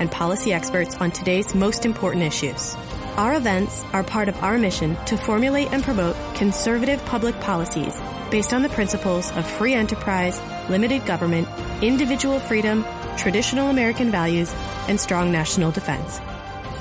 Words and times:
and 0.00 0.10
policy 0.10 0.52
experts 0.52 0.96
on 0.96 1.12
today's 1.12 1.54
most 1.54 1.86
important 1.86 2.24
issues. 2.24 2.74
Our 3.16 3.34
events 3.34 3.84
are 3.92 4.02
part 4.02 4.28
of 4.28 4.42
our 4.42 4.58
mission 4.58 4.96
to 5.06 5.16
formulate 5.16 5.72
and 5.72 5.84
promote 5.84 6.16
conservative 6.34 7.04
public 7.04 7.38
policies 7.40 7.94
based 8.30 8.52
on 8.52 8.62
the 8.62 8.68
principles 8.70 9.30
of 9.36 9.48
free 9.48 9.74
enterprise, 9.74 10.40
limited 10.68 11.06
government, 11.06 11.46
individual 11.82 12.40
freedom, 12.40 12.84
traditional 13.16 13.68
American 13.68 14.10
values, 14.10 14.52
and 14.88 14.98
strong 14.98 15.30
national 15.30 15.70
defense. 15.70 16.20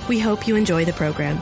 We 0.08 0.20
hope 0.20 0.48
you 0.48 0.56
enjoy 0.56 0.86
the 0.86 0.94
program. 0.94 1.38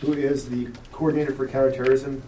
Who 0.00 0.12
is 0.12 0.48
the 0.48 0.68
coordinator 0.92 1.34
for 1.34 1.48
counterterrorism 1.48 2.22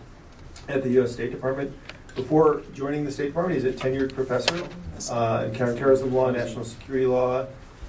at 0.71 0.83
the 0.83 0.91
U.S. 0.91 1.13
State 1.13 1.31
Department. 1.31 1.77
Before 2.15 2.63
joining 2.73 3.05
the 3.05 3.13
State 3.13 3.29
Department, 3.29 3.63
he's 3.63 3.75
a 3.75 3.77
tenured 3.77 4.15
professor 4.15 4.67
uh, 5.09 5.47
in 5.47 5.55
counterterrorism 5.55 6.13
law, 6.13 6.31
national 6.31 6.65
security 6.65 7.07
law, 7.07 7.47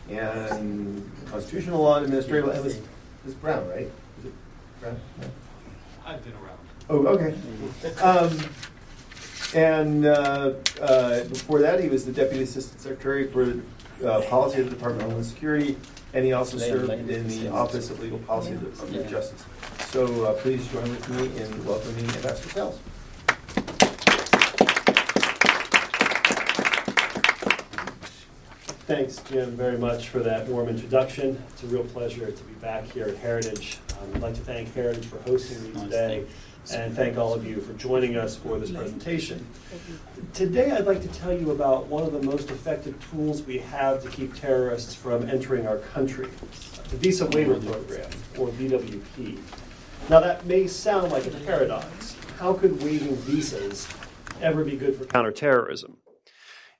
and 0.10 1.10
constitutional 1.28 1.82
law 1.82 1.98
and 1.98 2.06
administrative 2.06 2.48
law. 2.48 2.54
It 2.54 2.64
was, 2.64 2.80
was 3.26 3.34
Brown, 3.36 3.68
right? 3.70 3.90
Is 4.20 4.26
it 4.26 4.34
Brown? 4.80 5.00
No? 5.20 5.28
I've 6.06 6.24
been 6.24 6.34
around. 6.34 6.58
Oh, 6.90 7.08
okay. 7.08 7.36
Um, 8.02 8.38
and 9.54 10.06
uh, 10.06 10.54
uh, 10.82 11.24
before 11.26 11.60
that, 11.60 11.82
he 11.82 11.90
was 11.90 12.06
the 12.06 12.12
Deputy 12.12 12.44
Assistant 12.44 12.80
Secretary 12.82 13.28
for 13.28 13.62
uh, 14.06 14.22
Policy 14.22 14.60
at 14.60 14.66
the 14.66 14.72
Department 14.72 15.04
of 15.04 15.08
Homeland 15.10 15.26
Security, 15.26 15.78
and 16.14 16.26
he 16.26 16.34
also 16.34 16.58
served 16.58 16.90
in 16.90 17.28
the 17.28 17.50
Office 17.50 17.90
of 17.90 18.00
Legal 18.00 18.20
Policy 18.20 18.54
at 18.54 18.60
the 18.62 18.70
Department 18.70 19.06
of 19.06 19.12
Justice. 19.12 19.46
So 19.90 20.26
uh, 20.26 20.34
please 20.34 20.66
join 20.70 20.90
with 20.90 21.10
me 21.10 21.26
in 21.42 21.66
welcoming 21.66 22.06
Ambassador 22.06 22.50
Sales. 22.50 22.80
Thanks, 28.88 29.18
Jim, 29.30 29.52
very 29.52 29.78
much 29.78 30.10
for 30.10 30.20
that 30.20 30.48
warm 30.48 30.68
introduction. 30.68 31.42
It's 31.50 31.64
a 31.64 31.68
real 31.68 31.84
pleasure 31.84 32.32
to 32.32 32.44
be 32.44 32.54
back 32.56 32.84
here 32.86 33.08
at 33.08 33.16
Heritage. 33.18 33.78
Um, 34.02 34.16
I'd 34.16 34.22
like 34.22 34.34
to 34.34 34.42
thank 34.42 34.74
Heritage 34.74 35.06
for 35.06 35.20
hosting 35.20 35.64
me 35.72 35.82
today 35.82 36.26
and 36.74 36.96
thank 36.96 37.16
all 37.16 37.34
of 37.34 37.46
you 37.46 37.62
for 37.62 37.74
joining 37.74 38.18
us 38.18 38.36
for 38.36 38.58
this 38.58 38.72
presentation. 38.72 39.46
Today, 40.34 40.72
I'd 40.72 40.86
like 40.86 41.02
to 41.04 41.08
tell 41.10 41.32
you 41.32 41.52
about 41.52 41.88
one 41.88 42.04
of 42.04 42.12
the 42.12 42.24
most 42.24 42.50
effective 42.50 42.96
tools 43.12 43.44
we 43.44 43.60
have 43.60 44.02
to 44.04 44.10
keep 44.10 44.34
terrorists 44.36 44.96
from 44.96 45.30
entering 45.30 45.68
our 45.68 45.78
country 45.78 46.28
the 46.90 46.98
Visa 46.98 47.28
Waiver 47.28 47.60
Program, 47.60 48.10
or 48.38 48.50
VWP. 48.50 49.40
Now, 50.10 50.20
that 50.20 50.46
may 50.46 50.68
sound 50.68 51.12
like 51.12 51.26
a 51.28 51.32
paradox. 51.32 52.18
How 52.38 52.54
could 52.54 52.84
waiving 52.84 53.16
visas 53.18 53.88
ever 54.42 54.64
be 54.64 54.76
good 54.76 54.96
for 54.96 55.06
counterterrorism? 55.06 55.98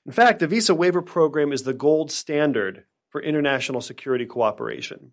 In 0.04 0.12
fact, 0.12 0.40
the 0.40 0.48
Visa 0.48 0.74
Waiver 0.74 1.02
Program 1.02 1.52
is 1.52 1.62
the 1.62 1.74
gold 1.74 2.10
standard 2.10 2.84
for 3.10 3.22
international 3.22 3.80
security 3.80 4.26
cooperation. 4.26 5.12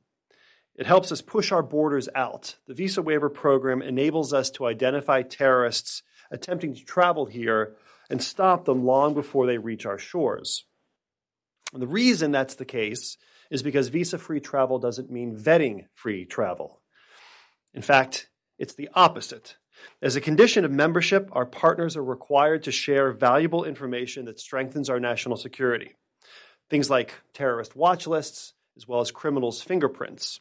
It 0.75 0.87
helps 0.87 1.11
us 1.11 1.21
push 1.21 1.51
our 1.51 1.61
borders 1.61 2.09
out. 2.15 2.55
The 2.67 2.73
Visa 2.73 3.01
Waiver 3.01 3.29
Program 3.29 3.81
enables 3.81 4.33
us 4.33 4.49
to 4.51 4.65
identify 4.65 5.21
terrorists 5.21 6.03
attempting 6.31 6.73
to 6.73 6.85
travel 6.85 7.25
here 7.25 7.75
and 8.09 8.23
stop 8.23 8.65
them 8.65 8.85
long 8.85 9.13
before 9.13 9.45
they 9.45 9.57
reach 9.57 9.85
our 9.85 9.99
shores. 9.99 10.65
And 11.73 11.81
the 11.81 11.87
reason 11.87 12.31
that's 12.31 12.55
the 12.55 12.65
case 12.65 13.17
is 13.51 13.61
because 13.61 13.89
visa 13.89 14.17
free 14.17 14.39
travel 14.39 14.79
doesn't 14.79 15.11
mean 15.11 15.37
vetting 15.37 15.85
free 15.93 16.25
travel. 16.25 16.81
In 17.73 17.81
fact, 17.81 18.29
it's 18.57 18.73
the 18.73 18.89
opposite. 18.93 19.57
As 20.01 20.15
a 20.15 20.21
condition 20.21 20.65
of 20.65 20.71
membership, 20.71 21.29
our 21.33 21.45
partners 21.45 21.97
are 21.97 22.03
required 22.03 22.63
to 22.63 22.71
share 22.71 23.11
valuable 23.11 23.65
information 23.65 24.25
that 24.25 24.39
strengthens 24.39 24.89
our 24.89 24.99
national 24.99 25.37
security. 25.37 25.95
Things 26.69 26.89
like 26.89 27.13
terrorist 27.33 27.75
watch 27.75 28.07
lists, 28.07 28.53
as 28.77 28.87
well 28.87 29.01
as 29.01 29.11
criminals' 29.11 29.61
fingerprints. 29.61 30.39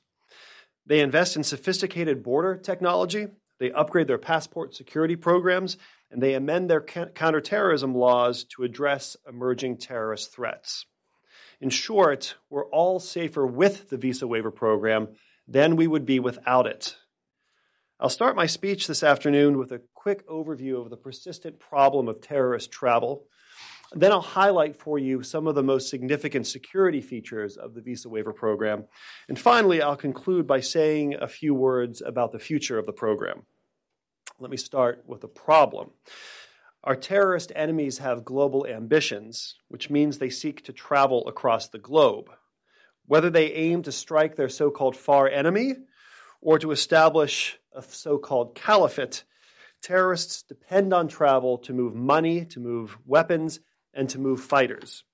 They 0.87 1.01
invest 1.01 1.37
in 1.37 1.45
sophisticated 1.45 2.23
border 2.23 2.57
technology, 2.57 3.29
they 3.59 3.73
upgrade 3.73 4.07
their 4.07 4.19
passport 4.19 4.75
security 4.75 5.17
programs, 5.17 5.77
and 6.11 6.23
they 6.23 6.35
amend 6.35 6.71
their 6.71 6.81
counterterrorism 6.81 7.95
laws 7.95 8.45
to 8.45 8.63
address 8.63 9.17
emerging 9.29 9.79
terrorist 9.79 10.33
threats. 10.33 10.87
In 11.61 11.71
short, 11.71 12.37
we're 12.49 12.67
all 12.67 13.01
safer 13.01 13.45
with 13.45 13.91
the 13.91 13.97
visa 13.97 14.27
waiver 14.27 14.53
program 14.53 15.09
than 15.49 15.77
we 15.77 15.87
would 15.87 16.07
be 16.07 16.21
without 16.21 16.67
it. 16.67 16.97
I'll 18.01 18.09
start 18.09 18.37
my 18.37 18.47
speech 18.47 18.87
this 18.87 19.03
afternoon 19.03 19.59
with 19.59 19.73
a 19.73 19.81
quick 19.93 20.25
overview 20.29 20.81
of 20.81 20.89
the 20.89 20.97
persistent 20.97 21.59
problem 21.59 22.07
of 22.07 22.21
terrorist 22.21 22.71
travel. 22.71 23.25
Then 23.93 24.13
I'll 24.13 24.21
highlight 24.21 24.77
for 24.77 25.01
you 25.01 25.25
some 25.25 25.49
of 25.49 25.57
the 25.57 25.65
most 25.65 25.91
significant 25.91 26.47
security 26.47 27.01
features 27.01 27.57
of 27.57 27.75
the 27.75 27.81
visa 27.81 28.09
waiver 28.09 28.33
program. 28.33 28.85
And 29.29 29.37
finally, 29.37 29.83
I'll 29.83 29.97
conclude 29.97 30.47
by 30.47 30.61
saying 30.61 31.15
a 31.15 31.27
few 31.27 31.55
words 31.55 32.01
about 32.01 32.31
the 32.31 32.39
future 32.39 32.79
of 32.79 32.87
the 32.87 32.93
program. 32.93 33.43
Let 34.39 34.53
me 34.53 34.57
start 34.57 35.03
with 35.05 35.23
the 35.23 35.27
problem. 35.27 35.91
Our 36.85 36.95
terrorist 36.95 37.51
enemies 37.57 37.99
have 37.99 38.25
global 38.25 38.65
ambitions, 38.65 39.57
which 39.67 39.91
means 39.91 40.19
they 40.19 40.31
seek 40.31 40.65
to 40.67 40.73
travel 40.73 41.27
across 41.27 41.69
the 41.69 41.81
globe. 41.81 42.31
Whether 43.07 43.29
they 43.29 43.55
aim 43.55 43.83
to 43.83 43.91
strike 43.91 44.37
their 44.37 44.49
so 44.49 44.71
called 44.71 44.95
far 44.95 45.29
enemy 45.29 45.75
or 46.41 46.61
to 46.61 46.71
establish 46.71 47.58
a 47.75 47.83
so 47.83 48.19
called 48.19 48.55
caliphate, 48.55 49.25
terrorists 49.83 50.43
depend 50.43 50.93
on 50.93 51.09
travel 51.09 51.59
to 51.59 51.73
move 51.73 51.95
money, 51.95 52.45
to 52.47 52.61
move 52.61 52.99
weapons, 53.07 53.61
and 53.95 54.09
to 54.11 54.19
move 54.19 54.41
fighters. 54.41 55.05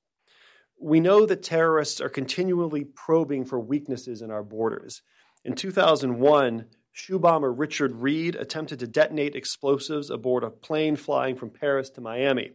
We 0.81 1.01
know 1.01 1.27
that 1.27 1.43
terrorists 1.43 2.01
are 2.01 2.09
continually 2.09 2.85
probing 2.85 3.45
for 3.45 3.59
weaknesses 3.61 4.23
in 4.23 4.31
our 4.31 4.43
borders. 4.43 5.03
In 5.45 5.55
2001, 5.55 6.67
shoe 6.93 7.19
bomber 7.19 7.53
Richard 7.53 7.95
Reid 7.97 8.35
attempted 8.35 8.81
to 8.81 8.87
detonate 8.87 9.35
explosives 9.35 10.11
aboard 10.11 10.45
a 10.45 10.51
plane 10.51 10.97
flying 10.97 11.37
from 11.37 11.51
Paris 11.51 11.91
to 11.91 12.01
Miami. 12.01 12.53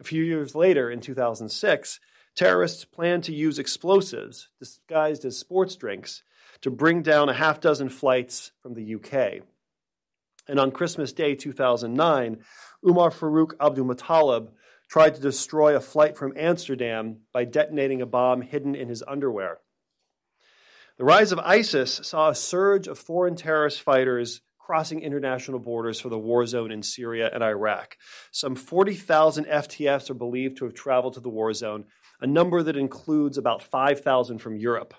A 0.00 0.04
few 0.04 0.22
years 0.22 0.54
later, 0.54 0.90
in 0.90 1.00
2006, 1.00 2.00
terrorists 2.34 2.84
planned 2.84 3.24
to 3.24 3.34
use 3.34 3.58
explosives 3.58 4.48
disguised 4.58 5.24
as 5.24 5.38
sports 5.38 5.76
drinks 5.76 6.22
to 6.64 6.70
bring 6.70 7.02
down 7.02 7.28
a 7.28 7.34
half 7.34 7.60
dozen 7.60 7.90
flights 7.90 8.50
from 8.62 8.72
the 8.72 8.94
UK. 8.94 9.42
And 10.48 10.58
on 10.58 10.70
Christmas 10.70 11.12
Day 11.12 11.34
2009, 11.34 12.38
Umar 12.88 13.10
Farouk 13.10 13.52
Abdul 13.60 14.48
tried 14.88 15.14
to 15.14 15.20
destroy 15.20 15.76
a 15.76 15.80
flight 15.80 16.16
from 16.16 16.32
Amsterdam 16.34 17.18
by 17.34 17.44
detonating 17.44 18.00
a 18.00 18.06
bomb 18.06 18.40
hidden 18.40 18.74
in 18.74 18.88
his 18.88 19.04
underwear. 19.06 19.58
The 20.96 21.04
rise 21.04 21.32
of 21.32 21.38
ISIS 21.38 22.00
saw 22.02 22.30
a 22.30 22.34
surge 22.34 22.88
of 22.88 22.98
foreign 22.98 23.36
terrorist 23.36 23.82
fighters 23.82 24.40
crossing 24.58 25.02
international 25.02 25.58
borders 25.58 26.00
for 26.00 26.08
the 26.08 26.18
war 26.18 26.46
zone 26.46 26.72
in 26.72 26.82
Syria 26.82 27.30
and 27.30 27.44
Iraq. 27.44 27.98
Some 28.32 28.54
40,000 28.56 29.44
FTFs 29.44 30.08
are 30.08 30.14
believed 30.14 30.56
to 30.56 30.64
have 30.64 30.72
traveled 30.72 31.12
to 31.14 31.20
the 31.20 31.28
war 31.28 31.52
zone, 31.52 31.84
a 32.22 32.26
number 32.26 32.62
that 32.62 32.78
includes 32.78 33.36
about 33.36 33.62
5,000 33.62 34.38
from 34.38 34.56
Europe. 34.56 34.94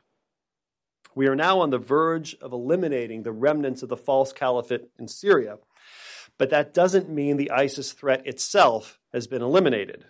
We 1.16 1.28
are 1.28 1.36
now 1.36 1.62
on 1.62 1.70
the 1.70 1.78
verge 1.78 2.36
of 2.42 2.52
eliminating 2.52 3.24
the 3.24 3.32
remnants 3.32 3.82
of 3.82 3.90
the 3.90 3.98
false 3.98 4.34
caliphate 4.34 4.90
in 5.00 5.08
Syria. 5.08 5.58
But 6.38 6.50
that 6.50 6.74
doesn't 6.74 7.10
mean 7.10 7.38
the 7.38 7.52
ISIS 7.52 7.94
threat 7.94 8.28
itself 8.28 9.00
has 9.14 9.26
been 9.26 9.42
eliminated. 9.42 10.04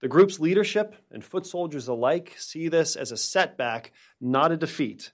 The 0.00 0.08
group's 0.08 0.38
leadership 0.38 0.94
and 1.10 1.24
foot 1.24 1.44
soldiers 1.46 1.88
alike 1.88 2.34
see 2.38 2.68
this 2.68 2.94
as 2.94 3.10
a 3.10 3.16
setback, 3.16 3.92
not 4.20 4.52
a 4.52 4.56
defeat. 4.56 5.12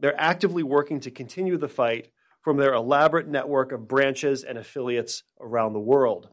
They're 0.00 0.20
actively 0.20 0.64
working 0.64 1.00
to 1.00 1.10
continue 1.10 1.56
the 1.56 1.68
fight 1.68 2.10
from 2.42 2.56
their 2.56 2.74
elaborate 2.74 3.28
network 3.28 3.72
of 3.72 3.88
branches 3.88 4.44
and 4.44 4.58
affiliates 4.58 5.22
around 5.40 5.72
the 5.72 5.80
world. 5.80 6.28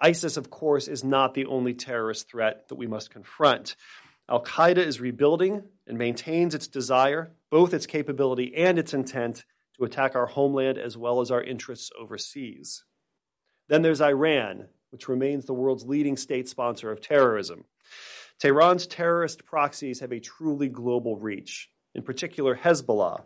ISIS, 0.00 0.36
of 0.36 0.50
course, 0.50 0.88
is 0.88 1.04
not 1.04 1.34
the 1.34 1.46
only 1.46 1.74
terrorist 1.74 2.28
threat 2.28 2.68
that 2.68 2.74
we 2.74 2.86
must 2.86 3.10
confront. 3.10 3.76
Al 4.28 4.42
Qaeda 4.42 4.78
is 4.78 5.00
rebuilding 5.00 5.64
and 5.86 5.98
maintains 5.98 6.54
its 6.54 6.68
desire, 6.68 7.32
both 7.50 7.74
its 7.74 7.86
capability 7.86 8.54
and 8.56 8.78
its 8.78 8.94
intent, 8.94 9.44
to 9.76 9.84
attack 9.84 10.14
our 10.14 10.26
homeland 10.26 10.78
as 10.78 10.96
well 10.96 11.20
as 11.20 11.30
our 11.30 11.42
interests 11.42 11.90
overseas. 11.98 12.84
Then 13.68 13.82
there's 13.82 14.02
Iran, 14.02 14.68
which 14.90 15.08
remains 15.08 15.46
the 15.46 15.54
world's 15.54 15.86
leading 15.86 16.16
state 16.16 16.48
sponsor 16.48 16.90
of 16.90 17.00
terrorism. 17.00 17.64
Tehran's 18.38 18.86
terrorist 18.86 19.44
proxies 19.44 20.00
have 20.00 20.12
a 20.12 20.20
truly 20.20 20.68
global 20.68 21.16
reach, 21.16 21.70
in 21.94 22.02
particular 22.02 22.56
Hezbollah, 22.56 23.22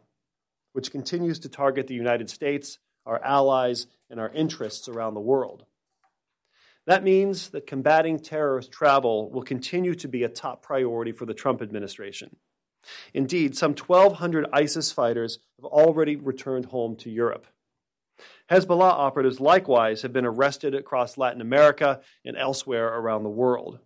which 0.72 0.90
continues 0.90 1.40
to 1.40 1.48
target 1.48 1.87
the 1.87 1.94
United 1.94 2.31
States, 2.31 2.78
our 3.04 3.22
allies, 3.25 3.87
and 4.10 4.20
our 4.20 4.31
interests 4.31 4.88
around 4.88 5.14
the 5.14 5.20
world. 5.20 5.64
That 6.86 7.02
means 7.02 7.50
that 7.50 7.66
combating 7.66 8.20
terrorist 8.20 8.70
travel 8.70 9.30
will 9.30 9.42
continue 9.42 9.94
to 9.96 10.08
be 10.08 10.22
a 10.22 10.28
top 10.28 10.62
priority 10.62 11.12
for 11.12 11.26
the 11.26 11.34
Trump 11.34 11.60
administration. 11.60 12.36
Indeed, 13.12 13.56
some 13.56 13.74
1,200 13.74 14.46
ISIS 14.52 14.92
fighters 14.92 15.40
have 15.58 15.64
already 15.64 16.14
returned 16.14 16.66
home 16.66 16.94
to 16.96 17.10
Europe. 17.10 17.46
Hezbollah 18.50 18.92
operatives 18.92 19.40
likewise 19.40 20.02
have 20.02 20.12
been 20.12 20.24
arrested 20.24 20.74
across 20.74 21.18
Latin 21.18 21.40
America 21.40 22.00
and 22.24 22.36
elsewhere 22.36 22.86
around 22.86 23.24
the 23.24 23.28
world. 23.28 23.80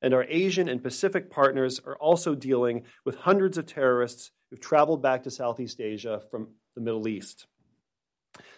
And 0.00 0.14
our 0.14 0.24
Asian 0.24 0.68
and 0.68 0.82
Pacific 0.82 1.30
partners 1.30 1.80
are 1.84 1.96
also 1.96 2.34
dealing 2.34 2.84
with 3.04 3.16
hundreds 3.16 3.58
of 3.58 3.66
terrorists 3.66 4.30
who've 4.48 4.60
traveled 4.60 5.02
back 5.02 5.24
to 5.24 5.30
Southeast 5.30 5.80
Asia 5.80 6.22
from 6.30 6.48
the 6.74 6.80
Middle 6.80 7.06
East. 7.06 7.46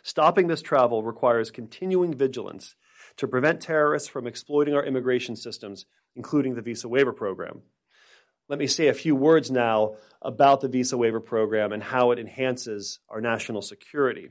Stopping 0.02 0.46
this 0.46 0.62
travel 0.62 1.02
requires 1.02 1.50
continuing 1.50 2.14
vigilance 2.14 2.76
to 3.17 3.29
prevent 3.29 3.61
terrorists 3.61 4.09
from 4.09 4.27
exploiting 4.27 4.75
our 4.75 4.85
immigration 4.85 5.37
systems, 5.37 5.87
including 6.17 6.55
the 6.55 6.62
visa 6.62 6.89
waiver 6.89 7.12
program. 7.12 7.62
Let 8.49 8.59
me 8.59 8.67
say 8.67 8.89
a 8.89 8.95
few 8.95 9.15
words 9.15 9.51
now 9.51 9.95
about 10.21 10.61
the 10.61 10.69
visa 10.69 10.97
waiver 10.99 11.21
program 11.21 11.73
and 11.73 11.83
how 11.83 12.11
it 12.11 12.19
enhances 12.19 12.99
our 13.09 13.21
national 13.21 13.62
security. 13.62 14.31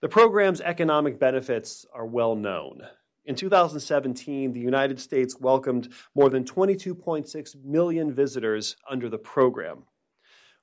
The 0.00 0.08
program's 0.08 0.60
economic 0.60 1.18
benefits 1.18 1.86
are 1.92 2.06
well 2.06 2.36
known. 2.36 2.82
In 3.26 3.34
2017, 3.34 4.52
the 4.52 4.60
United 4.60 5.00
States 5.00 5.38
welcomed 5.40 5.92
more 6.14 6.28
than 6.28 6.44
22.6 6.44 7.64
million 7.64 8.12
visitors 8.12 8.76
under 8.88 9.08
the 9.08 9.18
program. 9.18 9.84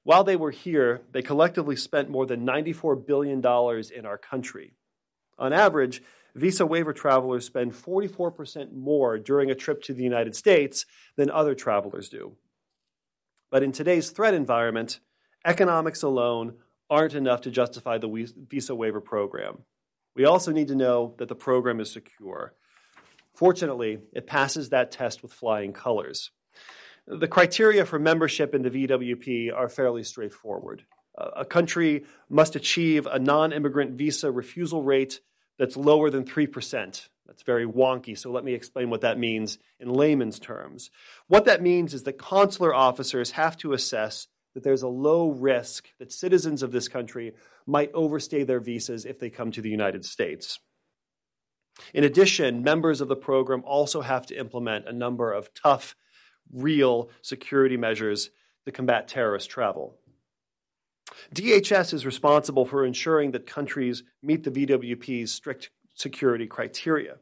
While 0.04 0.24
they 0.24 0.36
were 0.36 0.52
here, 0.52 1.02
they 1.12 1.22
collectively 1.22 1.76
spent 1.76 2.10
more 2.10 2.26
than 2.26 2.46
$94 2.46 3.06
billion 3.06 3.40
in 3.40 4.06
our 4.06 4.18
country. 4.18 4.74
On 5.38 5.54
average, 5.54 6.02
visa 6.36 6.66
waiver 6.66 6.94
travelers 6.94 7.46
spend 7.46 7.74
44% 7.74 8.74
more 8.74 9.18
during 9.18 9.52
a 9.52 9.56
trip 9.56 9.82
to 9.84 9.94
the 9.94 10.04
United 10.04 10.36
States 10.36 10.86
than 11.16 11.30
other 11.30 11.56
travelers 11.56 12.10
do. 12.10 12.38
But 13.50 13.64
in 13.64 13.72
today's 13.72 14.12
threat 14.12 14.34
environment, 14.34 15.00
economics 15.46 16.04
alone 16.04 16.56
aren't 16.90 17.14
enough 17.14 17.42
to 17.42 17.52
justify 17.52 17.98
the 17.98 18.34
visa 18.50 18.76
waiver 18.76 19.02
program. 19.02 19.60
We 20.16 20.26
also 20.26 20.52
need 20.52 20.68
to 20.68 20.76
know 20.76 21.16
that 21.20 21.30
the 21.30 21.36
program 21.36 21.80
is 21.80 21.92
secure. 21.92 22.54
Fortunately, 23.34 24.00
it 24.14 24.28
passes 24.28 24.70
that 24.70 24.92
test 24.92 25.24
with 25.24 25.34
flying 25.34 25.74
colors. 25.74 26.32
The 27.08 27.28
criteria 27.28 27.86
for 27.86 27.98
membership 27.98 28.54
in 28.54 28.62
the 28.62 28.70
VWP 28.70 29.56
are 29.56 29.70
fairly 29.70 30.04
straightforward. 30.04 30.84
A 31.18 31.46
country 31.46 32.06
must 32.30 32.56
achieve 32.56 33.06
a 33.06 33.20
non 33.20 33.52
immigrant 33.54 33.92
visa 33.92 34.32
refusal 34.32 34.84
rate 34.84 35.20
that's 35.62 35.78
lower 35.78 36.10
than 36.10 36.24
3%. 36.24 37.08
That's 37.28 37.44
very 37.44 37.68
wonky, 37.68 38.18
so 38.18 38.32
let 38.32 38.44
me 38.44 38.56
explain 38.56 38.90
what 38.90 39.02
that 39.02 39.20
means 39.20 39.60
in 39.80 39.94
layman's 39.94 40.40
terms. 40.40 40.90
What 41.28 41.46
that 41.46 41.62
means 41.62 41.94
is 41.94 42.02
that 42.02 42.18
consular 42.18 42.74
officers 42.74 43.30
have 43.32 43.58
to 43.58 43.74
assess 43.74 44.26
that 44.56 44.64
there's 44.64 44.82
a 44.82 44.88
low 44.88 45.30
risk 45.30 45.90
that 46.00 46.12
citizens 46.12 46.64
of 46.64 46.72
this 46.72 46.88
country 46.88 47.34
might 47.68 47.92
overstay 47.94 48.44
their 48.44 48.60
visas 48.60 49.06
if 49.06 49.20
they 49.20 49.30
come 49.30 49.52
to 49.52 49.62
the 49.62 49.70
United 49.70 50.04
States. 50.04 50.60
In 51.94 52.06
addition, 52.06 52.64
members 52.64 53.00
of 53.00 53.08
the 53.08 53.16
program 53.16 53.62
also 53.64 54.02
have 54.02 54.26
to 54.26 54.40
implement 54.40 54.88
a 54.88 54.94
number 54.94 55.32
of 55.32 55.54
tough, 55.54 55.96
real 56.52 57.12
security 57.22 57.78
measures 57.78 58.32
to 58.66 58.72
combat 58.72 59.08
terrorist 59.08 59.52
travel. 59.52 60.00
DHS 61.34 61.94
is 61.94 62.06
responsible 62.06 62.66
for 62.66 62.86
ensuring 62.86 63.32
that 63.32 63.46
countries 63.46 64.04
meet 64.22 64.44
the 64.44 64.52
VWP's 64.52 65.32
strict 65.32 65.70
security 65.94 66.48
criteria. 66.48 67.18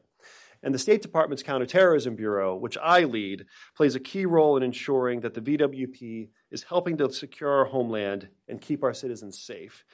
And 0.62 0.74
the 0.74 0.78
State 0.78 1.00
Department's 1.00 1.42
Counterterrorism 1.42 2.16
Bureau, 2.16 2.54
which 2.54 2.76
I 2.82 3.04
lead, 3.04 3.46
plays 3.74 3.94
a 3.94 4.00
key 4.00 4.26
role 4.26 4.56
in 4.56 4.62
ensuring 4.62 5.20
that 5.20 5.34
the 5.34 5.40
VWP 5.40 6.28
is 6.50 6.64
helping 6.64 6.98
to 6.98 7.10
secure 7.12 7.50
our 7.50 7.64
homeland 7.64 8.28
and 8.46 8.60
keep 8.60 8.84
our 8.84 8.92
citizens 8.92 9.38
safe. 9.38 9.84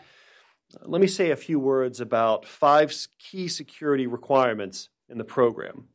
Let 0.82 1.00
me 1.00 1.06
say 1.06 1.30
a 1.30 1.36
few 1.36 1.60
words 1.60 2.00
about 2.00 2.44
five 2.44 2.92
key 3.18 3.46
security 3.46 4.08
requirements 4.08 4.88
in 5.08 5.18
the 5.18 5.24
program. 5.24 5.88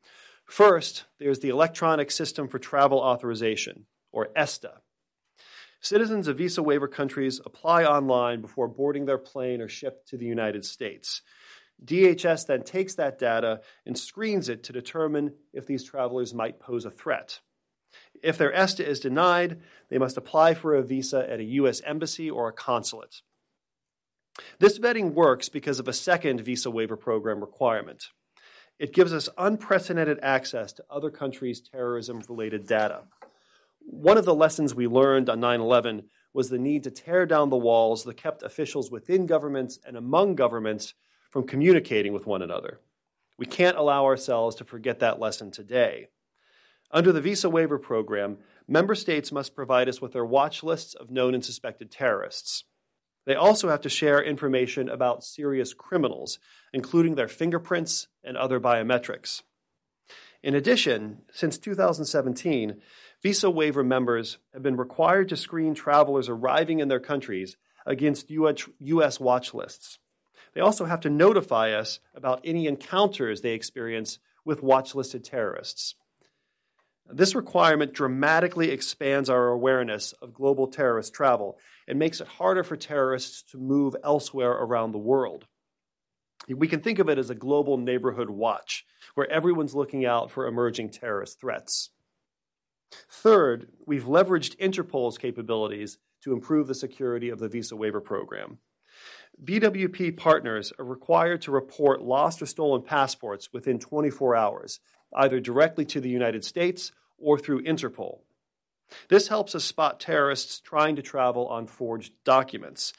First, 0.45 1.05
there's 1.19 1.39
the 1.39 1.49
Electronic 1.49 2.09
System 2.09 2.47
for 2.47 2.59
Travel 2.59 2.99
Authorization, 2.99 3.85
or 4.11 4.29
ESTA. 4.35 4.81
Citizens 5.81 6.27
of 6.27 6.37
visa 6.37 6.61
waiver 6.61 6.87
countries 6.87 7.41
apply 7.43 7.85
online 7.85 8.39
before 8.39 8.67
boarding 8.67 9.05
their 9.05 9.17
plane 9.17 9.61
or 9.61 9.67
ship 9.67 10.05
to 10.05 10.17
the 10.17 10.25
United 10.25 10.63
States. 10.63 11.23
DHS 11.83 12.45
then 12.45 12.61
takes 12.63 12.95
that 12.95 13.17
data 13.17 13.61
and 13.85 13.97
screens 13.97 14.47
it 14.47 14.63
to 14.65 14.73
determine 14.73 15.33
if 15.53 15.65
these 15.65 15.83
travelers 15.83 16.35
might 16.35 16.59
pose 16.59 16.85
a 16.85 16.91
threat. 16.91 17.39
If 18.21 18.37
their 18.37 18.53
ESTA 18.53 18.87
is 18.87 18.99
denied, 18.99 19.59
they 19.89 19.97
must 19.97 20.17
apply 20.17 20.53
for 20.53 20.75
a 20.75 20.83
visa 20.83 21.27
at 21.27 21.39
a 21.39 21.43
U.S. 21.43 21.81
embassy 21.83 22.29
or 22.29 22.47
a 22.47 22.53
consulate. 22.53 23.23
This 24.59 24.77
vetting 24.77 25.13
works 25.13 25.49
because 25.49 25.79
of 25.79 25.87
a 25.87 25.93
second 25.93 26.41
visa 26.41 26.69
waiver 26.69 26.95
program 26.95 27.41
requirement. 27.41 28.09
It 28.77 28.93
gives 28.93 29.13
us 29.13 29.29
unprecedented 29.37 30.19
access 30.21 30.73
to 30.73 30.85
other 30.89 31.09
countries' 31.09 31.61
terrorism 31.61 32.21
related 32.29 32.67
data. 32.67 33.03
One 33.85 34.17
of 34.17 34.25
the 34.25 34.35
lessons 34.35 34.73
we 34.73 34.87
learned 34.87 35.29
on 35.29 35.39
9 35.39 35.59
11 35.59 36.03
was 36.33 36.49
the 36.49 36.59
need 36.59 36.83
to 36.83 36.91
tear 36.91 37.25
down 37.25 37.49
the 37.49 37.57
walls 37.57 38.03
that 38.03 38.17
kept 38.17 38.43
officials 38.43 38.89
within 38.89 39.25
governments 39.25 39.79
and 39.85 39.97
among 39.97 40.35
governments 40.35 40.93
from 41.29 41.47
communicating 41.47 42.13
with 42.13 42.25
one 42.25 42.41
another. 42.41 42.79
We 43.37 43.45
can't 43.45 43.77
allow 43.77 44.05
ourselves 44.05 44.55
to 44.57 44.65
forget 44.65 44.99
that 44.99 45.19
lesson 45.19 45.51
today. 45.51 46.07
Under 46.91 47.11
the 47.11 47.21
visa 47.21 47.49
waiver 47.49 47.79
program, 47.79 48.37
member 48.67 48.95
states 48.95 49.31
must 49.31 49.55
provide 49.55 49.87
us 49.89 50.01
with 50.01 50.13
their 50.13 50.25
watch 50.25 50.61
lists 50.61 50.93
of 50.93 51.09
known 51.09 51.33
and 51.33 51.43
suspected 51.43 51.89
terrorists. 51.89 52.65
They 53.25 53.35
also 53.35 53.69
have 53.69 53.81
to 53.81 53.89
share 53.89 54.21
information 54.21 54.89
about 54.89 55.23
serious 55.23 55.73
criminals, 55.73 56.39
including 56.73 57.15
their 57.15 57.27
fingerprints 57.27 58.07
and 58.23 58.35
other 58.35 58.59
biometrics. 58.59 59.43
In 60.43 60.55
addition, 60.55 61.19
since 61.31 61.57
2017, 61.57 62.81
visa 63.21 63.49
waiver 63.49 63.83
members 63.83 64.37
have 64.53 64.63
been 64.63 64.77
required 64.77 65.29
to 65.29 65.37
screen 65.37 65.73
travelers 65.73 66.29
arriving 66.29 66.79
in 66.79 66.87
their 66.87 66.99
countries 66.99 67.57
against 67.85 68.29
U.S. 68.29 69.19
watch 69.19 69.53
lists. 69.53 69.99
They 70.53 70.61
also 70.61 70.85
have 70.85 71.01
to 71.01 71.09
notify 71.09 71.71
us 71.71 71.99
about 72.13 72.41
any 72.43 72.67
encounters 72.67 73.41
they 73.41 73.53
experience 73.53 74.19
with 74.43 74.63
watch-listed 74.63 75.23
terrorists. 75.23 75.95
This 77.09 77.35
requirement 77.35 77.93
dramatically 77.93 78.71
expands 78.71 79.29
our 79.29 79.49
awareness 79.49 80.13
of 80.21 80.33
global 80.33 80.67
terrorist 80.67 81.13
travel 81.13 81.57
and 81.87 81.99
makes 81.99 82.21
it 82.21 82.27
harder 82.27 82.63
for 82.63 82.75
terrorists 82.75 83.43
to 83.51 83.57
move 83.57 83.95
elsewhere 84.03 84.51
around 84.51 84.91
the 84.91 84.97
world. 84.97 85.45
We 86.47 86.67
can 86.67 86.81
think 86.81 86.99
of 86.99 87.09
it 87.09 87.17
as 87.17 87.29
a 87.29 87.35
global 87.35 87.77
neighborhood 87.77 88.29
watch, 88.29 88.85
where 89.13 89.29
everyone's 89.29 89.75
looking 89.75 90.05
out 90.05 90.31
for 90.31 90.47
emerging 90.47 90.89
terrorist 90.89 91.39
threats. 91.39 91.89
Third, 93.09 93.69
we've 93.85 94.05
leveraged 94.05 94.57
Interpol's 94.57 95.17
capabilities 95.17 95.97
to 96.23 96.33
improve 96.33 96.67
the 96.67 96.75
security 96.75 97.29
of 97.29 97.39
the 97.39 97.49
visa 97.49 97.75
waiver 97.75 98.01
program. 98.01 98.59
VWP 99.43 100.17
partners 100.17 100.71
are 100.77 100.85
required 100.85 101.41
to 101.43 101.51
report 101.51 102.01
lost 102.01 102.41
or 102.41 102.45
stolen 102.45 102.81
passports 102.83 103.51
within 103.51 103.79
24 103.79 104.35
hours, 104.35 104.79
either 105.15 105.39
directly 105.39 105.85
to 105.85 105.99
the 105.99 106.09
United 106.09 106.45
States 106.45 106.91
or 107.17 107.39
through 107.39 107.63
Interpol. 107.63 108.19
This 109.09 109.29
helps 109.29 109.55
us 109.55 109.63
spot 109.63 109.99
terrorists 109.99 110.59
trying 110.59 110.95
to 110.97 111.01
travel 111.01 111.47
on 111.47 111.65
forged 111.65 112.13
documents. 112.23 112.93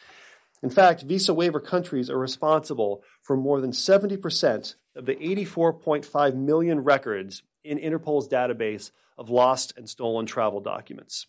In 0.63 0.71
fact, 0.71 1.03
visa 1.03 1.35
waiver 1.35 1.61
countries 1.61 2.09
are 2.09 2.19
responsible 2.19 3.03
for 3.21 3.37
more 3.37 3.61
than 3.61 3.73
70% 3.73 4.75
of 4.97 5.07
the 5.07 5.17
84.5 5.17 6.35
million 6.35 6.81
records 6.81 7.43
in 7.65 7.79
Interpol's 7.79 8.29
database 8.29 8.91
of 9.23 9.31
lost 9.31 9.73
and 9.77 9.89
stolen 9.89 10.27
travel 10.27 10.61
documents. 10.61 11.29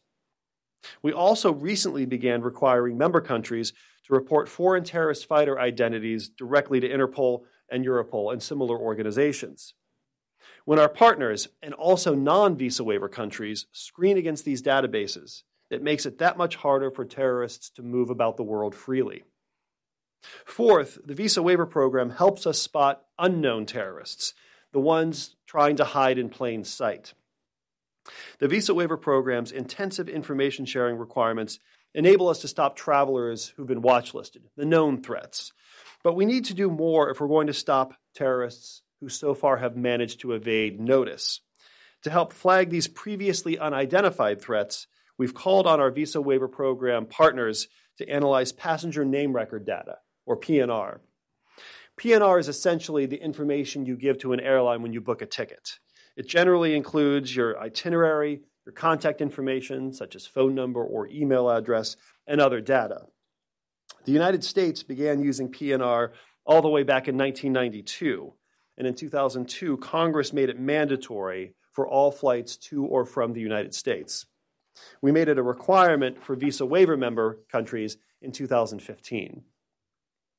We 1.04 1.14
also 1.14 1.54
recently 1.54 2.08
began 2.08 2.42
requiring 2.42 2.98
member 2.98 3.22
countries 3.22 3.72
to 4.08 4.14
report 4.14 4.50
foreign 4.50 4.84
terrorist 4.84 5.28
fighter 5.28 5.60
identities 5.60 6.28
directly 6.28 6.80
to 6.80 6.90
Interpol 6.90 7.44
and 7.70 7.86
Europol 7.86 8.34
and 8.34 8.42
similar 8.42 8.78
organizations. 8.78 9.76
When 10.66 10.80
our 10.80 10.90
partners 10.90 11.50
and 11.62 11.76
also 11.76 12.16
non 12.16 12.58
visa 12.58 12.84
waiver 12.84 13.08
countries 13.08 13.68
screen 13.72 14.18
against 14.18 14.44
these 14.44 14.64
databases, 14.64 15.44
it 15.70 15.84
makes 15.84 16.08
it 16.08 16.18
that 16.18 16.36
much 16.36 16.56
harder 16.56 16.90
for 16.90 17.06
terrorists 17.06 17.70
to 17.76 17.84
move 17.84 18.10
about 18.10 18.38
the 18.38 18.44
world 18.44 18.74
freely. 18.74 19.24
Fourth, 20.46 20.98
the 21.06 21.14
visa 21.14 21.44
waiver 21.44 21.68
program 21.68 22.10
helps 22.10 22.48
us 22.48 22.60
spot 22.60 23.04
unknown 23.20 23.68
terrorists. 23.68 24.34
the 24.72 24.80
ones 24.80 25.36
trying 25.46 25.76
to 25.76 25.86
hide 25.86 26.18
in 26.18 26.30
plain 26.30 26.64
sight. 26.64 27.14
The 28.40 28.48
visa 28.48 28.74
waiver 28.74 28.98
program's 28.98 29.52
intensive 29.52 30.10
information 30.10 30.66
sharing 30.66 30.98
requirements 30.98 31.60
enable 31.94 32.28
us 32.28 32.40
to 32.42 32.48
stop 32.48 32.76
travelers 32.76 33.54
who've 33.56 33.68
been 33.68 33.82
watchlisted, 33.82 34.42
the 34.58 34.66
known 34.66 35.02
threats. 35.02 35.54
But 36.04 36.16
we 36.16 36.26
need 36.26 36.46
to 36.46 36.54
do 36.54 36.70
more 36.70 37.10
if 37.10 37.22
we're 37.22 37.28
going 37.28 37.48
to 37.48 37.54
stop 37.54 37.94
terrorists 38.14 38.82
who 39.00 39.10
so 39.10 39.34
far 39.34 39.58
have 39.58 39.78
managed 39.78 40.22
to 40.22 40.34
evade 40.34 40.80
notice. 40.80 41.42
To 42.04 42.10
help 42.10 42.34
flag 42.34 42.70
these 42.70 42.88
previously 42.88 43.58
unidentified 43.58 44.42
threats, 44.42 44.88
we've 45.18 45.34
called 45.34 45.68
on 45.68 45.80
our 45.80 45.92
visa 45.92 46.22
waiver 46.22 46.50
program 46.50 47.06
partners 47.06 47.68
to 47.98 48.10
analyze 48.10 48.52
passenger 48.52 49.06
name 49.06 49.34
record 49.34 49.66
data, 49.66 50.00
or 50.26 50.40
PNR. 50.40 51.00
PNR 52.00 52.40
is 52.40 52.48
essentially 52.48 53.06
the 53.06 53.22
information 53.22 53.86
you 53.86 53.96
give 53.96 54.18
to 54.20 54.34
an 54.34 54.40
airline 54.40 54.82
when 54.82 54.94
you 54.94 55.00
book 55.00 55.22
a 55.22 55.26
ticket. 55.26 55.80
It 56.16 56.28
generally 56.28 56.76
includes 56.76 57.36
your 57.36 57.60
itinerary, 57.60 58.42
your 58.66 58.74
contact 58.74 59.22
information, 59.22 59.94
such 59.94 60.16
as 60.16 60.26
phone 60.26 60.54
number 60.56 60.84
or 60.84 61.08
email 61.08 61.50
address, 61.50 61.96
and 62.28 62.40
other 62.40 62.62
data. 62.62 63.08
The 64.06 64.12
United 64.12 64.44
States 64.44 64.84
began 64.84 65.24
using 65.24 65.50
PNR 65.52 66.12
all 66.46 66.62
the 66.62 66.70
way 66.70 66.84
back 66.84 67.08
in 67.08 67.18
1992, 67.18 68.34
and 68.78 68.88
in 68.88 68.96
2002, 68.96 69.78
Congress 69.78 70.34
made 70.34 70.50
it 70.50 70.60
mandatory 70.60 71.54
for 71.72 71.88
all 71.88 72.12
flights 72.12 72.58
to 72.58 72.86
or 72.86 73.06
from 73.06 73.34
the 73.34 73.42
United 73.42 73.74
States. 73.74 74.26
We 75.02 75.12
made 75.12 75.30
it 75.30 75.38
a 75.38 75.44
requirement 75.44 76.24
for 76.24 76.36
visa 76.36 76.66
waiver 76.66 76.98
member 76.98 77.40
countries 77.52 77.98
in 78.22 78.32
2015. 78.32 79.44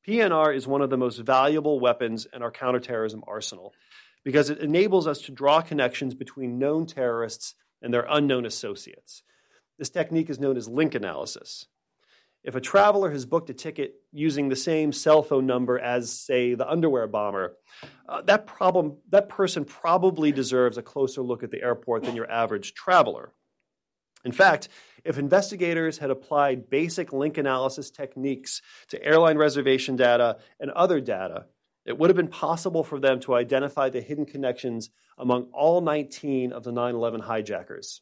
PNR 0.07 0.54
is 0.54 0.66
one 0.66 0.83
of 0.83 0.90
the 0.90 0.99
most 0.99 1.19
valuable 1.19 1.81
weapons 1.81 2.26
in 2.33 2.43
our 2.43 2.50
counterterrorism 2.50 3.25
arsenal 3.26 3.73
because 4.25 4.50
it 4.50 4.59
enables 4.59 5.07
us 5.07 5.21
to 5.23 5.33
draw 5.33 5.61
connections 5.61 6.14
between 6.14 6.59
known 6.59 6.87
terrorists 6.87 7.54
and 7.83 7.93
their 7.93 8.07
unknown 8.09 8.47
associates. 8.47 9.23
This 9.78 9.90
technique 9.90 10.31
is 10.31 10.40
known 10.40 10.57
as 10.57 10.66
link 10.66 10.95
analysis. 10.95 11.66
If 12.43 12.54
a 12.54 12.61
traveler 12.61 13.11
has 13.11 13.25
booked 13.25 13.49
a 13.50 13.54
ticket 13.54 13.95
using 14.12 14.49
the 14.49 14.57
same 14.57 14.93
cell 14.93 15.23
phone 15.23 15.47
number 15.47 15.78
as, 15.78 16.12
say, 16.12 16.54
the 16.54 16.69
underwear 16.69 17.07
bomber, 17.07 17.57
uh, 18.07 18.21
that, 18.23 18.47
problem, 18.47 18.99
that 19.11 19.31
person 19.31 19.64
probably 19.64 20.31
deserves 20.31 20.76
a 20.76 20.83
closer 20.83 21.23
look 21.23 21.43
at 21.43 21.50
the 21.50 21.62
airport 21.62 22.04
than 22.04 22.16
your 22.16 22.31
average 22.31 22.75
traveler. 22.75 23.33
In 24.25 24.33
fact, 24.33 24.69
if 25.04 25.19
investigators 25.19 25.99
had 25.99 26.11
applied 26.11 26.71
basic 26.71 27.12
link 27.12 27.38
analysis 27.38 27.90
techniques 27.90 28.62
to 28.88 29.02
airline 29.02 29.38
reservation 29.38 29.97
data 29.97 30.38
and 30.61 30.71
other 30.71 31.00
data, 31.00 31.47
it 31.84 31.98
would 31.98 32.10
have 32.10 32.16
been 32.16 32.28
possible 32.28 32.82
for 32.82 32.98
them 32.98 33.20
to 33.20 33.34
identify 33.34 33.90
the 33.90 34.00
hidden 34.00 34.26
connections 34.26 34.90
among 35.18 35.48
all 35.52 35.80
19 35.80 36.52
of 36.52 36.64
the 36.64 36.72
9 36.72 36.94
11 36.94 37.20
hijackers. 37.20 38.00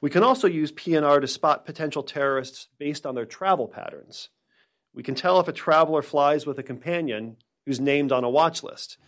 We 0.00 0.10
can 0.10 0.22
also 0.22 0.48
use 0.48 0.72
PNR 0.72 1.20
to 1.20 1.28
spot 1.28 1.64
potential 1.64 2.02
terrorists 2.02 2.68
based 2.78 3.06
on 3.06 3.14
their 3.14 3.26
travel 3.26 3.68
patterns. 3.68 4.28
We 4.94 5.02
can 5.02 5.14
tell 5.14 5.38
if 5.38 5.48
a 5.48 5.52
traveler 5.52 6.02
flies 6.02 6.46
with 6.46 6.58
a 6.58 6.64
companion 6.64 7.36
who's 7.66 7.80
named 7.80 8.10
on 8.10 8.24
a 8.24 8.30
watch 8.30 8.62
list. 8.62 8.98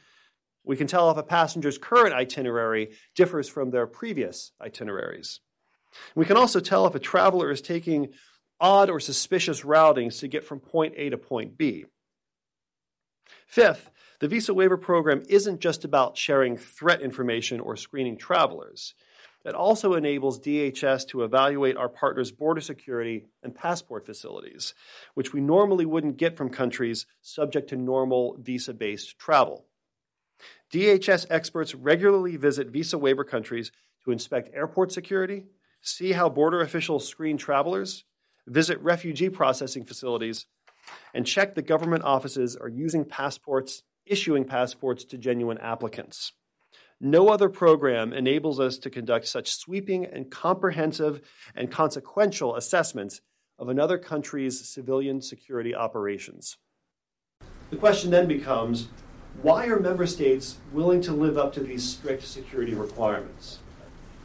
We 0.65 0.77
can 0.77 0.87
tell 0.87 1.11
if 1.11 1.17
a 1.17 1.23
passenger's 1.23 1.79
current 1.79 2.15
itinerary 2.15 2.91
differs 3.17 3.49
from 3.49 3.71
their 3.71 3.87
previous 3.87 4.53
itineraries. 4.61 5.41
We 6.15 6.27
can 6.27 6.37
also 6.37 6.61
tell 6.61 6.87
if 6.87 6.95
a 6.95 7.01
traveler 7.01 7.51
is 7.51 7.61
taking 7.61 8.11
odd 8.61 8.91
or 8.91 9.01
suspicious 9.01 9.63
routings 9.63 10.21
to 10.21 10.29
get 10.29 10.45
from 10.45 10.61
point 10.61 10.95
A 10.97 11.11
to 11.11 11.19
point 11.19 11.57
B. 11.57 11.87
Fifth, 13.47 13.91
the 14.21 14.29
visa 14.29 14.53
waiver 14.53 14.77
program 14.77 15.23
isn't 15.29 15.61
just 15.61 15.85
about 15.85 16.17
sharing 16.17 16.57
threat 16.57 17.01
information 17.01 17.59
or 17.59 17.77
screening 17.77 18.19
travelers. 18.19 18.95
It 19.45 19.55
also 19.55 19.95
enables 19.95 20.39
DHS 20.39 21.09
to 21.09 21.25
evaluate 21.25 21.79
our 21.79 21.89
partners' 21.89 22.31
border 22.31 22.61
security 22.61 23.25
and 23.43 23.55
passport 23.55 24.05
facilities, 24.05 24.75
which 25.15 25.33
we 25.33 25.41
normally 25.41 25.87
wouldn't 25.87 26.19
get 26.19 26.37
from 26.37 26.51
countries 26.51 27.07
subject 27.23 27.71
to 27.71 27.77
normal 27.77 28.37
visa 28.39 28.75
based 28.75 29.19
travel. 29.19 29.65
DHS 30.73 31.27
experts 31.31 31.75
regularly 31.75 32.37
visit 32.37 32.69
visa 32.69 32.99
waiver 32.99 33.25
countries 33.25 33.73
to 34.05 34.13
inspect 34.13 34.55
airport 34.55 34.93
security, 34.93 35.47
see 35.81 36.13
how 36.13 36.29
border 36.29 36.61
officials 36.61 37.09
screen 37.09 37.39
travelers, 37.39 38.05
visit 38.47 38.79
refugee 38.81 39.31
processing 39.31 39.85
facilities, 39.85 40.47
and 41.15 41.27
check 41.27 41.55
that 41.55 41.67
government 41.67 42.05
offices 42.05 42.57
are 42.57 42.69
using 42.69 43.05
passports, 43.05 43.83
issuing 44.07 44.45
passports 44.45 45.05
to 45.05 45.19
genuine 45.19 45.59
applicants. 45.59 46.33
No 47.01 47.29
other 47.29 47.49
program 47.49 48.13
enables 48.13 48.61
us 48.61 48.77
to 48.79 48.91
conduct 48.91 49.27
such 49.27 49.51
sweeping 49.51 50.05
and 50.05 50.31
comprehensive 50.31 51.23
and 51.55 51.71
consequential 51.71 52.57
assessments 52.57 53.23
of 53.59 53.69
another 53.69 53.99
country's 53.99 54.69
civilian 54.69 55.23
security 55.23 55.75
operations. 55.75 56.59
The 57.71 57.77
question 57.77 58.11
then 58.11 58.27
becomes 58.27 58.89
why 59.43 59.67
are 59.67 59.79
member 59.79 60.07
states 60.07 60.59
willing 60.73 61.01
to 61.03 61.13
live 61.13 61.39
up 61.39 61.55
to 61.55 61.61
these 61.61 61.89
strict 61.89 62.25
security 62.25 62.75
requirements? 62.75 63.61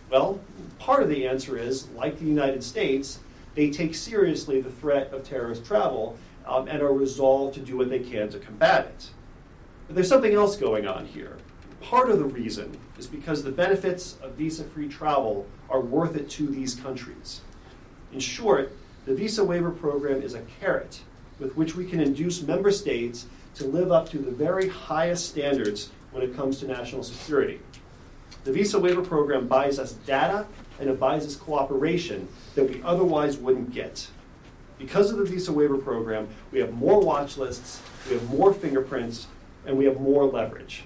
Well, 0.09 0.41
part 0.77 1.03
of 1.03 1.09
the 1.09 1.27
answer 1.27 1.57
is 1.57 1.87
like 1.89 2.19
the 2.19 2.25
United 2.25 2.63
States, 2.63 3.19
they 3.55 3.69
take 3.69 3.95
seriously 3.95 4.59
the 4.59 4.71
threat 4.71 5.13
of 5.13 5.23
terrorist 5.23 5.65
travel 5.65 6.17
um, 6.47 6.67
and 6.67 6.81
are 6.81 6.93
resolved 6.93 7.55
to 7.55 7.59
do 7.59 7.77
what 7.77 7.89
they 7.89 7.99
can 7.99 8.29
to 8.29 8.39
combat 8.39 8.87
it. 8.87 9.09
But 9.87 9.95
there's 9.95 10.09
something 10.09 10.33
else 10.33 10.55
going 10.55 10.87
on 10.87 11.05
here. 11.05 11.37
Part 11.81 12.09
of 12.09 12.17
the 12.17 12.25
reason 12.25 12.77
is 12.97 13.07
because 13.07 13.43
the 13.43 13.51
benefits 13.51 14.17
of 14.21 14.33
visa 14.33 14.63
free 14.63 14.87
travel 14.87 15.45
are 15.69 15.81
worth 15.81 16.15
it 16.15 16.29
to 16.31 16.47
these 16.47 16.75
countries. 16.75 17.41
In 18.11 18.19
short, 18.19 18.71
the 19.05 19.13
visa 19.13 19.43
waiver 19.43 19.71
program 19.71 20.21
is 20.21 20.33
a 20.33 20.41
carrot 20.59 21.01
with 21.39 21.55
which 21.55 21.75
we 21.75 21.85
can 21.85 21.99
induce 21.99 22.41
member 22.41 22.71
states 22.71 23.27
to 23.55 23.65
live 23.65 23.91
up 23.91 24.09
to 24.09 24.17
the 24.17 24.31
very 24.31 24.67
highest 24.67 25.29
standards 25.29 25.91
when 26.11 26.23
it 26.23 26.35
comes 26.35 26.59
to 26.59 26.67
national 26.67 27.03
security. 27.03 27.59
The 28.45 28.51
visa 28.51 28.79
waiver 28.79 29.01
program 29.01 29.47
buys 29.47 29.79
us 29.79 29.93
data 29.93 30.45
and 30.79 30.89
it 30.89 30.99
buys 30.99 31.25
us 31.25 31.35
cooperation 31.35 32.27
that 32.55 32.69
we 32.69 32.81
otherwise 32.83 33.37
wouldn't 33.37 33.73
get. 33.73 34.07
Because 34.77 35.11
of 35.11 35.17
the 35.17 35.25
visa 35.25 35.53
waiver 35.53 35.77
program, 35.77 36.27
we 36.51 36.59
have 36.59 36.73
more 36.73 36.99
watch 36.99 37.37
lists, 37.37 37.81
we 38.07 38.15
have 38.15 38.29
more 38.29 38.53
fingerprints, 38.53 39.27
and 39.65 39.77
we 39.77 39.85
have 39.85 39.99
more 39.99 40.25
leverage 40.25 40.83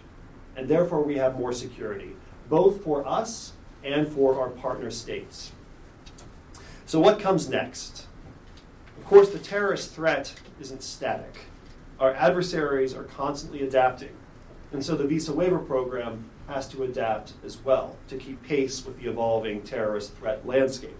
and 0.59 0.67
therefore 0.67 1.01
we 1.01 1.17
have 1.17 1.39
more 1.39 1.53
security, 1.53 2.11
both 2.49 2.83
for 2.83 3.07
us 3.07 3.53
and 3.81 4.09
for 4.09 4.39
our 4.41 4.49
partner 4.49 4.91
states. 4.91 5.53
So, 6.85 6.99
what 6.99 7.17
comes 7.17 7.47
next? 7.47 8.07
Of 8.97 9.05
course, 9.05 9.29
the 9.29 9.39
terrorist 9.39 9.93
threat 9.93 10.33
isn't 10.59 10.83
static. 10.83 11.45
Our 11.97 12.13
adversaries 12.13 12.93
are 12.93 13.03
constantly 13.03 13.63
adapting, 13.63 14.15
and 14.73 14.83
so 14.83 14.95
the 14.95 15.07
visa 15.07 15.31
waiver 15.31 15.59
program 15.59 16.25
has 16.47 16.67
to 16.69 16.83
adapt 16.83 17.33
as 17.45 17.63
well 17.63 17.95
to 18.09 18.17
keep 18.17 18.43
pace 18.43 18.85
with 18.85 18.99
the 18.99 19.09
evolving 19.09 19.61
terrorist 19.61 20.15
threat 20.17 20.45
landscape. 20.45 20.97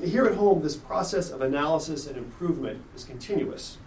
Here 0.00 0.26
at 0.26 0.34
home, 0.34 0.62
this 0.62 0.76
process 0.76 1.30
of 1.30 1.42
analysis 1.42 2.06
and 2.06 2.16
improvement 2.16 2.82
is 2.96 3.04
continuous. 3.04 3.78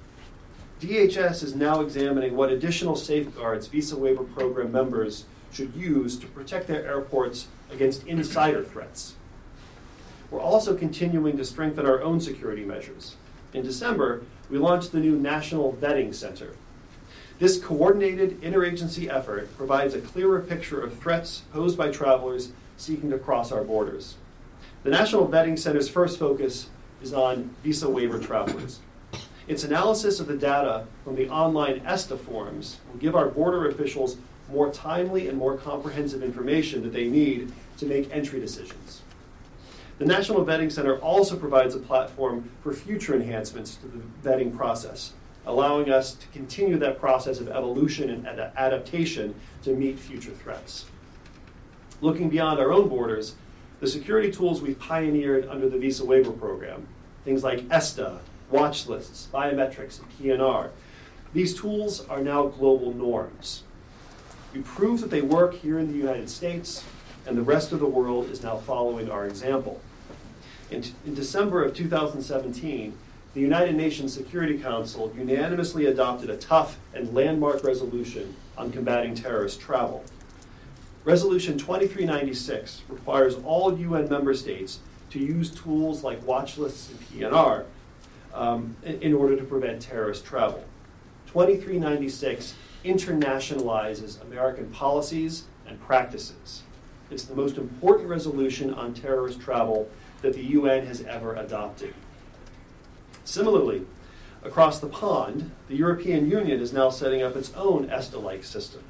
DHS 0.79 1.43
is 1.43 1.55
now 1.55 1.81
examining 1.81 2.35
what 2.35 2.51
additional 2.51 2.95
safeguards 2.95 3.67
Visa 3.67 3.97
Waiver 3.97 4.23
Program 4.23 4.71
members 4.71 5.25
should 5.51 5.73
use 5.75 6.17
to 6.19 6.27
protect 6.27 6.67
their 6.67 6.85
airports 6.85 7.47
against 7.71 8.05
insider 8.07 8.63
threats. 8.63 9.15
We're 10.29 10.41
also 10.41 10.75
continuing 10.75 11.37
to 11.37 11.45
strengthen 11.45 11.85
our 11.85 12.01
own 12.01 12.19
security 12.19 12.65
measures. 12.65 13.15
In 13.53 13.63
December, 13.63 14.23
we 14.49 14.57
launched 14.57 14.91
the 14.91 14.99
new 14.99 15.17
National 15.17 15.73
Vetting 15.73 16.13
Center. 16.13 16.55
This 17.39 17.57
coordinated 17.57 18.41
interagency 18.41 19.09
effort 19.09 19.55
provides 19.57 19.93
a 19.93 20.01
clearer 20.01 20.41
picture 20.41 20.81
of 20.81 20.97
threats 20.99 21.43
posed 21.51 21.77
by 21.77 21.89
travelers 21.89 22.51
seeking 22.77 23.09
to 23.11 23.17
cross 23.17 23.51
our 23.51 23.63
borders. 23.63 24.15
The 24.85 24.91
National 24.91 25.27
Vetting 25.27 25.57
Center's 25.57 25.89
first 25.89 26.19
focus 26.19 26.69
is 27.01 27.11
on 27.11 27.49
visa 27.63 27.89
waiver 27.89 28.19
travelers. 28.19 28.81
Its 29.47 29.63
analysis 29.63 30.19
of 30.19 30.27
the 30.27 30.37
data 30.37 30.85
from 31.03 31.15
the 31.15 31.27
online 31.27 31.81
ESTA 31.87 32.15
forms 32.17 32.77
will 32.87 32.99
give 32.99 33.15
our 33.15 33.27
border 33.27 33.67
officials 33.67 34.17
more 34.47 34.71
timely 34.71 35.27
and 35.27 35.39
more 35.39 35.57
comprehensive 35.57 36.21
information 36.21 36.83
that 36.83 36.93
they 36.93 37.07
need 37.07 37.51
to 37.77 37.87
make 37.87 38.13
entry 38.13 38.39
decisions. 38.39 39.01
The 39.97 40.05
National 40.05 40.45
Vetting 40.45 40.71
Center 40.71 40.99
also 40.99 41.35
provides 41.35 41.73
a 41.73 41.79
platform 41.79 42.51
for 42.61 42.71
future 42.71 43.15
enhancements 43.15 43.77
to 43.77 43.87
the 43.87 44.03
vetting 44.23 44.55
process, 44.55 45.13
allowing 45.47 45.89
us 45.89 46.13
to 46.13 46.27
continue 46.27 46.77
that 46.77 46.99
process 46.99 47.39
of 47.39 47.49
evolution 47.49 48.11
and 48.11 48.27
adaptation 48.27 49.33
to 49.63 49.73
meet 49.73 49.97
future 49.97 50.29
threats. 50.29 50.85
Looking 52.01 52.29
beyond 52.29 52.59
our 52.59 52.71
own 52.71 52.87
borders, 52.87 53.33
the 53.79 53.87
security 53.87 54.31
tools 54.31 54.61
we 54.61 54.73
pioneered 54.73 55.47
under 55.47 55.67
the 55.67 55.77
Visa 55.77 56.05
Waiver 56.05 56.31
Program, 56.31 56.87
things 57.23 57.43
like 57.43 57.69
ESTA, 57.69 58.19
watch 58.49 58.87
lists, 58.87 59.27
biometrics, 59.33 59.99
and 59.99 60.09
PNR. 60.17 60.69
These 61.33 61.59
tools 61.59 62.07
are 62.07 62.21
now 62.21 62.47
global 62.47 62.93
norms. 62.93 63.63
We 64.53 64.61
proved 64.61 65.03
that 65.03 65.09
they 65.09 65.21
work 65.21 65.55
here 65.55 65.77
in 65.79 65.91
the 65.91 65.97
United 65.97 66.29
States, 66.29 66.83
and 67.27 67.37
the 67.37 67.41
rest 67.41 67.71
of 67.71 67.79
the 67.79 67.85
world 67.85 68.29
is 68.29 68.41
now 68.41 68.57
following 68.57 69.11
our 69.11 69.25
example. 69.25 69.81
In, 70.71 70.83
in 71.05 71.13
December 71.13 71.63
of 71.63 71.75
2017, 71.75 72.97
the 73.33 73.41
United 73.41 73.75
Nations 73.75 74.13
Security 74.13 74.57
Council 74.57 75.13
unanimously 75.17 75.87
adopted 75.87 76.29
a 76.29 76.37
tough 76.37 76.77
and 76.93 77.13
landmark 77.13 77.65
resolution 77.65 78.33
on 78.57 78.71
combating 78.71 79.13
terrorist 79.13 79.59
travel. 79.59 80.05
Resolution 81.05 81.59
2396 81.59 82.81
requires 82.89 83.35
all 83.45 83.77
UN 83.77 84.09
member 84.09 84.33
states 84.33 84.79
to 85.11 85.19
use 85.19 85.51
tools 85.51 86.03
like 86.03 86.25
watch 86.25 86.57
lists 86.57 86.89
and 86.89 86.99
PNR 86.99 87.65
um, 88.33 88.75
in, 88.83 88.99
in 89.01 89.13
order 89.13 89.35
to 89.35 89.43
prevent 89.43 89.83
terrorist 89.83 90.25
travel. 90.25 90.63
2396 91.27 92.55
internationalizes 92.83 94.19
American 94.23 94.71
policies 94.71 95.43
and 95.67 95.79
practices. 95.79 96.63
It's 97.11 97.25
the 97.25 97.35
most 97.35 97.59
important 97.59 98.09
resolution 98.09 98.73
on 98.73 98.95
terrorist 98.95 99.39
travel 99.39 99.87
that 100.23 100.33
the 100.33 100.43
UN 100.43 100.87
has 100.87 101.01
ever 101.03 101.35
adopted. 101.35 101.93
Similarly, 103.25 103.85
across 104.43 104.79
the 104.79 104.87
pond, 104.87 105.51
the 105.67 105.75
European 105.75 106.31
Union 106.31 106.59
is 106.59 106.73
now 106.73 106.89
setting 106.89 107.21
up 107.21 107.35
its 107.35 107.53
own 107.53 107.91
ESTA 107.91 108.17
like 108.17 108.43
system. 108.43 108.81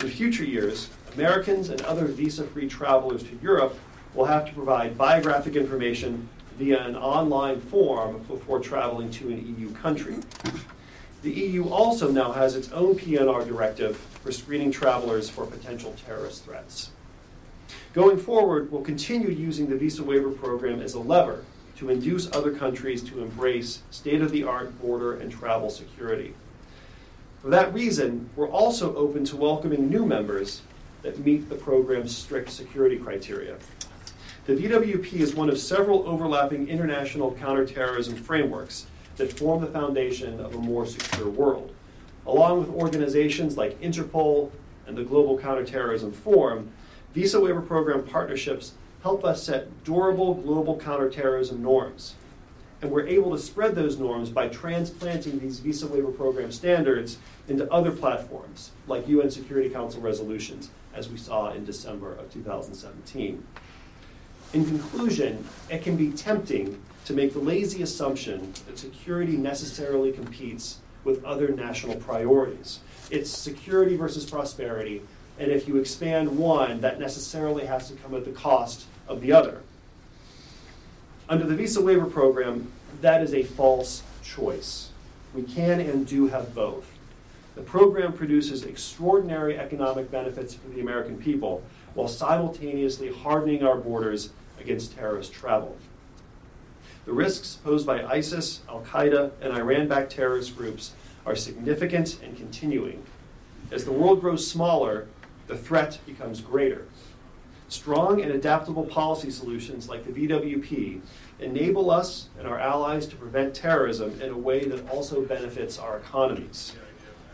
In 0.00 0.08
future 0.08 0.44
years, 0.44 0.88
Americans 1.14 1.68
and 1.68 1.80
other 1.82 2.06
visa 2.06 2.44
free 2.44 2.68
travelers 2.68 3.22
to 3.22 3.38
Europe 3.40 3.78
will 4.14 4.24
have 4.24 4.46
to 4.46 4.52
provide 4.52 4.98
biographic 4.98 5.54
information 5.54 6.28
via 6.58 6.84
an 6.84 6.96
online 6.96 7.60
form 7.60 8.18
before 8.24 8.58
traveling 8.58 9.10
to 9.10 9.28
an 9.28 9.56
EU 9.58 9.72
country. 9.74 10.16
The 11.22 11.30
EU 11.30 11.68
also 11.68 12.10
now 12.10 12.32
has 12.32 12.56
its 12.56 12.70
own 12.72 12.96
PNR 12.96 13.46
directive 13.46 13.96
for 13.96 14.32
screening 14.32 14.70
travelers 14.70 15.28
for 15.30 15.46
potential 15.46 15.94
terrorist 16.04 16.44
threats. 16.44 16.90
Going 17.92 18.18
forward, 18.18 18.72
we'll 18.72 18.82
continue 18.82 19.30
using 19.30 19.68
the 19.68 19.76
visa 19.76 20.02
waiver 20.02 20.30
program 20.30 20.80
as 20.80 20.94
a 20.94 21.00
lever 21.00 21.44
to 21.76 21.90
induce 21.90 22.30
other 22.32 22.52
countries 22.52 23.02
to 23.04 23.22
embrace 23.22 23.82
state 23.90 24.20
of 24.20 24.32
the 24.32 24.44
art 24.44 24.80
border 24.80 25.14
and 25.14 25.30
travel 25.30 25.70
security. 25.70 26.34
For 27.40 27.50
that 27.50 27.72
reason, 27.72 28.30
we're 28.34 28.48
also 28.48 28.94
open 28.96 29.24
to 29.26 29.36
welcoming 29.36 29.88
new 29.88 30.04
members 30.04 30.62
that 31.04 31.24
meet 31.24 31.48
the 31.48 31.54
program's 31.54 32.16
strict 32.16 32.50
security 32.50 32.96
criteria. 32.96 33.56
The 34.46 34.56
VWP 34.56 35.12
is 35.14 35.34
one 35.34 35.48
of 35.48 35.58
several 35.58 36.08
overlapping 36.08 36.68
international 36.68 37.32
counterterrorism 37.32 38.16
frameworks 38.16 38.86
that 39.16 39.38
form 39.38 39.60
the 39.60 39.68
foundation 39.68 40.40
of 40.40 40.54
a 40.54 40.58
more 40.58 40.86
secure 40.86 41.28
world. 41.28 41.72
Along 42.26 42.58
with 42.58 42.70
organizations 42.70 43.56
like 43.56 43.80
Interpol 43.80 44.50
and 44.86 44.96
the 44.96 45.04
Global 45.04 45.38
Counterterrorism 45.38 46.10
Forum, 46.10 46.72
Visa 47.12 47.38
Waiver 47.38 47.60
Program 47.60 48.02
partnerships 48.02 48.72
help 49.02 49.24
us 49.24 49.42
set 49.42 49.84
durable 49.84 50.34
global 50.34 50.78
counterterrorism 50.78 51.62
norms. 51.62 52.14
And 52.84 52.92
we're 52.92 53.06
able 53.06 53.30
to 53.30 53.38
spread 53.38 53.74
those 53.74 53.98
norms 53.98 54.28
by 54.28 54.48
transplanting 54.48 55.38
these 55.38 55.58
visa 55.58 55.86
waiver 55.86 56.12
program 56.12 56.52
standards 56.52 57.16
into 57.48 57.66
other 57.72 57.90
platforms, 57.90 58.72
like 58.86 59.08
UN 59.08 59.30
Security 59.30 59.70
Council 59.70 60.02
resolutions, 60.02 60.68
as 60.92 61.08
we 61.08 61.16
saw 61.16 61.50
in 61.50 61.64
December 61.64 62.12
of 62.12 62.30
2017. 62.30 63.42
In 64.52 64.64
conclusion, 64.66 65.46
it 65.70 65.82
can 65.82 65.96
be 65.96 66.10
tempting 66.10 66.78
to 67.06 67.14
make 67.14 67.32
the 67.32 67.38
lazy 67.38 67.80
assumption 67.80 68.52
that 68.66 68.78
security 68.78 69.38
necessarily 69.38 70.12
competes 70.12 70.80
with 71.04 71.24
other 71.24 71.48
national 71.48 71.96
priorities. 71.96 72.80
It's 73.10 73.30
security 73.30 73.96
versus 73.96 74.28
prosperity, 74.28 75.00
and 75.38 75.50
if 75.50 75.66
you 75.66 75.78
expand 75.78 76.36
one, 76.36 76.82
that 76.82 77.00
necessarily 77.00 77.64
has 77.64 77.88
to 77.88 77.94
come 77.94 78.14
at 78.14 78.26
the 78.26 78.32
cost 78.32 78.84
of 79.08 79.22
the 79.22 79.32
other. 79.32 79.62
Under 81.26 81.46
the 81.46 81.54
visa 81.54 81.80
waiver 81.80 82.04
program, 82.04 82.70
that 83.00 83.22
is 83.22 83.32
a 83.32 83.44
false 83.44 84.02
choice. 84.22 84.90
We 85.34 85.42
can 85.42 85.80
and 85.80 86.06
do 86.06 86.28
have 86.28 86.54
both. 86.54 86.86
The 87.54 87.62
program 87.62 88.12
produces 88.12 88.64
extraordinary 88.64 89.58
economic 89.58 90.10
benefits 90.10 90.54
for 90.54 90.68
the 90.68 90.80
American 90.80 91.16
people 91.16 91.62
while 91.94 92.08
simultaneously 92.08 93.10
hardening 93.10 93.64
our 93.64 93.76
borders 93.76 94.30
against 94.60 94.96
terrorist 94.96 95.32
travel. 95.32 95.78
The 97.06 97.12
risks 97.12 97.56
posed 97.56 97.86
by 97.86 98.04
ISIS, 98.04 98.60
Al 98.68 98.82
Qaeda, 98.82 99.30
and 99.40 99.54
Iran 99.54 99.88
backed 99.88 100.12
terrorist 100.12 100.56
groups 100.56 100.92
are 101.24 101.36
significant 101.36 102.18
and 102.22 102.36
continuing. 102.36 103.02
As 103.70 103.84
the 103.84 103.92
world 103.92 104.20
grows 104.20 104.46
smaller, 104.46 105.06
the 105.46 105.56
threat 105.56 105.98
becomes 106.04 106.40
greater. 106.40 106.86
Strong 107.74 108.22
and 108.22 108.30
adaptable 108.30 108.84
policy 108.84 109.32
solutions 109.32 109.88
like 109.88 110.04
the 110.06 110.28
VWP 110.28 111.00
enable 111.40 111.90
us 111.90 112.28
and 112.38 112.46
our 112.46 112.56
allies 112.56 113.04
to 113.08 113.16
prevent 113.16 113.52
terrorism 113.52 114.22
in 114.22 114.30
a 114.30 114.38
way 114.38 114.64
that 114.64 114.88
also 114.88 115.22
benefits 115.22 115.76
our 115.76 115.96
economies. 115.96 116.76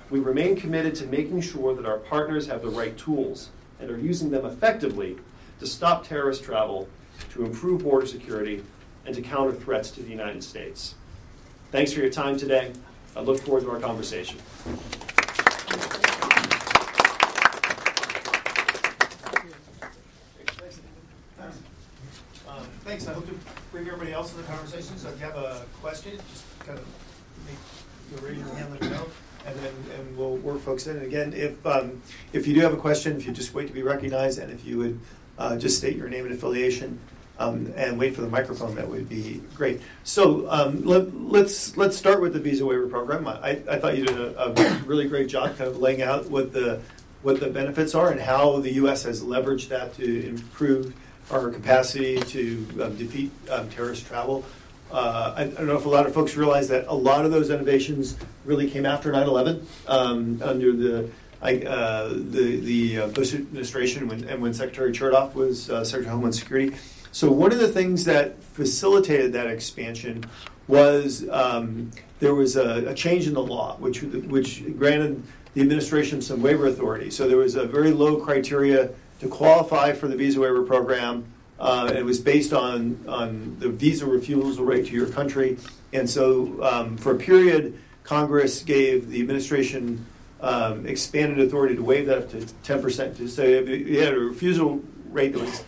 We 0.09 0.19
remain 0.19 0.57
committed 0.57 0.95
to 0.95 1.07
making 1.07 1.43
sure 1.43 1.75
that 1.75 1.85
our 1.85 1.99
partners 1.99 2.47
have 2.47 2.63
the 2.63 2.71
right 2.71 2.97
tools 2.97 3.51
and 3.79 3.91
are 3.91 3.99
using 3.99 4.31
them 4.31 4.47
effectively 4.47 5.19
to 5.59 5.67
stop 5.67 6.07
terrorist 6.07 6.43
travel, 6.43 6.89
to 7.35 7.45
improve 7.45 7.83
border 7.83 8.07
security, 8.07 8.65
and 9.05 9.15
to 9.15 9.21
counter 9.21 9.53
threats 9.53 9.91
to 9.91 10.03
the 10.03 10.09
United 10.11 10.43
States. 10.43 10.95
Thanks 11.71 11.93
for 11.93 12.01
your 12.01 12.11
time 12.11 12.39
today. 12.39 12.73
I 13.15 13.21
look 13.21 13.41
forward 13.43 13.65
to 13.65 13.71
our 13.73 13.79
conversation. 13.79 14.39
Thanks. 22.91 23.07
I 23.07 23.13
hope 23.13 23.27
to 23.29 23.39
bring 23.81 23.95
everybody 23.95 24.13
else 24.15 24.33
in 24.35 24.41
the 24.41 24.47
conversation. 24.47 24.97
So 24.99 25.09
if 25.09 25.19
you 25.19 25.27
have 25.27 25.37
a 25.37 25.65
question, 25.81 26.19
just 26.31 26.45
kind 26.61 26.79
of 26.79 26.87
make, 27.47 27.57
you 28.11 28.27
raise 28.27 28.39
your 28.39 28.55
hand, 28.55 28.71
let 28.73 28.83
me 28.83 28.91
know, 28.91 29.07
and 29.47 29.59
then 29.61 29.73
and 29.99 30.17
we'll 30.19 30.37
work 30.37 30.61
folks 30.61 30.87
in. 30.87 30.97
And 30.97 31.07
again, 31.07 31.33
if 31.33 31.65
um, 31.67 32.03
if 32.33 32.47
you 32.47 32.55
do 32.55 32.61
have 32.61 32.75
a 32.75 32.77
question, 32.77 33.17
if 33.17 33.27
you 33.27 33.33
just 33.33 33.55
wait 33.55 33.69
to 33.69 33.73
be 33.73 33.83
recognized, 33.83 34.39
and 34.39 34.53
if 34.53 34.65
you 34.65 34.79
would 34.79 35.01
uh, 35.39 35.57
just 35.57 35.79
state 35.79 35.97
your 35.97 36.09
name 36.09 36.27
and 36.27 36.35
affiliation. 36.35 36.99
Um, 37.39 37.73
and 37.75 37.99
wait 37.99 38.15
for 38.15 38.21
the 38.21 38.29
microphone. 38.29 38.75
That 38.75 38.87
would 38.87 39.09
be 39.09 39.41
great. 39.55 39.81
So 40.05 40.47
um, 40.51 40.85
let, 40.85 41.05
us 41.05 41.13
let's, 41.15 41.77
let's 41.79 41.97
start 41.97 42.21
with 42.21 42.35
the 42.35 42.39
visa 42.39 42.67
waiver 42.67 42.87
program. 42.87 43.27
I, 43.27 43.63
I 43.67 43.79
thought 43.79 43.97
you 43.97 44.05
did 44.05 44.21
a, 44.21 44.51
a, 44.51 44.79
really 44.85 45.09
great 45.09 45.31
job, 45.31 45.57
kind 45.57 45.71
of 45.71 45.79
laying 45.79 46.03
out 46.03 46.29
what 46.29 46.53
the 46.53 46.83
what 47.23 47.41
the 47.41 47.49
benefits 47.49 47.95
are 47.95 48.11
and 48.11 48.21
how 48.21 48.61
the 48.61 48.75
U.S. 48.75 49.05
has 49.05 49.23
leveraged 49.23 49.69
that 49.69 49.95
to 49.95 50.29
improve 50.29 50.93
our 51.31 51.51
capacity 51.51 52.19
to 52.21 52.67
um, 52.83 52.97
defeat 52.97 53.31
um, 53.51 53.69
terrorist 53.71 54.07
travel. 54.07 54.45
Uh, 54.91 55.35
I, 55.37 55.43
I, 55.43 55.47
don't 55.47 55.67
know 55.67 55.77
if 55.77 55.85
a 55.85 55.89
lot 55.89 56.07
of 56.07 56.13
folks 56.13 56.35
realize 56.37 56.69
that 56.69 56.87
a 56.89 56.95
lot 56.95 57.25
of 57.25 57.31
those 57.31 57.51
innovations 57.51 58.17
really 58.45 58.69
came 58.69 58.85
after 58.85 59.13
9/11 59.13 59.65
um, 59.87 60.41
under 60.43 60.73
the 60.73 61.11
uh, 61.43 62.09
the, 62.09 62.61
the 62.61 62.99
uh, 62.99 63.07
Bush 63.09 63.35
administration 63.35 64.09
when, 64.09 64.25
and 64.25 64.43
when 64.43 64.53
Secretary 64.53 64.93
Chertoff 64.93 65.35
was 65.35 65.71
uh, 65.71 65.85
Secretary 65.85 66.07
of 66.07 66.13
Homeland 66.13 66.35
Security. 66.35 66.77
So 67.13 67.31
one 67.31 67.53
of 67.53 67.59
the 67.59 67.69
things 67.69 68.05
that 68.05 68.43
facilitated 68.43 69.33
that 69.33 69.47
expansion 69.47 70.25
was 70.69 71.29
um, 71.31 71.91
there 72.19 72.35
was 72.35 72.57
a, 72.57 72.89
a, 72.89 72.95
change 72.95 73.27
in 73.27 73.35
the 73.35 73.43
law, 73.43 73.77
which 73.79 74.03
which 74.03 74.63
granted 74.77 75.23
the 75.55 75.63
administration 75.63 76.21
some 76.21 76.43
waiver 76.43 76.67
authority. 76.67 77.11
So 77.11 77.27
there 77.27 77.39
was 77.39 77.57
a 77.57 77.65
very 77.65 77.91
low 77.91 78.19
criteria 78.19 78.91
to 79.21 79.29
qualify 79.29 79.93
for 79.93 80.09
the 80.09 80.17
visa 80.17 80.41
waiver 80.41 80.63
program. 80.63 81.25
Uh, 81.59 81.93
it 81.95 82.05
was 82.05 82.19
based 82.19 82.53
on, 82.53 83.05
on 83.07 83.57
the 83.59 83.69
visa 83.69 84.07
refusal 84.07 84.65
rate 84.65 84.87
to 84.87 84.93
your 84.93 85.07
country. 85.07 85.59
And 85.93 86.09
so, 86.09 86.63
um, 86.63 86.97
for 86.97 87.15
a 87.15 87.19
period, 87.19 87.79
Congress 88.03 88.63
gave 88.63 89.11
the 89.11 89.21
administration 89.21 90.07
um, 90.41 90.87
expanded 90.87 91.39
authority 91.41 91.77
to 91.77 91.83
waive 91.83 92.07
that 92.07 92.19
up 92.19 92.31
to 92.31 92.39
10%. 92.39 93.17
To 93.19 93.29
say 93.29 93.55
if 93.55 93.69
you 93.69 94.01
had 94.01 94.15
a 94.15 94.19
refusal 94.19 94.83
rate 95.11 95.35
that 95.35 95.43
was 95.43 95.65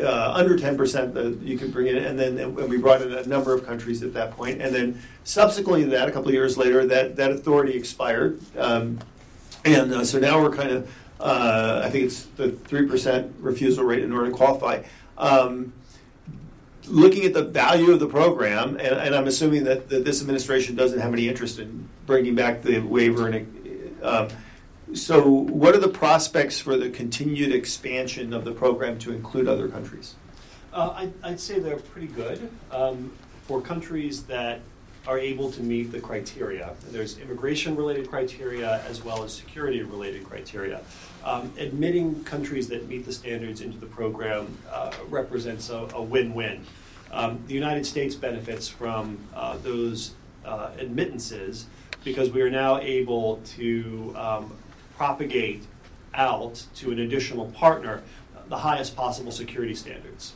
uh, 0.00 0.32
under 0.34 0.58
10% 0.58 1.14
that 1.14 1.38
you 1.40 1.56
could 1.56 1.72
bring 1.72 1.86
in, 1.86 1.96
and 1.98 2.18
then 2.18 2.36
and 2.38 2.56
we 2.56 2.76
brought 2.76 3.00
in 3.02 3.12
a 3.12 3.24
number 3.26 3.54
of 3.54 3.64
countries 3.64 4.02
at 4.02 4.12
that 4.14 4.32
point. 4.32 4.60
And 4.60 4.74
then 4.74 5.00
subsequently 5.24 5.84
to 5.84 5.90
that, 5.90 6.08
a 6.08 6.12
couple 6.12 6.28
of 6.28 6.34
years 6.34 6.58
later, 6.58 6.84
that, 6.86 7.16
that 7.16 7.30
authority 7.30 7.74
expired. 7.74 8.40
Um, 8.56 8.98
and 9.64 9.92
uh, 9.92 10.04
so 10.04 10.18
now 10.18 10.42
we're 10.42 10.54
kind 10.54 10.70
of 10.70 10.92
uh, 11.20 11.82
I 11.84 11.90
think 11.90 12.04
it's 12.04 12.24
the 12.24 12.48
3% 12.48 13.32
refusal 13.40 13.84
rate 13.84 14.02
in 14.02 14.12
order 14.12 14.30
to 14.30 14.36
qualify. 14.36 14.82
Um, 15.16 15.72
looking 16.86 17.24
at 17.24 17.34
the 17.34 17.44
value 17.44 17.90
of 17.90 18.00
the 18.00 18.06
program, 18.06 18.70
and, 18.76 18.80
and 18.80 19.14
I'm 19.14 19.26
assuming 19.26 19.64
that, 19.64 19.88
that, 19.88 20.04
this 20.04 20.20
administration 20.20 20.76
doesn't 20.76 20.98
have 20.98 21.12
any 21.12 21.28
interest 21.28 21.58
in 21.58 21.88
bringing 22.06 22.34
back 22.34 22.62
the 22.62 22.80
waiver. 22.80 23.28
And 23.28 23.98
um, 24.02 24.28
so, 24.94 25.28
what 25.28 25.74
are 25.74 25.80
the 25.80 25.88
prospects 25.88 26.60
for 26.60 26.76
the 26.76 26.90
continued 26.90 27.52
expansion 27.52 28.32
of 28.32 28.44
the 28.44 28.52
program 28.52 28.98
to 29.00 29.12
include 29.12 29.48
other 29.48 29.68
countries? 29.68 30.14
Uh, 30.72 31.08
I, 31.22 31.30
would 31.30 31.40
say 31.40 31.58
they're 31.58 31.76
pretty 31.76 32.08
good 32.08 32.50
um, 32.70 33.12
for 33.46 33.60
countries 33.60 34.24
that 34.24 34.60
are 35.06 35.18
able 35.18 35.50
to 35.50 35.62
meet 35.62 35.90
the 35.90 36.00
criteria. 36.00 36.74
There's 36.90 37.18
immigration 37.18 37.74
related 37.76 38.10
criteria 38.10 38.82
as 38.84 39.02
well 39.02 39.24
as 39.24 39.32
security 39.32 39.82
related 39.82 40.24
criteria. 40.28 40.82
Um, 41.28 41.52
admitting 41.58 42.24
countries 42.24 42.68
that 42.68 42.88
meet 42.88 43.04
the 43.04 43.12
standards 43.12 43.60
into 43.60 43.76
the 43.76 43.84
program 43.84 44.56
uh, 44.72 44.90
represents 45.08 45.68
a, 45.68 45.86
a 45.92 46.00
win 46.00 46.32
win. 46.32 46.64
Um, 47.12 47.44
the 47.46 47.52
United 47.52 47.84
States 47.84 48.14
benefits 48.14 48.66
from 48.66 49.18
uh, 49.34 49.58
those 49.58 50.14
uh, 50.46 50.70
admittances 50.78 51.66
because 52.02 52.30
we 52.30 52.40
are 52.40 52.48
now 52.48 52.78
able 52.78 53.42
to 53.58 54.14
um, 54.16 54.56
propagate 54.96 55.64
out 56.14 56.64
to 56.76 56.92
an 56.92 56.98
additional 56.98 57.50
partner 57.50 58.02
the 58.48 58.56
highest 58.56 58.96
possible 58.96 59.30
security 59.30 59.74
standards. 59.74 60.32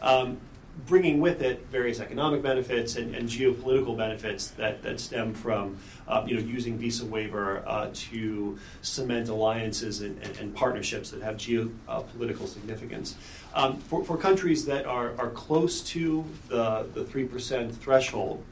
Um, 0.00 0.38
bringing 0.86 1.20
with 1.20 1.42
it 1.42 1.66
various 1.70 2.00
economic 2.00 2.42
benefits 2.42 2.96
and, 2.96 3.14
and 3.14 3.28
geopolitical 3.28 3.96
benefits 3.96 4.48
that, 4.48 4.82
that 4.82 4.98
stem 4.98 5.34
from 5.34 5.76
uh, 6.08 6.24
you 6.26 6.34
know, 6.34 6.40
using 6.40 6.78
visa 6.78 7.04
waiver 7.04 7.62
uh, 7.66 7.90
to 7.92 8.58
cement 8.80 9.28
alliances 9.28 10.00
and, 10.00 10.20
and, 10.22 10.36
and, 10.38 10.54
partnerships 10.54 11.10
that 11.10 11.22
have 11.22 11.36
geopolitical 11.36 12.48
significance. 12.48 13.16
Um, 13.54 13.78
for, 13.78 14.02
for 14.04 14.16
countries 14.16 14.64
that 14.66 14.86
are, 14.86 15.14
are 15.18 15.30
close 15.30 15.82
to 15.90 16.24
the, 16.48 16.86
the 16.94 17.04
3% 17.04 17.72
threshold, 17.74 18.42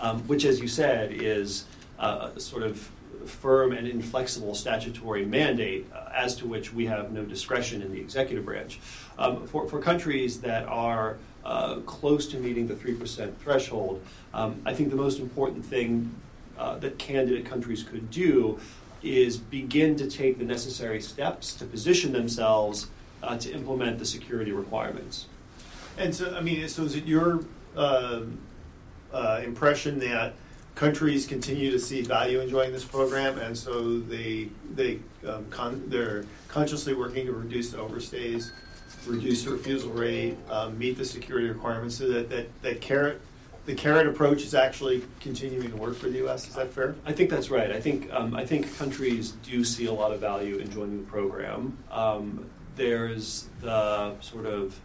um, 0.00 0.20
which, 0.22 0.44
as 0.44 0.60
you 0.60 0.68
said, 0.68 1.12
is 1.12 1.64
uh, 1.98 2.36
sort 2.38 2.62
of 2.62 2.90
firm 3.28 3.72
and 3.72 3.86
inflexible 3.86 4.54
statutory 4.54 5.24
mandate 5.24 5.86
uh, 5.92 6.10
as 6.14 6.36
to 6.36 6.46
which 6.46 6.72
we 6.72 6.86
have 6.86 7.12
no 7.12 7.24
discretion 7.24 7.82
in 7.82 7.92
the 7.92 8.00
executive 8.00 8.44
branch. 8.44 8.78
Um, 9.18 9.46
for, 9.46 9.68
for 9.68 9.80
countries 9.80 10.40
that 10.40 10.64
are 10.66 11.18
uh, 11.44 11.76
close 11.80 12.26
to 12.28 12.38
meeting 12.38 12.66
the 12.66 12.74
3% 12.74 13.36
threshold, 13.36 14.04
um, 14.32 14.60
I 14.64 14.74
think 14.74 14.90
the 14.90 14.96
most 14.96 15.18
important 15.18 15.64
thing 15.64 16.14
uh, 16.58 16.78
that 16.78 16.98
candidate 16.98 17.44
countries 17.46 17.82
could 17.82 18.10
do 18.10 18.58
is 19.02 19.36
begin 19.36 19.96
to 19.96 20.08
take 20.08 20.38
the 20.38 20.44
necessary 20.44 21.00
steps 21.00 21.54
to 21.54 21.64
position 21.64 22.12
themselves 22.12 22.88
uh, 23.22 23.36
to 23.38 23.52
implement 23.52 23.98
the 23.98 24.06
security 24.06 24.52
requirements. 24.52 25.26
And 25.98 26.14
so, 26.14 26.34
I 26.34 26.40
mean, 26.40 26.66
so 26.68 26.82
is 26.82 26.96
it 26.96 27.04
your 27.04 27.44
uh, 27.76 28.22
uh, 29.12 29.40
impression 29.44 29.98
that 30.00 30.34
countries 30.74 31.26
continue 31.26 31.70
to 31.70 31.78
see 31.78 32.02
value 32.02 32.40
in 32.40 32.48
joining 32.48 32.72
this 32.72 32.84
program, 32.84 33.38
and 33.38 33.56
so 33.56 34.00
they 34.00 34.48
they 34.74 34.98
um, 35.26 35.46
con- 35.50 35.84
they're 35.88 36.26
consciously 36.48 36.94
working 36.94 37.26
to 37.26 37.32
reduce 37.32 37.70
the 37.70 37.78
overstays, 37.78 38.50
reduce 39.06 39.44
the 39.44 39.50
refusal 39.50 39.90
rate, 39.90 40.36
um, 40.50 40.76
meet 40.78 40.96
the 40.96 41.04
security 41.04 41.48
requirements, 41.48 41.96
so 41.96 42.08
that 42.08 42.28
that, 42.30 42.62
that 42.62 42.80
carrot 42.80 43.20
the 43.66 43.74
carrot 43.74 44.06
approach 44.06 44.42
is 44.42 44.54
actually 44.54 45.02
continuing 45.20 45.70
to 45.70 45.76
work 45.76 45.96
for 45.96 46.08
the 46.08 46.18
U.S. 46.18 46.48
Is 46.48 46.54
that 46.54 46.72
fair? 46.72 46.94
I 47.06 47.12
think 47.12 47.30
that's 47.30 47.50
right. 47.50 47.70
I 47.70 47.80
think 47.80 48.12
um, 48.12 48.34
I 48.34 48.44
think 48.44 48.76
countries 48.76 49.32
do 49.42 49.64
see 49.64 49.86
a 49.86 49.92
lot 49.92 50.12
of 50.12 50.20
value 50.20 50.58
in 50.58 50.70
joining 50.70 51.04
the 51.04 51.10
program. 51.10 51.78
Um, 51.90 52.46
there's 52.76 53.46
the 53.60 54.20
sort 54.20 54.46
of 54.46 54.78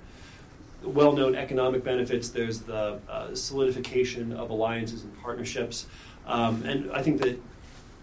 well-known 0.84 1.36
economic 1.36 1.84
benefits. 1.84 2.30
There's 2.30 2.60
the 2.62 3.00
uh, 3.10 3.36
solidification 3.36 4.32
of 4.34 4.50
alliances 4.50 5.04
and 5.04 5.22
partnerships, 5.22 5.88
um, 6.26 6.64
and 6.64 6.92
I 6.92 7.02
think 7.02 7.22
that 7.22 7.40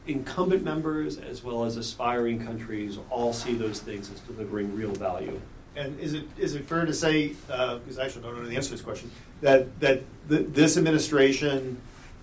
incumbent 0.06 0.62
members 0.62 1.18
as 1.18 1.42
well 1.42 1.64
as 1.64 1.76
aspiring 1.76 2.44
countries 2.44 2.98
all 3.10 3.32
see 3.32 3.54
those 3.54 3.80
things 3.80 4.10
as 4.10 4.20
delivering 4.20 4.74
real 4.76 4.92
value. 4.92 5.40
And 5.74 5.98
is 6.00 6.14
it 6.14 6.24
is 6.38 6.54
it 6.54 6.64
fair 6.64 6.86
to 6.86 6.94
say, 6.94 7.28
because 7.28 7.98
uh, 7.98 8.02
I 8.02 8.04
actually 8.04 8.22
don't 8.22 8.36
know 8.36 8.48
the 8.48 8.56
answer 8.56 8.70
to 8.70 8.76
this 8.76 8.84
question, 8.84 9.10
that 9.42 9.78
that 9.80 10.02
this 10.26 10.76
administration 10.76 11.78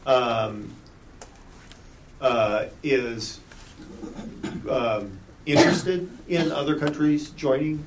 um, 0.05 0.73
uh, 2.19 2.65
is 2.81 3.39
um, 4.69 5.19
interested 5.45 6.09
in 6.27 6.51
other 6.51 6.79
countries 6.79 7.29
joining? 7.31 7.85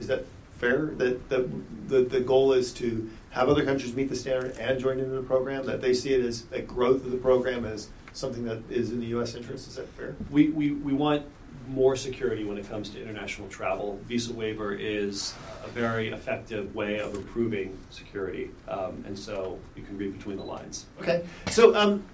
Is 0.00 0.08
that 0.08 0.24
fair? 0.64 0.86
That, 0.96 1.28
that 1.28 1.88
the, 1.88 2.02
the 2.02 2.20
goal 2.20 2.52
is 2.52 2.72
to 2.74 3.10
have 3.30 3.48
other 3.48 3.64
countries 3.64 3.94
meet 3.94 4.08
the 4.08 4.16
standard 4.16 4.56
and 4.58 4.80
join 4.80 4.98
into 4.98 5.14
the 5.14 5.22
program, 5.22 5.66
that 5.66 5.80
they 5.80 5.94
see 5.94 6.14
it 6.14 6.24
as 6.24 6.46
a 6.52 6.62
growth 6.62 7.04
of 7.04 7.10
the 7.10 7.16
program 7.16 7.64
as 7.64 7.88
something 8.12 8.44
that 8.44 8.62
is 8.70 8.90
in 8.90 9.00
the 9.00 9.06
U.S. 9.06 9.34
interest. 9.34 9.68
Is 9.68 9.76
that 9.76 9.88
fair? 9.90 10.14
We, 10.30 10.48
we, 10.50 10.72
we 10.72 10.92
want 10.92 11.26
more 11.66 11.96
security 11.96 12.44
when 12.44 12.58
it 12.58 12.68
comes 12.68 12.90
to 12.90 13.00
international 13.00 13.48
travel. 13.48 13.98
Visa 14.06 14.32
waiver 14.32 14.74
is 14.74 15.34
a 15.64 15.68
very 15.68 16.10
effective 16.10 16.74
way 16.74 17.00
of 17.00 17.14
improving 17.14 17.76
security, 17.90 18.50
um, 18.68 19.04
and 19.06 19.18
so 19.18 19.58
you 19.74 19.82
can 19.82 19.96
read 19.96 20.16
between 20.16 20.36
the 20.36 20.44
lines. 20.44 20.86
Okay, 21.00 21.24
so 21.48 21.74
um, 21.74 22.04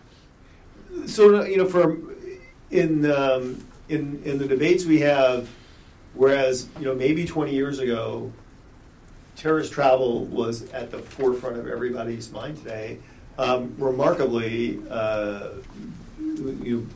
so 1.06 1.44
you 1.44 1.56
know, 1.56 1.66
for 1.66 1.98
in 2.70 3.10
um, 3.10 3.66
in 3.88 4.22
in 4.24 4.38
the 4.38 4.46
debates 4.46 4.84
we 4.84 5.00
have 5.00 5.48
Whereas, 6.14 6.68
you 6.78 6.86
know, 6.86 6.94
maybe 6.94 7.24
20 7.24 7.54
years 7.54 7.78
ago, 7.78 8.32
terrorist 9.40 9.72
travel 9.72 10.26
was 10.26 10.70
at 10.72 10.90
the 10.90 10.98
forefront 10.98 11.57
of 11.57 11.66
everybody's 11.66 12.31
mind 12.31 12.59
today. 12.59 12.98
Um, 13.38 13.74
remarkably, 13.79 14.83
uh, 14.90 15.53
you, 16.18 16.87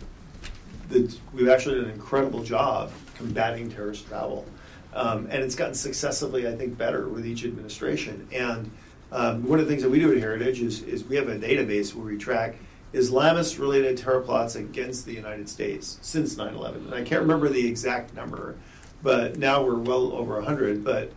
the, 0.91 1.17
we've 1.33 1.49
actually 1.49 1.77
done 1.77 1.87
an 1.87 1.93
incredible 1.93 2.45
job 2.45 2.93
combating 3.17 3.71
terrorist 3.71 4.07
travel. 4.07 4.45
Um, 4.93 5.27
and 5.31 5.43
it's 5.43 5.55
gotten 5.55 5.75
successively, 5.75 6.47
I 6.47 6.55
think, 6.55 6.77
better 6.77 7.09
with 7.09 7.27
each 7.27 7.45
administration. 7.45 8.29
And 8.31 8.71
um, 9.11 9.49
one 9.49 9.59
of 9.59 9.65
the 9.65 9.71
things 9.71 9.83
that 9.83 9.91
we 9.91 9.99
do 9.99 10.13
at 10.13 10.19
Heritage 10.19 10.61
is, 10.61 10.83
is 10.83 11.03
we 11.03 11.17
have 11.17 11.29
a 11.29 11.39
database 11.39 11.95
where 11.95 12.05
we 12.05 12.19
track 12.19 12.57
Islamist 12.93 13.59
related 13.59 13.97
terror 13.97 14.21
plots 14.21 14.55
against 14.55 15.07
the 15.07 15.15
United 15.15 15.49
States 15.49 15.99
since 16.03 16.37
9 16.37 16.55
11. 16.55 16.85
And 16.85 16.95
I 16.95 17.03
can't 17.05 17.23
remember 17.23 17.49
the 17.49 17.67
exact 17.67 18.15
number, 18.15 18.57
but 19.03 19.39
now 19.39 19.63
we're 19.63 19.77
well 19.77 20.13
over 20.13 20.35
100. 20.35 20.85
But 20.85 21.11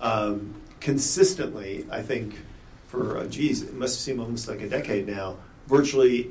um, 0.00 0.54
consistently, 0.80 1.86
I 1.90 2.02
think, 2.02 2.36
for, 2.86 3.18
uh, 3.18 3.26
geez, 3.26 3.62
it 3.62 3.74
must 3.74 4.00
seem 4.00 4.20
almost 4.20 4.48
like 4.48 4.60
a 4.62 4.68
decade 4.68 5.06
now, 5.06 5.36
virtually 5.66 6.30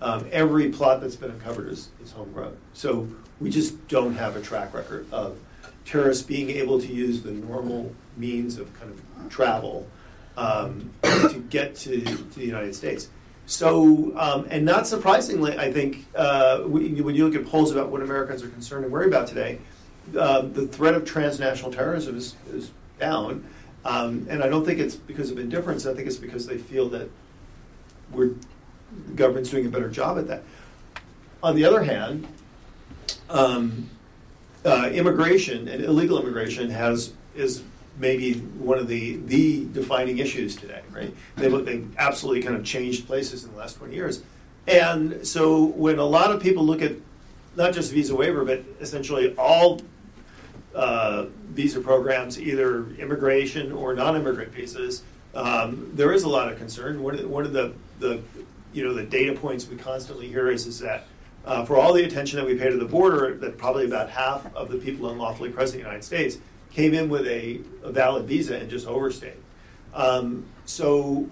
um, 0.00 0.26
every 0.30 0.70
plot 0.70 1.00
that's 1.00 1.16
been 1.16 1.30
uncovered 1.30 1.68
is, 1.68 1.88
is 2.02 2.12
homegrown. 2.12 2.56
So 2.72 3.08
we 3.40 3.50
just 3.50 3.88
don't 3.88 4.14
have 4.14 4.36
a 4.36 4.40
track 4.40 4.72
record 4.74 5.06
of 5.12 5.38
terrorists 5.84 6.22
being 6.22 6.50
able 6.50 6.80
to 6.80 6.86
use 6.86 7.22
the 7.22 7.32
normal 7.32 7.92
means 8.16 8.58
of 8.58 8.72
kind 8.78 8.92
of 8.92 9.30
travel 9.30 9.86
um, 10.36 10.90
to 11.02 11.44
get 11.50 11.74
to, 11.76 12.00
to, 12.00 12.38
the 12.38 12.46
United 12.46 12.74
States. 12.74 13.08
So, 13.46 14.16
um, 14.16 14.46
and 14.50 14.64
not 14.64 14.86
surprisingly, 14.86 15.58
I 15.58 15.72
think 15.72 16.06
uh, 16.14 16.60
when 16.60 17.14
you 17.14 17.26
look 17.26 17.34
at 17.34 17.46
polls 17.46 17.72
about 17.72 17.88
what 17.88 18.02
Americans 18.02 18.42
are 18.42 18.48
concerned 18.48 18.84
and 18.84 18.92
worried 18.92 19.08
about 19.08 19.26
today, 19.26 19.58
uh, 20.16 20.42
the 20.42 20.66
threat 20.66 20.94
of 20.94 21.04
transnational 21.04 21.72
terrorism 21.72 22.16
is, 22.16 22.36
is 22.52 22.70
down. 23.00 23.44
Um, 23.84 24.26
and 24.28 24.42
I 24.42 24.48
don't 24.48 24.64
think 24.64 24.80
it's 24.80 24.96
because 24.96 25.30
of 25.30 25.38
indifference. 25.38 25.86
I 25.86 25.94
think 25.94 26.06
it's 26.06 26.16
because 26.16 26.46
they 26.46 26.58
feel 26.58 26.88
that 26.90 27.08
we're, 28.12 28.30
the 29.06 29.12
government's 29.14 29.50
doing 29.50 29.66
a 29.66 29.70
better 29.70 29.88
job 29.88 30.18
at 30.18 30.28
that. 30.28 30.42
On 31.42 31.54
the 31.54 31.64
other 31.64 31.84
hand, 31.84 32.26
um, 33.30 33.88
uh, 34.64 34.90
immigration 34.92 35.68
and 35.68 35.84
illegal 35.84 36.20
immigration 36.20 36.70
has 36.70 37.12
is 37.34 37.62
maybe 37.98 38.34
one 38.34 38.78
of 38.78 38.88
the 38.88 39.16
the 39.16 39.66
defining 39.72 40.18
issues 40.18 40.56
today, 40.56 40.82
right? 40.92 41.14
They've, 41.36 41.64
they've 41.64 41.94
absolutely 41.98 42.42
kind 42.42 42.56
of 42.56 42.64
changed 42.64 43.06
places 43.06 43.44
in 43.44 43.52
the 43.52 43.56
last 43.56 43.76
20 43.76 43.94
years. 43.94 44.22
And 44.66 45.26
so 45.26 45.64
when 45.64 45.98
a 45.98 46.04
lot 46.04 46.30
of 46.30 46.42
people 46.42 46.64
look 46.64 46.82
at 46.82 46.92
not 47.56 47.72
just 47.72 47.92
visa 47.92 48.14
waiver, 48.14 48.44
but 48.44 48.62
essentially 48.80 49.34
all 49.36 49.80
uh, 50.74 51.26
visa 51.50 51.80
programs, 51.80 52.40
either 52.40 52.90
immigration 52.98 53.72
or 53.72 53.94
non-immigrant 53.94 54.52
visas, 54.52 55.02
um, 55.34 55.90
there 55.94 56.12
is 56.12 56.24
a 56.24 56.28
lot 56.28 56.50
of 56.50 56.58
concern. 56.58 57.02
One 57.02 57.14
of 57.14 57.20
the, 57.20 57.28
one 57.28 57.44
of 57.44 57.52
the, 57.52 57.74
the 57.98 58.22
you 58.72 58.84
know 58.84 58.94
the 58.94 59.04
data 59.04 59.34
points 59.34 59.66
we 59.68 59.76
constantly 59.76 60.28
hear 60.28 60.50
is 60.50 60.66
is 60.66 60.78
that 60.80 61.06
uh, 61.44 61.64
for 61.64 61.76
all 61.76 61.92
the 61.92 62.04
attention 62.04 62.38
that 62.38 62.46
we 62.46 62.54
pay 62.54 62.68
to 62.68 62.76
the 62.76 62.84
border, 62.84 63.34
that 63.36 63.56
probably 63.56 63.86
about 63.86 64.10
half 64.10 64.54
of 64.54 64.70
the 64.70 64.78
people 64.78 65.10
unlawfully 65.10 65.50
present 65.50 65.76
in 65.76 65.84
the 65.84 65.88
United 65.88 66.04
States 66.04 66.38
came 66.72 66.92
in 66.92 67.08
with 67.08 67.26
a, 67.26 67.60
a 67.82 67.90
valid 67.90 68.26
visa 68.26 68.56
and 68.58 68.68
just 68.68 68.86
overstayed. 68.86 69.36
Um, 69.94 70.44
so 70.66 71.28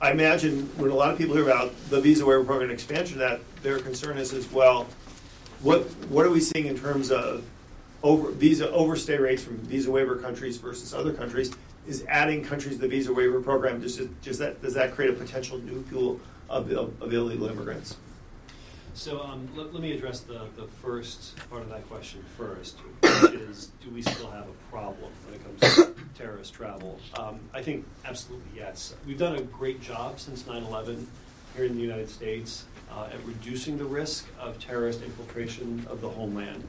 I 0.00 0.10
imagine 0.10 0.68
when 0.76 0.90
a 0.90 0.94
lot 0.94 1.10
of 1.10 1.18
people 1.18 1.34
hear 1.34 1.44
about 1.44 1.72
the 1.88 2.00
visa 2.00 2.26
waiver 2.26 2.44
program 2.44 2.70
expansion, 2.70 3.18
that 3.18 3.40
their 3.62 3.78
concern 3.78 4.18
is 4.18 4.34
as 4.34 4.50
well, 4.52 4.86
what 5.62 5.84
what 6.08 6.26
are 6.26 6.30
we 6.30 6.40
seeing 6.40 6.66
in 6.66 6.78
terms 6.78 7.10
of 7.10 7.42
over, 8.06 8.30
visa 8.30 8.70
overstay 8.70 9.18
rates 9.18 9.42
from 9.42 9.56
visa 9.58 9.90
waiver 9.90 10.16
countries 10.16 10.56
versus 10.58 10.94
other 10.94 11.12
countries 11.12 11.52
is 11.88 12.04
adding 12.08 12.44
countries 12.44 12.76
to 12.76 12.82
the 12.82 12.88
visa 12.88 13.12
waiver 13.12 13.40
program. 13.40 13.80
Does, 13.80 13.96
does, 14.22 14.38
that, 14.38 14.62
does 14.62 14.74
that 14.74 14.94
create 14.94 15.10
a 15.10 15.14
potential 15.14 15.58
new 15.58 15.82
pool 15.82 16.20
of, 16.48 16.70
of, 16.70 17.02
of 17.02 17.12
illegal 17.12 17.48
immigrants? 17.48 17.96
So 18.94 19.20
um, 19.20 19.48
let, 19.54 19.74
let, 19.74 19.82
me 19.82 19.92
address 19.92 20.20
the, 20.20 20.46
the 20.56 20.66
first 20.82 21.36
part 21.50 21.62
of 21.62 21.68
that 21.68 21.86
question 21.88 22.24
first, 22.38 22.78
which 23.02 23.32
is 23.34 23.70
do 23.82 23.90
we 23.90 24.00
still 24.00 24.30
have 24.30 24.46
a 24.48 24.70
problem 24.70 25.10
when 25.26 25.34
it 25.34 25.44
comes 25.44 25.74
to 25.74 25.94
terrorist 26.16 26.54
travel? 26.54 26.98
Um, 27.18 27.40
I 27.52 27.60
think 27.60 27.84
absolutely 28.06 28.48
yes. 28.56 28.94
We've 29.06 29.18
done 29.18 29.36
a 29.36 29.42
great 29.42 29.82
job 29.82 30.18
since 30.18 30.46
9 30.46 30.62
11 30.62 31.06
here 31.54 31.64
in 31.66 31.74
the 31.74 31.82
United 31.82 32.08
States 32.08 32.64
uh, 32.90 33.08
at 33.12 33.22
reducing 33.26 33.76
the 33.76 33.84
risk 33.84 34.26
of 34.40 34.58
terrorist 34.58 35.02
infiltration 35.02 35.86
of 35.90 36.00
the 36.00 36.08
homeland. 36.08 36.64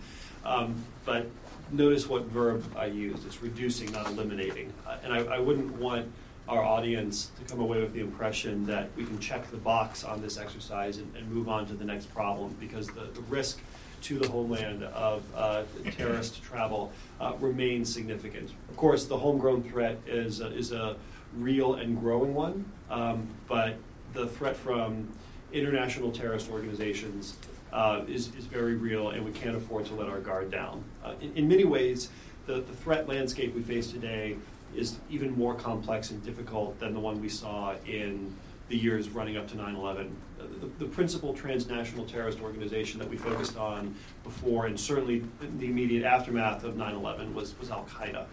Um, 0.48 0.82
but 1.06 1.28
notice 1.72 2.08
what 2.08 2.24
verb 2.24 2.64
I 2.78 2.86
used. 2.86 3.26
It's 3.26 3.42
reducing, 3.42 3.92
not 3.92 4.08
eliminating. 4.08 4.72
Uh, 4.88 4.98
and 5.04 5.14
I, 5.14 5.18
I, 5.26 5.40
wouldn't 5.40 5.74
want 5.74 6.10
our 6.48 6.64
audience 6.64 7.32
to 7.38 7.52
come 7.52 7.60
away 7.60 7.82
with 7.82 7.94
the 7.94 8.00
impression 8.00 8.66
that 8.68 8.90
we 8.96 9.04
can 9.04 9.20
check 9.20 9.52
the 9.52 9.58
box 9.58 10.06
on 10.06 10.22
this 10.22 10.38
exercise 10.38 10.98
and, 10.98 11.14
and 11.18 11.30
move 11.30 11.50
on 11.50 11.68
to 11.68 11.74
the 11.74 11.84
next 11.84 12.14
problem 12.14 12.56
because 12.62 12.88
the, 12.88 13.02
the 13.14 13.22
risk 13.28 13.60
to 14.04 14.18
the 14.18 14.28
homeland 14.30 14.84
of 14.84 15.24
uh, 15.36 15.64
terrorist 15.98 16.42
travel 16.42 16.94
uh, 17.20 17.34
remains 17.40 17.94
significant. 17.94 18.50
Of 18.70 18.78
course, 18.78 19.06
the 19.06 19.18
homegrown 19.18 19.64
threat 19.64 19.98
is 20.06 20.40
a, 20.40 20.48
is 20.56 20.72
a 20.72 20.96
real 21.36 21.74
and 21.74 22.00
growing 22.00 22.34
one, 22.34 22.64
um, 22.90 23.28
but 23.50 23.76
the 24.14 24.28
threat 24.28 24.56
from 24.56 25.10
international 25.52 26.12
terrorist 26.12 26.50
organizations 26.50 27.38
uh, 27.78 28.02
is, 28.08 28.34
is 28.36 28.46
very 28.46 28.76
real, 28.76 29.12
and 29.12 29.24
we 29.24 29.32
can't 29.32 29.56
afford 29.56 29.86
to 29.86 29.94
let 29.94 30.10
our 30.10 30.20
guard 30.20 30.50
down. 30.50 30.84
Uh, 31.06 31.14
in, 31.22 31.32
in, 31.36 31.48
many 31.48 31.64
ways, 31.64 32.10
the, 32.48 32.54
the 32.54 32.74
threat 32.74 33.08
landscape 33.08 33.54
we 33.54 33.62
face 33.62 33.92
today 33.92 34.36
is 34.76 34.98
even 35.12 35.38
more 35.38 35.54
complex 35.54 36.10
and 36.10 36.24
difficult 36.26 36.80
than 36.80 36.96
the 36.96 37.00
one 37.00 37.22
we 37.22 37.30
saw 37.30 37.76
in 37.86 38.36
the 38.70 38.76
years 38.76 39.10
running 39.10 39.38
up 39.38 39.48
to 39.48 39.56
9 39.56 39.76
11. 39.76 40.16
Uh, 40.40 40.44
the, 40.60 40.86
the, 40.86 40.86
principal 40.86 41.36
transnational 41.36 42.04
terrorist 42.04 42.42
organization 42.42 43.00
that 43.00 43.08
we 43.08 43.16
focused 43.16 43.58
on 43.58 43.94
before, 44.24 44.66
and 44.66 44.80
certainly 44.80 45.24
the 45.60 45.68
immediate 45.68 46.04
aftermath 46.04 46.64
of 46.64 46.78
9 46.78 46.96
11, 46.96 47.36
was, 47.36 47.58
was 47.60 47.70
Al 47.70 47.86
Qaeda. 47.86 48.26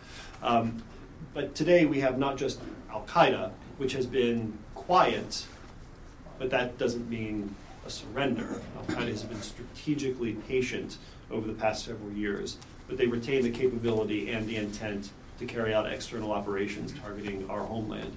Um, 0.43 0.83
but 1.35 1.55
today 1.55 1.85
we 1.85 2.01
have 2.01 2.17
not 2.17 2.39
just 2.39 2.63
Al 2.91 3.03
Qaeda, 3.03 3.51
which 3.77 3.93
has 3.93 4.07
been 4.07 4.57
quiet, 4.75 5.45
but 6.39 6.49
that 6.49 6.79
doesn't 6.79 7.11
mean 7.11 7.55
a 7.85 7.91
surrender. 7.91 8.61
Al 8.77 8.97
Qaeda 8.97 9.09
has 9.09 9.23
been 9.23 9.43
strategically 9.43 10.33
patient 10.49 10.99
over 11.31 11.47
the 11.47 11.55
past 11.55 11.85
several 11.85 12.13
years, 12.13 12.59
but 12.89 12.97
they 12.97 13.07
retain 13.07 13.43
the 13.43 13.51
capability 13.51 14.31
and 14.31 14.47
the 14.49 14.57
intent 14.57 15.11
to 15.39 15.47
carry 15.47 15.75
out 15.75 15.91
external 15.91 16.33
operations 16.33 16.95
targeting 17.01 17.49
our 17.51 17.61
homeland. 17.61 18.17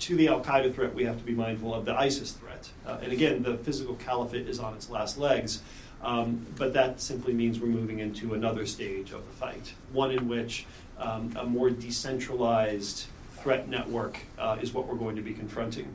To 0.00 0.16
the 0.16 0.28
Al 0.28 0.40
Qaeda 0.42 0.74
threat, 0.74 0.94
we 0.94 1.04
have 1.04 1.18
to 1.18 1.24
be 1.24 1.32
mindful 1.32 1.74
of 1.74 1.84
the 1.84 1.94
ISIS 1.94 2.32
threat. 2.32 2.68
Uh, 2.86 2.98
and 3.02 3.12
again, 3.12 3.42
the 3.42 3.58
physical 3.58 3.94
caliphate 3.96 4.48
is 4.48 4.58
on 4.58 4.74
its 4.74 4.90
last 4.90 5.18
legs, 5.18 5.62
um, 6.02 6.46
but 6.56 6.72
that 6.74 7.00
simply 7.00 7.32
means 7.32 7.58
we're 7.58 7.66
moving 7.66 7.98
into 7.98 8.34
another 8.34 8.66
stage 8.66 9.12
of 9.12 9.26
the 9.26 9.32
fight, 9.32 9.74
one 9.92 10.12
in 10.12 10.28
which 10.28 10.66
um, 10.98 11.34
a 11.36 11.44
more 11.44 11.70
decentralized 11.70 13.06
threat 13.38 13.68
network 13.68 14.18
uh, 14.38 14.56
is 14.60 14.72
what 14.72 14.86
we're 14.86 14.96
going 14.96 15.16
to 15.16 15.22
be 15.22 15.32
confronting. 15.32 15.94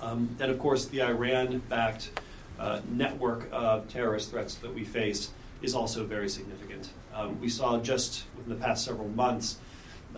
Um, 0.00 0.36
and 0.40 0.50
of 0.50 0.58
course, 0.58 0.86
the 0.86 1.02
Iran 1.02 1.58
backed 1.68 2.10
uh, 2.58 2.80
network 2.90 3.48
of 3.52 3.88
terrorist 3.88 4.30
threats 4.30 4.54
that 4.56 4.74
we 4.74 4.84
face 4.84 5.30
is 5.62 5.74
also 5.74 6.04
very 6.04 6.28
significant. 6.28 6.90
Um, 7.14 7.40
we 7.40 7.48
saw 7.48 7.78
just 7.78 8.24
within 8.36 8.58
the 8.58 8.64
past 8.64 8.84
several 8.84 9.08
months 9.08 9.58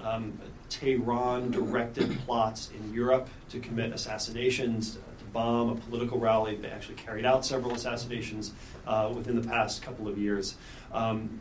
um, 0.02 0.38
Tehran 0.68 1.50
directed 1.50 2.18
plots 2.20 2.70
in 2.70 2.92
Europe 2.92 3.28
to 3.50 3.58
commit 3.58 3.92
assassinations, 3.92 4.96
uh, 4.96 5.18
to 5.18 5.24
bomb 5.32 5.70
a 5.70 5.74
political 5.76 6.18
rally. 6.18 6.56
They 6.56 6.68
actually 6.68 6.96
carried 6.96 7.24
out 7.24 7.44
several 7.44 7.74
assassinations 7.74 8.52
uh, 8.86 9.10
within 9.14 9.40
the 9.40 9.46
past 9.46 9.82
couple 9.82 10.08
of 10.08 10.18
years. 10.18 10.56
Um, 10.92 11.40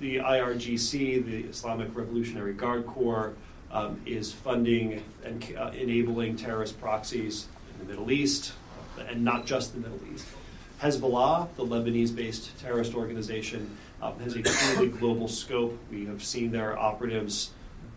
the 0.00 0.16
IRGC, 0.16 1.24
the 1.24 1.48
Islamic 1.48 1.94
Revolutionary 1.96 2.52
Guard 2.52 2.86
Corps, 2.86 3.34
um, 3.70 4.00
is 4.06 4.32
funding 4.32 5.02
and 5.24 5.44
uh, 5.58 5.70
enabling 5.70 6.36
terrorist 6.36 6.80
proxies 6.80 7.48
the 7.84 7.90
Middle 7.92 8.10
East, 8.10 8.52
and 8.98 9.24
not 9.24 9.46
just 9.46 9.74
the 9.74 9.80
Middle 9.80 10.00
East. 10.12 10.26
Hezbollah, 10.80 11.48
the 11.56 11.64
Lebanese 11.64 12.14
based 12.14 12.58
terrorist 12.58 12.94
organization, 12.94 13.76
um, 14.02 14.18
has 14.20 14.34
a 14.34 14.42
truly 14.42 14.88
global 14.88 15.28
scope. 15.28 15.78
We 15.90 16.06
have 16.06 16.22
seen 16.22 16.50
their 16.50 16.78
operatives 16.78 17.50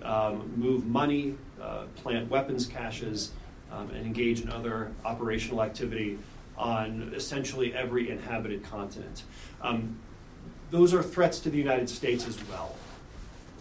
um, 0.03 0.53
move 0.55 0.85
money, 0.85 1.35
uh, 1.61 1.85
plant 1.95 2.29
weapons 2.29 2.65
caches, 2.65 3.31
um, 3.71 3.89
and 3.89 4.05
engage 4.05 4.41
in 4.41 4.49
other 4.49 4.91
operational 5.03 5.61
activity 5.61 6.17
on 6.57 7.11
essentially 7.15 7.73
every 7.73 8.09
inhabited 8.09 8.63
continent. 8.63 9.23
Um, 9.61 9.99
those 10.71 10.93
are 10.93 11.03
threats 11.03 11.39
to 11.41 11.49
the 11.49 11.57
United 11.57 11.89
States 11.89 12.27
as 12.27 12.37
well. 12.49 12.75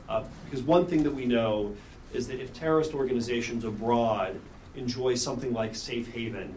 Uh, 0.08 0.24
because 0.44 0.62
one 0.62 0.86
thing 0.86 1.02
that 1.02 1.10
we 1.10 1.24
know 1.24 1.74
is 2.12 2.28
that 2.28 2.40
if 2.40 2.54
terrorist 2.54 2.94
organizations 2.94 3.64
abroad 3.64 4.38
enjoy 4.76 5.14
something 5.14 5.52
like 5.52 5.74
safe 5.74 6.12
haven. 6.12 6.54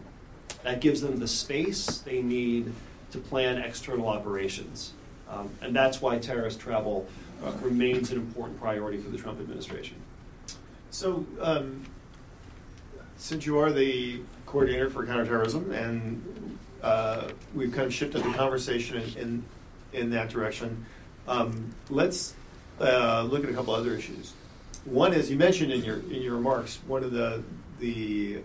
That 0.62 0.80
gives 0.80 1.00
them 1.00 1.18
the 1.18 1.28
space 1.28 1.98
they 1.98 2.22
need 2.22 2.72
to 3.12 3.18
plan 3.18 3.58
external 3.58 4.08
operations. 4.08 4.92
Um, 5.28 5.50
and 5.62 5.74
that's 5.74 6.00
why 6.00 6.18
terrorist 6.18 6.60
travel 6.60 7.06
uh, 7.44 7.52
remains 7.62 8.10
an 8.10 8.18
important 8.18 8.60
priority 8.60 8.98
for 8.98 9.10
the 9.10 9.18
Trump 9.18 9.40
administration. 9.40 9.96
So, 10.90 11.24
um, 11.40 11.84
since 13.16 13.46
you 13.46 13.58
are 13.58 13.70
the 13.70 14.20
coordinator 14.46 14.90
for 14.90 15.06
counterterrorism, 15.06 15.70
and 15.72 16.58
uh, 16.82 17.28
we've 17.54 17.72
kind 17.72 17.86
of 17.86 17.94
shifted 17.94 18.24
the 18.24 18.32
conversation 18.32 18.96
in, 18.96 19.16
in, 19.18 19.44
in 19.92 20.10
that 20.10 20.30
direction, 20.30 20.84
um, 21.28 21.74
let's 21.90 22.34
uh, 22.80 23.22
look 23.30 23.44
at 23.44 23.50
a 23.50 23.52
couple 23.52 23.74
other 23.74 23.94
issues. 23.94 24.32
One 24.84 25.12
is 25.12 25.30
you 25.30 25.36
mentioned 25.36 25.72
in 25.72 25.84
your 25.84 25.98
in 25.98 26.22
your 26.22 26.34
remarks 26.34 26.78
one 26.86 27.04
of 27.04 27.12
the 27.12 27.42
the 27.80 28.40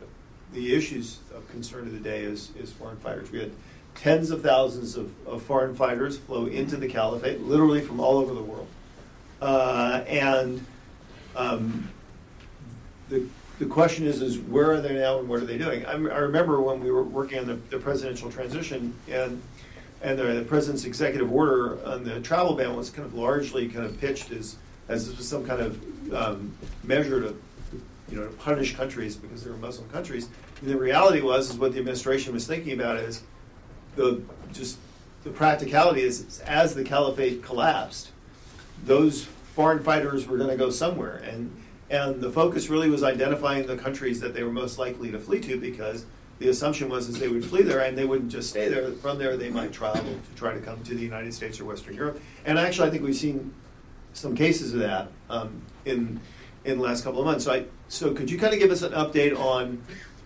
the 0.54 0.74
issues 0.74 1.20
of 1.36 1.48
concern 1.50 1.88
of 1.88 1.94
the 1.94 2.00
day 2.00 2.22
is, 2.22 2.52
is 2.58 2.72
foreign 2.72 2.98
fighters. 2.98 3.32
We 3.32 3.40
had 3.40 3.52
tens 3.96 4.32
of 4.32 4.42
thousands 4.42 4.96
of, 4.96 5.12
of 5.28 5.44
foreign 5.44 5.76
fighters 5.76 6.18
flow 6.18 6.46
into 6.46 6.78
the 6.78 6.88
caliphate, 6.88 7.42
literally 7.42 7.82
from 7.82 8.00
all 8.00 8.18
over 8.18 8.34
the 8.34 8.42
world. 8.42 8.68
Uh, 9.42 10.04
and 10.08 10.66
um, 11.36 11.90
the, 13.10 13.26
the 13.60 13.66
question 13.66 14.06
is, 14.06 14.22
is 14.22 14.40
where 14.40 14.72
are 14.72 14.82
they 14.82 14.94
now 14.94 15.20
and 15.20 15.28
what 15.28 15.42
are 15.42 15.46
they 15.46 15.58
doing? 15.58 15.86
I, 15.86 15.92
I 15.92 15.96
remember 15.96 16.62
when 16.62 16.82
we 16.82 16.92
were 16.92 17.04
working 17.04 17.40
on 17.40 17.48
the, 17.48 17.56
the 17.56 17.78
presidential 17.78 18.32
transition 18.32 18.94
and 19.10 19.42
and 20.02 20.20
the, 20.20 20.24
the, 20.24 20.44
president's 20.44 20.86
executive 20.86 21.32
order 21.32 21.84
on 21.84 22.04
the 22.04 22.20
travel 22.20 22.54
ban 22.54 22.76
was 22.76 22.92
kind 22.92 23.08
of 23.08 23.16
largely 23.16 23.68
kind 23.68 23.86
of 23.86 24.00
pitched 24.00 24.30
as 24.32 24.58
as 24.88 25.08
this 25.08 25.18
was 25.18 25.28
some 25.28 25.46
kind 25.46 25.62
of 25.62 26.14
um, 26.14 26.56
measure 26.84 27.22
to 27.22 27.36
you 28.10 28.18
know, 28.18 28.28
to 28.28 28.34
punish 28.34 28.76
countries 28.76 29.16
because 29.16 29.44
they 29.44 29.50
were 29.50 29.58
Muslim 29.58 29.90
countries. 29.90 30.30
And 30.62 30.70
the 30.70 30.78
reality 30.78 31.22
was, 31.22 31.50
is 31.50 31.58
what 31.58 31.74
the 31.74 31.80
administration 31.80 32.34
was 32.34 32.46
thinking 32.46 32.74
about 32.74 32.98
is 32.98 33.24
the 33.96 34.22
just 34.54 34.78
the 35.24 35.32
practicality 35.32 36.02
is 36.02 36.40
as 36.42 36.76
the 36.76 36.84
caliphate 36.84 37.44
collapsed, 37.44 38.12
those 38.84 39.26
foreign 39.56 39.84
fighters 39.84 40.28
were 40.28 40.38
going 40.38 40.50
to 40.50 40.58
go 40.58 40.70
somewhere, 40.70 41.18
and 41.18 41.56
and 41.90 42.22
the 42.22 42.32
focus 42.32 42.70
really 42.70 42.90
was 42.90 43.04
identifying 43.04 43.68
the 43.68 43.78
countries 43.78 44.20
that 44.20 44.34
they 44.34 44.44
were 44.44 44.52
most 44.52 44.80
likely 44.80 45.12
to 45.12 45.20
flee 45.20 45.40
to 45.42 45.60
because 45.60 46.06
the 46.40 46.50
assumption 46.50 46.90
was 46.90 47.08
is 47.08 47.20
they 47.20 47.28
would 47.28 47.46
flee 47.46 47.62
there 47.62 47.80
and 47.80 47.98
they 47.98 48.06
wouldn't 48.06 48.32
just 48.32 48.50
stay 48.50 48.68
there. 48.68 48.92
From 48.94 49.18
there, 49.18 49.38
they 49.38 49.50
might 49.50 49.72
travel 49.72 50.04
to 50.04 50.36
try 50.36 50.54
to 50.54 50.60
come 50.60 50.84
to 50.84 50.96
the 50.96 51.02
United 51.02 51.34
States 51.34 51.60
or 51.60 51.66
Western 51.66 51.96
Europe. 51.96 52.20
And 52.46 52.58
actually, 52.60 52.88
I 52.88 52.92
think 52.92 53.04
we've 53.04 53.16
seen 53.16 53.54
some 54.14 54.36
cases 54.36 54.74
of 54.74 54.80
that 54.80 55.10
um, 55.30 55.62
in 55.86 56.20
in 56.66 56.78
the 56.78 56.84
last 56.84 57.04
couple 57.04 57.20
of 57.20 57.26
months. 57.26 57.46
So, 57.46 57.54
I, 57.54 57.66
so 57.88 58.14
could 58.14 58.30
you 58.30 58.38
kind 58.38 58.54
of 58.54 58.60
give 58.60 58.72
us 58.72 58.82
an 58.82 58.92
update 58.94 59.38
on 59.38 59.82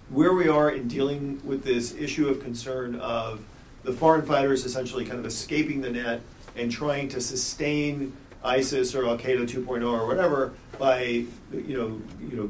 where 0.10 0.34
we 0.34 0.47
are 0.47 0.71
in 0.71 0.88
dealing 0.88 1.41
with 1.43 1.63
this 1.63 1.93
issue 1.93 2.28
of 2.30 2.41
concern 2.41 2.95
of 2.95 3.43
the 3.84 3.93
foreign 3.93 4.25
fighters 4.25 4.65
essentially 4.65 5.06
kind 5.06 5.19
of 5.19 5.25
escaping 5.25 5.82
the 5.82 5.89
net 5.89 6.21
and 6.56 6.71
trying 6.71 7.08
to 7.10 7.21
sustain 7.21 8.15
ISIS 8.43 8.95
or 8.95 9.06
Al 9.06 9.17
Qaeda 9.17 9.47
2.0 9.47 9.84
or 9.86 10.08
whatever 10.08 10.54
by 10.78 11.02
you 11.02 11.78
know 11.78 12.02
you 12.21 12.38
know 12.38 12.49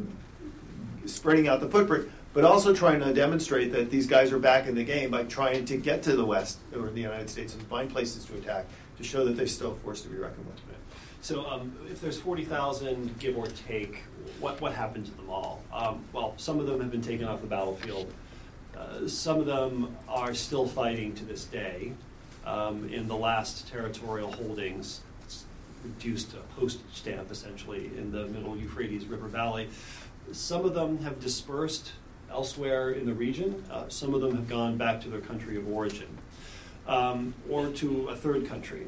spreading 1.06 1.47
out 1.47 1.60
the 1.60 1.69
footprint, 1.69 2.10
but 2.34 2.43
also 2.43 2.73
trying 2.73 2.99
to 2.99 3.13
demonstrate 3.13 3.71
that 3.71 3.89
these 3.89 4.06
guys 4.06 4.32
are 4.32 4.39
back 4.39 4.67
in 4.67 4.75
the 4.75 4.84
game 4.84 5.10
by 5.10 5.23
trying 5.23 5.65
to 5.65 5.78
get 5.78 6.04
to 6.04 6.15
the 6.15 6.25
West 6.25 6.60
or 6.75 6.89
the 6.89 7.02
United 7.02 7.30
States 7.30 7.56
and 7.56 7.63
find 7.63 7.89
places 7.89 8.25
to 8.25 8.36
attack 8.36 8.65
to 8.97 9.04
show 9.04 9.25
that 9.25 9.36
they're 9.36 9.47
still 9.47 9.71
a 9.71 9.75
force 9.75 10.02
to 10.02 10.10
be 10.10 10.17
reckoned 10.17 10.45
with. 10.45 10.68
So 11.21 11.45
um, 11.45 11.75
if 11.91 12.01
there's 12.01 12.19
40,000, 12.19 13.19
give 13.19 13.38
or 13.38 13.47
take, 13.47 14.03
what, 14.39 14.60
what 14.62 14.73
happened 14.73 15.05
to 15.05 15.12
them 15.12 15.29
all? 15.29 15.62
Um, 15.73 16.03
well, 16.13 16.34
some 16.38 16.60
of 16.60 16.67
them 16.67 16.79
have 16.79 16.91
been 16.91 17.01
taken 17.01 17.27
off 17.27 17.41
the 17.41 17.47
battlefield. 17.47 18.12
Uh, 18.77 19.08
some 19.08 19.39
of 19.39 19.45
them 19.45 19.97
are 20.08 20.34
still 20.34 20.67
fighting 20.67 21.13
to 21.15 21.25
this 21.25 21.43
day. 21.45 21.93
Um, 22.45 22.89
in 22.89 23.08
the 23.08 23.17
last 23.17 23.67
territorial 23.67 24.32
holdings, 24.32 25.01
reduced 25.84 26.32
to 26.32 26.38
a 26.38 26.60
postage 26.60 26.82
stamp 26.93 27.32
essentially 27.32 27.86
in 27.97 28.12
the 28.12 28.25
middle 28.27 28.58
Euphrates 28.58 29.05
River 29.05 29.27
Valley. 29.27 29.69
Some 30.32 30.65
of 30.65 30.73
them 30.73 30.99
have 30.99 31.19
dispersed 31.19 31.93
elsewhere 32.29 32.91
in 32.91 33.05
the 33.05 33.13
region. 33.13 33.63
Uh, 33.71 33.88
some 33.89 34.13
of 34.13 34.21
them 34.21 34.36
have 34.36 34.47
gone 34.47 34.77
back 34.77 35.01
to 35.01 35.10
their 35.10 35.21
country 35.21 35.58
of 35.58 35.67
origin 35.67 36.17
um, 36.88 37.34
or 37.49 37.67
to 37.67 38.10
a 38.10 38.15
third 38.15 38.47
country 38.47 38.88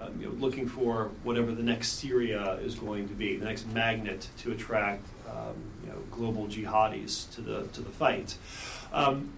um, 0.00 0.20
you 0.20 0.26
know, 0.26 0.32
looking 0.34 0.68
for 0.68 1.10
whatever 1.22 1.52
the 1.52 1.62
next 1.62 1.92
Syria 1.92 2.52
is 2.62 2.74
going 2.74 3.08
to 3.08 3.14
be, 3.14 3.36
the 3.36 3.44
next 3.44 3.66
magnet 3.68 4.28
to 4.38 4.52
attract 4.52 5.06
um, 5.28 5.54
you 5.84 5.90
know, 5.90 5.98
global 6.10 6.46
jihadis 6.46 7.32
to 7.34 7.40
the, 7.40 7.66
to 7.68 7.80
the 7.80 7.90
fight. 7.90 8.36
Um, 8.92 9.32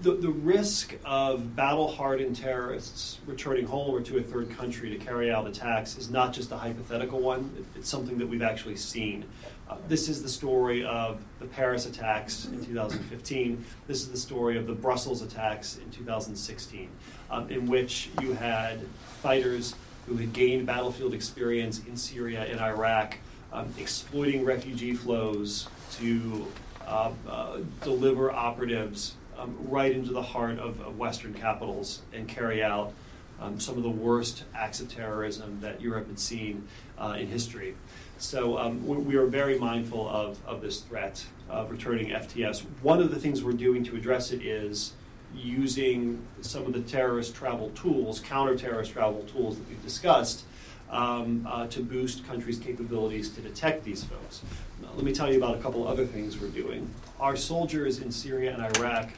the, 0.00 0.12
the 0.12 0.30
risk 0.30 0.96
of 1.04 1.56
battle 1.56 1.88
hardened 1.88 2.36
terrorists 2.36 3.18
returning 3.26 3.66
home 3.66 3.90
or 3.90 4.00
to 4.00 4.18
a 4.18 4.22
third 4.22 4.50
country 4.50 4.90
to 4.90 4.96
carry 4.96 5.30
out 5.30 5.46
attacks 5.46 5.98
is 5.98 6.08
not 6.08 6.32
just 6.32 6.52
a 6.52 6.56
hypothetical 6.56 7.20
one, 7.20 7.52
it, 7.58 7.78
it's 7.78 7.88
something 7.88 8.18
that 8.18 8.28
we've 8.28 8.42
actually 8.42 8.76
seen. 8.76 9.24
Uh, 9.68 9.76
this 9.88 10.08
is 10.08 10.22
the 10.22 10.28
story 10.28 10.84
of 10.84 11.20
the 11.40 11.46
Paris 11.46 11.84
attacks 11.84 12.46
in 12.46 12.64
2015. 12.64 13.64
This 13.86 14.00
is 14.00 14.10
the 14.10 14.16
story 14.16 14.56
of 14.56 14.66
the 14.66 14.72
Brussels 14.72 15.20
attacks 15.20 15.76
in 15.76 15.90
2016, 15.90 16.88
um, 17.30 17.50
in 17.50 17.66
which 17.66 18.08
you 18.22 18.32
had 18.32 18.80
fighters 19.20 19.74
who 20.08 20.16
had 20.16 20.32
gained 20.32 20.66
battlefield 20.66 21.12
experience 21.12 21.82
in 21.86 21.96
Syria 21.96 22.44
and 22.44 22.60
Iraq, 22.60 23.18
um, 23.52 23.72
exploiting 23.78 24.44
refugee 24.44 24.94
flows 24.94 25.68
to 25.92 26.46
uh, 26.86 27.10
uh, 27.28 27.58
deliver 27.82 28.32
operatives 28.32 29.14
um, 29.38 29.56
right 29.68 29.92
into 29.92 30.12
the 30.12 30.22
heart 30.22 30.58
of, 30.58 30.80
of, 30.80 30.98
Western 30.98 31.32
capitals 31.34 32.00
and 32.12 32.26
carry 32.26 32.62
out 32.62 32.92
um, 33.40 33.60
some 33.60 33.76
of 33.76 33.82
the 33.82 33.90
worst 33.90 34.44
acts 34.54 34.80
of 34.80 34.92
terrorism 34.92 35.58
that 35.60 35.80
Europe 35.80 36.08
had 36.08 36.18
seen 36.18 36.66
uh, 36.98 37.16
in 37.18 37.28
history. 37.28 37.76
So 38.16 38.58
um, 38.58 38.84
we, 38.86 38.96
we, 38.96 39.16
are 39.16 39.26
very 39.26 39.58
mindful 39.58 40.08
of, 40.08 40.44
of 40.44 40.60
this 40.60 40.80
threat 40.80 41.24
of 41.48 41.70
returning 41.70 42.08
FTFs. 42.08 42.64
One 42.82 43.00
of 43.00 43.12
the 43.12 43.20
things 43.20 43.44
we're 43.44 43.52
doing 43.52 43.84
to 43.84 43.96
address 43.96 44.32
it 44.32 44.42
is 44.42 44.94
using 45.34 46.26
some 46.40 46.66
of 46.66 46.72
the 46.72 46.80
terrorist 46.80 47.34
travel 47.34 47.70
tools, 47.70 48.20
counter-terrorist 48.20 48.92
travel 48.92 49.22
tools 49.22 49.58
that 49.58 49.68
we've 49.68 49.82
discussed, 49.82 50.44
um, 50.90 51.46
uh, 51.48 51.66
to 51.66 51.80
boost 51.80 52.26
countries' 52.26 52.58
capabilities 52.58 53.30
to 53.30 53.40
detect 53.40 53.84
these 53.84 54.04
folks. 54.04 54.42
Now, 54.80 54.88
let 54.94 55.04
me 55.04 55.12
tell 55.12 55.30
you 55.30 55.38
about 55.38 55.56
a 55.56 55.60
couple 55.60 55.86
other 55.86 56.06
things 56.06 56.40
we're 56.40 56.48
doing. 56.48 56.88
Our 57.20 57.36
soldiers 57.36 58.00
in 58.00 58.10
Syria 58.10 58.54
and 58.54 58.76
Iraq 58.76 59.10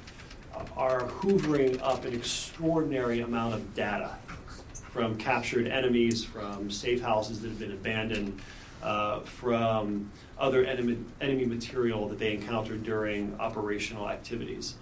uh, 0.55 0.65
are 0.77 1.03
hoovering 1.03 1.81
up 1.83 2.05
an 2.05 2.15
extraordinary 2.15 3.21
amount 3.21 3.55
of 3.55 3.75
data 3.75 4.17
from 4.93 5.17
captured 5.17 5.69
enemies, 5.69 6.25
from 6.25 6.71
safe 6.71 7.01
houses 7.01 7.41
that 7.41 7.49
have 7.49 7.59
been 7.59 7.73
abandoned, 7.73 8.41
uh, 8.83 9.21
from 9.21 10.11
other 10.39 10.65
enemy, 10.65 10.99
enemy 11.21 11.45
material 11.45 12.09
that 12.09 12.19
they 12.19 12.33
encountered 12.33 12.83
during 12.83 13.37
operational 13.39 14.09
activities. 14.09 14.75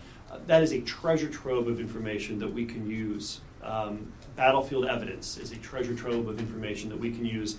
That 0.46 0.62
is 0.62 0.72
a 0.72 0.80
treasure 0.80 1.28
trove 1.28 1.68
of 1.68 1.80
information 1.80 2.38
that 2.40 2.52
we 2.52 2.64
can 2.64 2.88
use. 2.88 3.40
Um, 3.62 4.12
battlefield 4.36 4.86
evidence 4.86 5.36
is 5.36 5.52
a 5.52 5.56
treasure 5.56 5.94
trove 5.94 6.28
of 6.28 6.38
information 6.38 6.90
that 6.90 6.98
we 6.98 7.10
can 7.10 7.24
use 7.24 7.56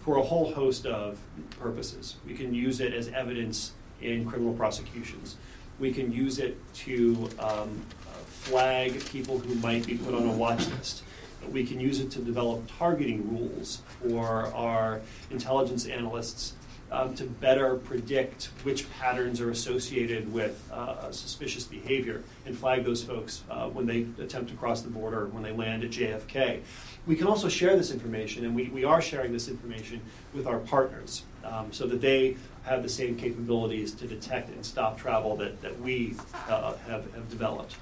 for 0.00 0.18
a 0.18 0.22
whole 0.22 0.52
host 0.52 0.86
of 0.86 1.18
purposes. 1.58 2.16
We 2.26 2.34
can 2.34 2.54
use 2.54 2.80
it 2.80 2.92
as 2.92 3.08
evidence 3.08 3.72
in 4.00 4.28
criminal 4.28 4.54
prosecutions. 4.54 5.36
We 5.78 5.92
can 5.92 6.12
use 6.12 6.38
it 6.38 6.56
to 6.74 7.28
um, 7.38 7.82
flag 8.26 9.04
people 9.06 9.38
who 9.38 9.54
might 9.56 9.86
be 9.86 9.96
put 9.96 10.14
on 10.14 10.26
a 10.26 10.32
watch 10.32 10.68
list 10.68 11.02
we 11.50 11.64
can 11.64 11.80
use 11.80 12.00
it 12.00 12.10
to 12.12 12.20
develop 12.20 12.64
targeting 12.78 13.28
rules 13.30 13.82
for 14.00 14.52
our 14.54 15.00
intelligence 15.30 15.86
analysts 15.86 16.54
um, 16.90 17.14
to 17.14 17.24
better 17.24 17.76
predict 17.76 18.50
which 18.62 18.90
patterns 18.92 19.40
are 19.40 19.50
associated 19.50 20.32
with 20.32 20.62
uh, 20.72 21.10
suspicious 21.12 21.64
behavior 21.64 22.22
and 22.46 22.56
flag 22.56 22.84
those 22.84 23.02
folks 23.02 23.42
uh, 23.50 23.68
when 23.68 23.86
they 23.86 24.06
attempt 24.22 24.50
to 24.50 24.56
cross 24.56 24.82
the 24.82 24.90
border, 24.90 25.26
when 25.26 25.42
they 25.42 25.52
land 25.52 25.84
at 25.84 25.90
JFK. 25.90 26.60
We 27.06 27.16
can 27.16 27.26
also 27.26 27.48
share 27.48 27.76
this 27.76 27.90
information, 27.90 28.44
and 28.44 28.54
we, 28.54 28.68
we 28.68 28.84
are 28.84 29.00
sharing 29.00 29.32
this 29.32 29.48
information 29.48 30.00
with 30.34 30.46
our 30.46 30.58
partners 30.58 31.22
um, 31.44 31.72
so 31.72 31.86
that 31.86 32.00
they 32.00 32.36
have 32.64 32.82
the 32.82 32.88
same 32.88 33.16
capabilities 33.16 33.92
to 33.94 34.06
detect 34.06 34.50
and 34.50 34.64
stop 34.64 34.98
travel 34.98 35.36
that, 35.36 35.60
that 35.62 35.80
we 35.80 36.14
uh, 36.48 36.74
have, 36.86 37.12
have 37.14 37.28
developed. 37.30 37.76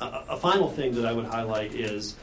a 0.00 0.36
final 0.36 0.68
thing 0.68 0.94
that 0.94 1.06
I 1.06 1.12
would 1.12 1.26
highlight 1.26 1.74
is 1.74 2.16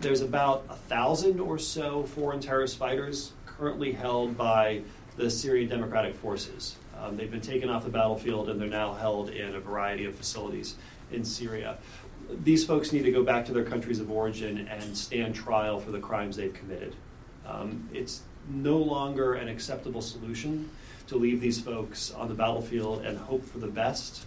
there's 0.00 0.20
about 0.20 0.64
a 0.68 0.74
thousand 0.74 1.40
or 1.40 1.58
so 1.58 2.04
foreign 2.04 2.40
terrorist 2.40 2.76
fighters 2.76 3.32
currently 3.46 3.92
held 3.92 4.36
by 4.36 4.82
the 5.20 5.30
Syrian 5.30 5.68
Democratic 5.68 6.14
Forces. 6.14 6.76
Um, 6.98 7.16
they've 7.16 7.30
been 7.30 7.42
taken 7.42 7.68
off 7.68 7.84
the 7.84 7.90
battlefield 7.90 8.48
and 8.48 8.58
they're 8.58 8.68
now 8.68 8.94
held 8.94 9.28
in 9.28 9.54
a 9.54 9.60
variety 9.60 10.06
of 10.06 10.14
facilities 10.14 10.76
in 11.12 11.24
Syria. 11.24 11.76
These 12.42 12.64
folks 12.64 12.90
need 12.90 13.02
to 13.02 13.12
go 13.12 13.22
back 13.22 13.44
to 13.46 13.52
their 13.52 13.64
countries 13.64 14.00
of 14.00 14.10
origin 14.10 14.66
and 14.68 14.96
stand 14.96 15.34
trial 15.34 15.78
for 15.78 15.90
the 15.90 15.98
crimes 15.98 16.36
they've 16.36 16.54
committed. 16.54 16.96
Um, 17.46 17.86
it's 17.92 18.22
no 18.48 18.78
longer 18.78 19.34
an 19.34 19.48
acceptable 19.48 20.00
solution 20.00 20.70
to 21.08 21.16
leave 21.16 21.40
these 21.40 21.60
folks 21.60 22.12
on 22.12 22.28
the 22.28 22.34
battlefield 22.34 23.04
and 23.04 23.18
hope 23.18 23.44
for 23.44 23.58
the 23.58 23.66
best 23.66 24.24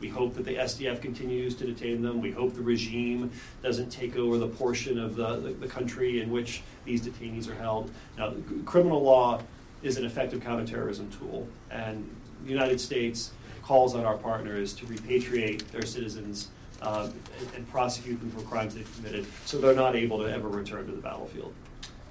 we 0.00 0.10
hope 0.10 0.34
that 0.34 0.44
the 0.44 0.56
SDF 0.56 1.00
continues 1.00 1.54
to 1.54 1.64
detain 1.64 2.02
them. 2.02 2.20
We 2.20 2.30
hope 2.30 2.52
the 2.52 2.60
regime 2.60 3.30
doesn't 3.62 3.90
take 3.90 4.16
over 4.16 4.36
the 4.36 4.48
portion 4.48 4.98
of 4.98 5.16
the, 5.16 5.36
the, 5.36 5.50
the 5.52 5.66
country 5.66 6.20
in 6.20 6.30
which 6.30 6.62
these 6.84 7.00
detainees 7.00 7.48
are 7.48 7.54
held. 7.54 7.90
Now, 8.18 8.34
criminal 8.66 9.02
law 9.02 9.40
is 9.84 9.98
an 9.98 10.04
effective 10.04 10.42
counterterrorism 10.42 11.10
tool, 11.12 11.46
and 11.70 12.08
the 12.42 12.50
United 12.50 12.80
States 12.80 13.30
calls 13.62 13.94
on 13.94 14.04
our 14.04 14.16
partners 14.16 14.72
to 14.74 14.86
repatriate 14.86 15.66
their 15.70 15.84
citizens 15.84 16.48
um, 16.82 17.12
and, 17.38 17.54
and 17.56 17.70
prosecute 17.70 18.18
them 18.18 18.30
for 18.30 18.40
crimes 18.42 18.74
they've 18.74 18.96
committed 18.96 19.26
so 19.46 19.58
they're 19.58 19.74
not 19.74 19.94
able 19.94 20.18
to 20.18 20.24
ever 20.24 20.48
return 20.48 20.86
to 20.86 20.92
the 20.92 21.00
battlefield. 21.00 21.54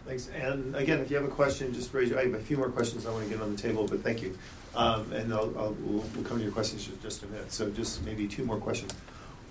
Thanks. 0.05 0.29
And 0.29 0.75
again, 0.75 0.99
if 0.99 1.09
you 1.09 1.15
have 1.15 1.25
a 1.25 1.31
question, 1.31 1.73
just 1.73 1.93
raise 1.93 2.09
your, 2.09 2.19
I 2.19 2.23
have 2.23 2.33
a 2.33 2.39
few 2.39 2.57
more 2.57 2.69
questions 2.69 3.05
I 3.05 3.11
want 3.11 3.23
to 3.25 3.29
get 3.29 3.41
on 3.41 3.55
the 3.55 3.61
table, 3.61 3.87
but 3.87 4.03
thank 4.03 4.21
you. 4.21 4.37
Um, 4.75 5.11
and 5.13 5.33
I'll, 5.33 5.53
I'll, 5.57 5.73
we'll, 5.79 6.03
we'll 6.15 6.23
come 6.23 6.37
to 6.37 6.43
your 6.43 6.51
questions 6.51 6.87
in 6.87 6.99
just 7.01 7.23
a 7.23 7.27
minute. 7.27 7.51
So 7.51 7.69
just 7.69 8.03
maybe 8.03 8.27
two 8.27 8.43
more 8.43 8.57
questions. 8.57 8.91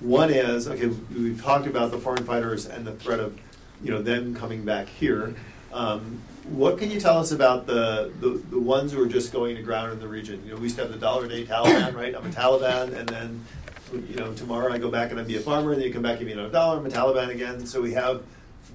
One 0.00 0.30
is, 0.30 0.66
okay, 0.66 0.88
we've 0.88 1.40
talked 1.40 1.66
about 1.66 1.92
the 1.92 1.98
foreign 1.98 2.24
fighters 2.24 2.66
and 2.66 2.85
the 2.85 2.92
threat 2.92 3.20
of, 3.20 3.38
you 3.82 3.92
know, 3.92 4.02
them 4.02 4.35
coming 4.35 4.64
back 4.64 4.88
here. 4.88 5.35
Um, 5.72 6.20
what 6.44 6.78
can 6.78 6.90
you 6.90 7.00
tell 7.00 7.18
us 7.18 7.33
about 7.33 7.66
the, 7.66 8.12
the, 8.20 8.31
the 8.50 8.59
ones 8.59 8.92
who 8.92 9.02
are 9.02 9.07
just 9.07 9.33
going 9.33 9.57
to 9.57 9.62
ground 9.62 9.92
in 9.92 10.00
the 10.00 10.09
region? 10.09 10.42
You 10.44 10.52
know, 10.52 10.57
we 10.57 10.64
used 10.64 10.76
to 10.76 10.83
have 10.83 10.92
the 10.92 10.98
dollar 10.98 11.26
a 11.26 11.28
day 11.28 11.44
Taliban, 11.44 11.94
right? 11.94 12.14
I'm 12.14 12.26
a 12.26 12.31
Taliban, 12.31 12.94
and 12.94 13.09
then, 13.09 13.44
you 13.92 14.16
know, 14.16 14.33
tomorrow 14.35 14.72
I 14.72 14.78
go 14.78 14.90
back 14.90 15.11
and 15.11 15.20
I 15.20 15.22
be 15.22 15.37
a 15.37 15.40
farmer, 15.40 15.72
and 15.72 15.81
then 15.81 15.88
you 15.88 15.94
come 15.94 16.02
back 16.02 16.18
and 16.18 16.26
be 16.26 16.33
another 16.33 16.50
dollar, 16.50 16.78
I'm 16.78 16.87
a 16.87 16.90
Taliban 16.90 17.28
again. 17.28 17.64
So 17.64 17.81
we 17.81 17.92
have 17.92 18.22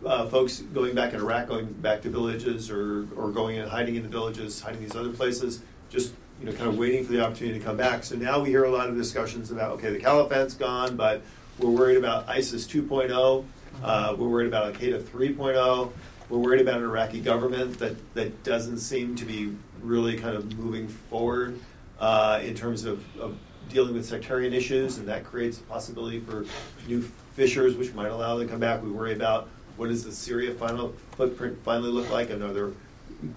uh, 0.05 0.27
folks 0.27 0.59
going 0.59 0.95
back 0.95 1.13
in 1.13 1.19
Iraq, 1.19 1.47
going 1.47 1.65
back 1.65 2.01
to 2.03 2.09
villages, 2.09 2.69
or, 2.69 3.07
or 3.15 3.31
going 3.31 3.57
and 3.57 3.69
hiding 3.69 3.95
in 3.95 4.03
the 4.03 4.09
villages, 4.09 4.61
hiding 4.61 4.81
these 4.81 4.95
other 4.95 5.11
places, 5.11 5.61
just 5.89 6.13
you 6.39 6.45
know, 6.45 6.53
kind 6.53 6.69
of 6.69 6.77
waiting 6.77 7.03
for 7.03 7.11
the 7.11 7.23
opportunity 7.23 7.59
to 7.59 7.65
come 7.65 7.77
back. 7.77 8.03
So 8.03 8.15
now 8.15 8.39
we 8.39 8.49
hear 8.49 8.63
a 8.63 8.71
lot 8.71 8.89
of 8.89 8.95
discussions 8.95 9.51
about, 9.51 9.71
okay, 9.71 9.91
the 9.91 9.99
caliphate's 9.99 10.53
gone, 10.53 10.95
but 10.95 11.21
we're 11.57 11.71
worried 11.71 11.97
about 11.97 12.29
ISIS 12.29 12.67
2.0. 12.67 13.43
Uh, 13.83 14.15
we're 14.17 14.27
worried 14.27 14.47
about 14.47 14.67
Al 14.67 14.73
Qaeda 14.73 15.01
3.0. 15.01 15.91
We're 16.29 16.39
worried 16.39 16.61
about 16.61 16.77
an 16.77 16.83
Iraqi 16.83 17.21
government 17.21 17.79
that, 17.79 17.95
that 18.15 18.43
doesn't 18.43 18.79
seem 18.79 19.15
to 19.15 19.25
be 19.25 19.55
really 19.81 20.17
kind 20.17 20.35
of 20.35 20.57
moving 20.57 20.87
forward 20.87 21.59
uh, 21.99 22.41
in 22.43 22.53
terms 22.53 22.83
of, 22.83 23.03
of 23.17 23.37
dealing 23.69 23.93
with 23.93 24.05
sectarian 24.05 24.53
issues, 24.53 24.97
and 24.97 25.07
that 25.07 25.23
creates 25.23 25.59
a 25.59 25.63
possibility 25.63 26.19
for 26.19 26.45
new 26.87 27.01
fissures, 27.33 27.75
which 27.75 27.93
might 27.93 28.09
allow 28.09 28.37
them 28.37 28.47
to 28.47 28.51
come 28.51 28.59
back. 28.59 28.83
We 28.83 28.91
worry 28.91 29.13
about 29.13 29.49
what 29.77 29.87
does 29.87 30.03
the 30.03 30.11
Syria 30.11 30.53
final 30.53 30.93
footprint 31.11 31.59
finally 31.63 31.91
look 31.91 32.09
like, 32.09 32.29
and 32.29 32.43
are 32.43 32.53
there 32.53 32.71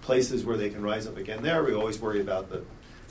places 0.02 0.44
where 0.44 0.56
they 0.56 0.70
can 0.70 0.82
rise 0.82 1.06
up 1.06 1.16
again 1.16 1.42
there? 1.42 1.62
We 1.62 1.74
always 1.74 2.00
worry 2.00 2.20
about 2.20 2.50
the 2.50 2.64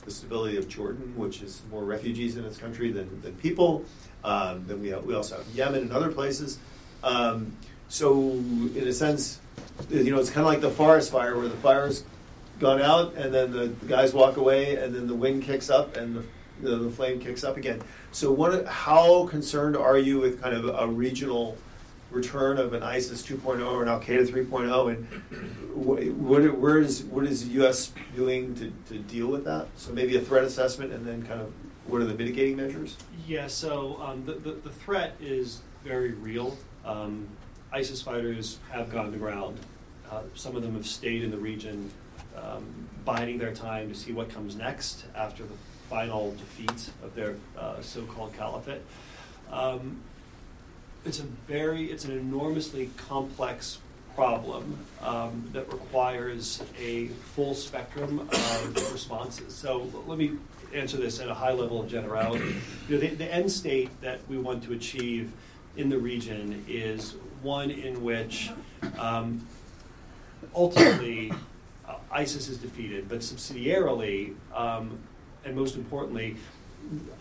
the 0.09 0.11
stability 0.11 0.57
of 0.57 0.67
Jordan, 0.67 1.13
which 1.15 1.41
is 1.41 1.61
more 1.69 1.83
refugees 1.83 2.37
in 2.37 2.45
its 2.45 2.57
country 2.57 2.91
than, 2.91 3.21
than 3.21 3.33
people. 3.35 3.85
Um, 4.23 4.65
then 4.67 4.81
we, 4.81 4.93
we 4.95 5.13
also 5.13 5.37
have 5.37 5.47
Yemen 5.49 5.83
and 5.83 5.91
other 5.91 6.11
places. 6.11 6.57
Um, 7.03 7.53
so, 7.87 8.31
in 8.31 8.87
a 8.87 8.93
sense, 8.93 9.39
you 9.89 10.11
know, 10.11 10.19
it's 10.19 10.29
kind 10.29 10.45
of 10.45 10.51
like 10.51 10.61
the 10.61 10.69
forest 10.69 11.11
fire 11.11 11.37
where 11.37 11.47
the 11.47 11.57
fire's 11.57 12.03
gone 12.59 12.81
out 12.81 13.13
and 13.15 13.33
then 13.33 13.51
the, 13.51 13.67
the 13.67 13.85
guys 13.85 14.13
walk 14.13 14.37
away 14.37 14.75
and 14.75 14.93
then 14.93 15.07
the 15.07 15.15
wind 15.15 15.43
kicks 15.43 15.69
up 15.69 15.95
and 15.95 16.15
the, 16.15 16.23
the, 16.61 16.75
the 16.77 16.91
flame 16.91 17.19
kicks 17.19 17.43
up 17.43 17.57
again. 17.57 17.81
So, 18.11 18.31
what, 18.31 18.65
how 18.65 19.27
concerned 19.27 19.77
are 19.77 19.97
you 19.97 20.19
with 20.19 20.41
kind 20.41 20.55
of 20.55 20.65
a 20.67 20.87
regional 20.87 21.57
return 22.11 22.57
of 22.57 22.73
an 22.73 22.83
ISIS 22.83 23.21
2.0 23.21 23.65
or 23.71 23.83
an 23.83 23.89
Al 23.89 24.01
Qaeda 24.01 24.27
3.0, 24.27 24.89
and 24.89 25.75
what, 25.75 26.03
what, 26.05 26.57
where 26.57 26.79
is 26.79 27.03
what 27.03 27.25
is 27.25 27.47
the 27.47 27.53
U.S. 27.55 27.91
doing 28.15 28.55
to, 28.55 28.73
to 28.89 28.99
deal 28.99 29.27
with 29.27 29.45
that? 29.45 29.67
So 29.75 29.93
maybe 29.93 30.17
a 30.17 30.21
threat 30.21 30.43
assessment, 30.43 30.91
and 30.91 31.05
then 31.05 31.23
kind 31.25 31.41
of 31.41 31.53
what 31.87 32.01
are 32.01 32.05
the 32.05 32.13
mitigating 32.13 32.57
measures? 32.57 32.97
Yeah, 33.27 33.47
so 33.47 33.99
um, 34.01 34.25
the, 34.25 34.33
the, 34.33 34.51
the 34.51 34.69
threat 34.69 35.15
is 35.19 35.61
very 35.83 36.13
real. 36.13 36.57
Um, 36.85 37.27
ISIS 37.71 38.01
fighters 38.01 38.57
have 38.71 38.91
gone 38.91 39.11
to 39.11 39.17
ground. 39.17 39.59
Uh, 40.11 40.21
some 40.33 40.55
of 40.55 40.63
them 40.63 40.73
have 40.73 40.87
stayed 40.87 41.23
in 41.23 41.31
the 41.31 41.37
region, 41.37 41.91
um, 42.35 42.65
biding 43.05 43.37
their 43.37 43.53
time 43.53 43.89
to 43.89 43.95
see 43.95 44.11
what 44.11 44.29
comes 44.29 44.55
next 44.55 45.05
after 45.15 45.43
the 45.43 45.53
final 45.89 46.31
defeat 46.31 46.89
of 47.03 47.13
their 47.15 47.35
uh, 47.57 47.81
so-called 47.81 48.33
caliphate. 48.33 48.81
Um, 49.51 50.01
it's 51.05 51.19
a 51.19 51.23
very 51.23 51.85
it's 51.85 52.05
an 52.05 52.11
enormously 52.11 52.89
complex 52.97 53.79
problem 54.15 54.85
um, 55.01 55.49
that 55.53 55.71
requires 55.71 56.61
a 56.79 57.07
full 57.07 57.53
spectrum 57.53 58.27
of 58.31 58.91
responses. 58.91 59.55
So 59.55 59.89
let 60.07 60.17
me 60.17 60.33
answer 60.73 60.97
this 60.97 61.19
at 61.19 61.29
a 61.29 61.33
high 61.33 61.53
level 61.53 61.81
of 61.81 61.87
generality. 61.87 62.55
You 62.87 62.95
know, 62.95 62.99
the, 62.99 63.07
the 63.15 63.33
end 63.33 63.51
state 63.51 63.89
that 64.01 64.19
we 64.27 64.37
want 64.37 64.63
to 64.65 64.73
achieve 64.73 65.31
in 65.77 65.89
the 65.89 65.97
region 65.97 66.65
is 66.67 67.15
one 67.41 67.71
in 67.71 68.03
which 68.03 68.51
um, 68.97 69.45
ultimately 70.55 71.31
uh, 71.87 71.95
ISIS 72.11 72.49
is 72.49 72.57
defeated, 72.57 73.09
but 73.09 73.19
subsidiarily, 73.19 74.35
um, 74.53 74.99
and 75.45 75.55
most 75.55 75.75
importantly, 75.75 76.37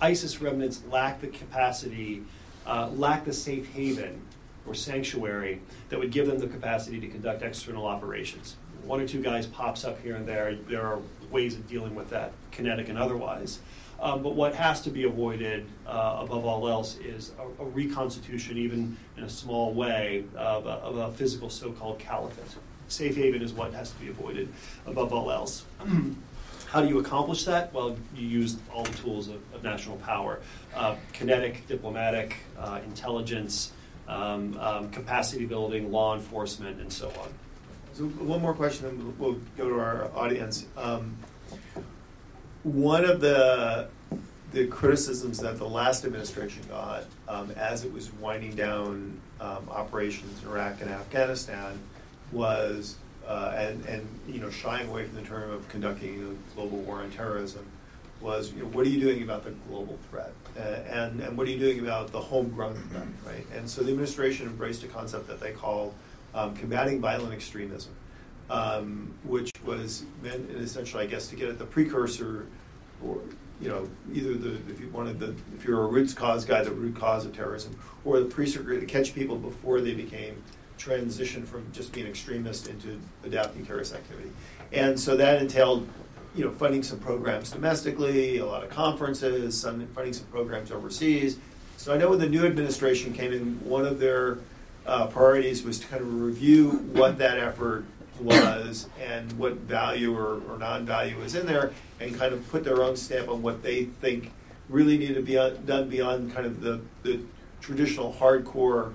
ISIS 0.01 0.41
remnants 0.41 0.83
lack 0.91 1.21
the 1.21 1.29
capacity, 1.29 2.23
uh, 2.67 2.89
lack 2.91 3.25
the 3.25 3.33
safe 3.33 3.73
haven 3.73 4.21
or 4.67 4.75
sanctuary 4.75 5.61
that 5.89 5.99
would 5.99 6.11
give 6.11 6.27
them 6.27 6.39
the 6.39 6.47
capacity 6.47 7.01
to 7.01 7.09
conduct 7.09 7.43
external 7.43 7.87
operations. 7.87 8.57
One 8.85 9.01
or 9.01 9.09
two 9.09 9.23
guys 9.23 9.47
pops 9.47 9.85
up 9.85 10.01
here 10.03 10.17
and 10.17 10.27
there. 10.27 10.55
There 10.55 10.87
are 10.87 11.01
ways 11.31 11.55
of 11.55 11.69
dealing 11.69 11.95
with 11.95 12.11
that, 12.11 12.33
kinetic 12.51 12.89
and 12.89 12.99
otherwise. 12.99 13.61
Um, 14.01 14.23
but 14.23 14.37
what 14.37 14.55
has 14.55 14.81
to 14.83 14.91
be 14.91 15.05
avoided 15.05 15.67
uh, 15.87 16.19
above 16.21 16.45
all 16.45 16.69
else 16.69 16.99
is 16.99 17.33
a, 17.39 17.63
a, 17.63 17.67
reconstitution, 17.67 18.57
even 18.57 18.97
in 19.17 19.25
a 19.25 19.29
small 19.29 19.75
way, 19.75 20.25
of 20.37 20.67
a, 20.67 20.71
of 20.71 20.97
a 20.97 21.13
physical 21.13 21.51
so 21.51 21.73
called 21.73 21.99
caliphate. 21.99 22.45
Safe 22.87 23.17
haven 23.17 23.43
is 23.43 23.53
what 23.53 23.73
has 23.75 23.91
to 23.91 23.99
be 23.99 24.09
avoided 24.09 24.49
above 24.87 25.13
all 25.13 25.33
else. 25.33 25.65
How 26.69 26.83
do 26.83 26.89
you 26.89 26.99
accomplish 26.99 27.45
that? 27.45 27.73
Well, 27.73 27.97
you 28.15 28.29
use 28.29 28.59
all 28.73 28.85
the 28.85 28.93
tools 28.99 29.29
of, 29.29 29.37
of 29.55 29.65
national 29.65 29.97
power 29.99 30.41
uh, 30.77 30.97
kinetic, 31.13 31.67
diplomatic, 31.67 32.37
uh, 32.59 32.81
intelligence, 32.85 33.73
um, 34.07 34.57
um, 34.59 34.91
capacity 34.91 35.47
building, 35.47 35.91
law 35.91 36.15
enforcement, 36.15 36.81
and 36.81 36.93
so 36.93 37.09
on. 37.21 37.29
So, 37.95 38.05
one 38.05 38.41
more 38.41 38.55
question, 38.55 38.87
and 38.87 39.19
we'll 39.19 39.39
go 39.57 39.69
to 39.69 39.81
our 39.81 40.11
audience. 40.15 40.67
One 42.63 43.05
of 43.05 43.21
the 43.21 43.89
the 44.53 44.67
criticisms 44.67 45.39
that 45.41 45.59
the 45.59 45.69
last 45.69 46.05
administration 46.05 46.63
got 46.69 47.05
um, 47.29 47.51
as 47.53 47.85
it 47.85 47.93
was 47.93 48.13
winding 48.15 48.55
down 48.55 49.21
um, 49.41 49.69
operations 49.71 50.43
in 50.43 50.49
Iraq 50.49 50.81
and 50.81 50.91
Afghanistan 50.91 51.79
was 52.33 52.97
uh, 53.27 53.55
and 53.57 53.85
and 53.85 54.07
you 54.27 54.41
know 54.41 54.51
shying 54.51 54.89
away 54.89 55.05
from 55.05 55.17
the 55.17 55.23
term 55.23 55.51
of 55.51 55.69
conducting 55.69 56.39
a 56.51 56.55
global 56.55 56.79
war 56.79 56.97
on 57.03 57.11
terrorism 57.11 57.65
was 58.21 58.53
you 58.53 58.63
know, 58.63 58.69
what 58.71 58.85
are 58.85 58.89
you 58.91 59.01
doing 59.01 59.23
about 59.23 59.45
the 59.45 59.51
global 59.69 59.99
threat? 60.11 60.33
Uh, 60.57 60.63
and 60.63 61.21
and 61.21 61.37
what 61.37 61.47
are 61.47 61.51
you 61.51 61.59
doing 61.59 61.81
about 61.81 62.11
the 62.11 62.21
homegrown 62.21 62.75
threat 62.91 63.07
right? 63.27 63.47
And 63.55 63.69
so 63.69 63.83
the 63.83 63.91
administration 63.91 64.47
embraced 64.47 64.83
a 64.83 64.89
concept 64.89 65.29
that 65.29 65.41
they 65.41 65.53
called 65.53 65.95
um, 66.35 66.57
combating 66.57 67.01
violent 67.01 67.33
extremism 67.33 67.93
um, 68.51 69.15
which 69.25 69.53
was 69.65 70.05
meant 70.23 70.51
essentially 70.51 71.05
I 71.05 71.07
guess 71.07 71.29
to 71.29 71.37
get 71.37 71.49
at 71.49 71.59
the 71.59 71.67
precursor 71.67 72.47
or 73.05 73.21
you 73.61 73.69
know 73.69 73.89
either 74.13 74.35
the 74.35 74.55
if 74.71 74.81
you 74.81 74.89
wanted 74.89 75.19
the 75.19 75.35
if 75.55 75.65
you're 75.65 75.83
a 75.83 75.87
roots 75.87 76.15
cause 76.15 76.45
guy 76.45 76.63
the 76.63 76.71
root 76.71 76.97
cause 76.97 77.27
of 77.27 77.35
terrorism 77.35 77.79
or 78.05 78.21
the 78.21 78.27
precursor 78.27 78.79
to 78.79 78.87
catch 78.87 79.15
people 79.15 79.37
before 79.37 79.81
they 79.81 79.95
became 79.95 80.43
transition 80.79 81.45
from 81.45 81.71
just 81.73 81.93
being 81.93 82.07
extremist 82.07 82.69
into 82.69 82.99
adapting 83.25 83.67
terrorist 83.67 83.95
activity. 83.95 84.31
And 84.73 84.99
so 84.99 85.17
that 85.17 85.43
entailed, 85.43 85.89
you 86.35 86.45
know, 86.45 86.53
funding 86.53 86.83
some 86.83 86.99
programs 87.01 87.51
domestically, 87.51 88.39
a 88.39 88.47
lot 88.47 88.63
of 88.63 88.71
conferences, 88.71 89.61
some 89.61 89.87
funding 89.89 90.15
some 90.15 90.27
programs 90.27 90.71
overseas. 90.71 91.39
So 91.77 91.93
I 91.93 91.99
know 91.99 92.11
when 92.11 92.19
the 92.19 92.29
new 92.29 92.47
administration 92.47 93.13
came 93.13 93.33
in, 93.33 93.61
one 93.65 93.85
of 93.85 93.99
their 93.99 94.39
uh, 94.87 95.07
priorities 95.09 95.63
was 95.63 95.79
to 95.81 95.87
kind 95.89 96.01
of 96.01 96.23
review 96.23 96.71
what 96.93 97.19
that 97.19 97.39
effort 97.39 97.85
was 98.21 98.89
and 99.01 99.33
what 99.33 99.55
value 99.55 100.17
or, 100.17 100.41
or 100.49 100.59
non-value 100.59 101.21
is 101.21 101.35
in 101.35 101.47
there, 101.47 101.73
and 102.01 102.17
kind 102.19 102.33
of 102.33 102.49
put 102.49 102.65
their 102.65 102.83
own 102.83 102.97
stamp 102.97 103.29
on 103.29 103.43
what 103.43 103.63
they 103.63 103.85
think 103.85 104.33
really 104.69 104.99
needed 104.99 105.15
to 105.15 105.23
be 105.23 105.35
done 105.65 105.89
beyond 105.89 106.33
kind 106.33 106.47
of 106.47 106.61
the, 106.61 106.81
the 107.03 107.21
traditional 107.61 108.13
hardcore 108.13 108.93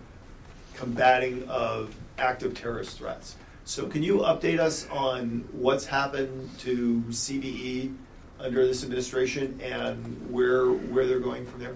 combating 0.76 1.47
of 1.47 1.95
active 2.17 2.53
terrorist 2.53 2.97
threats. 2.97 3.36
So, 3.65 3.88
can 3.88 4.03
you 4.03 4.19
update 4.19 4.59
us 4.59 4.88
on 4.89 5.47
what's 5.53 5.86
happened 5.86 6.49
to 6.59 7.01
CVE 7.09 7.95
under 8.39 8.67
this 8.67 8.84
administration 8.84 9.59
and 9.63 10.30
where 10.30 10.67
where 10.67 11.07
they're 11.07 11.19
going 11.19 11.45
from 11.45 11.61
there? 11.61 11.76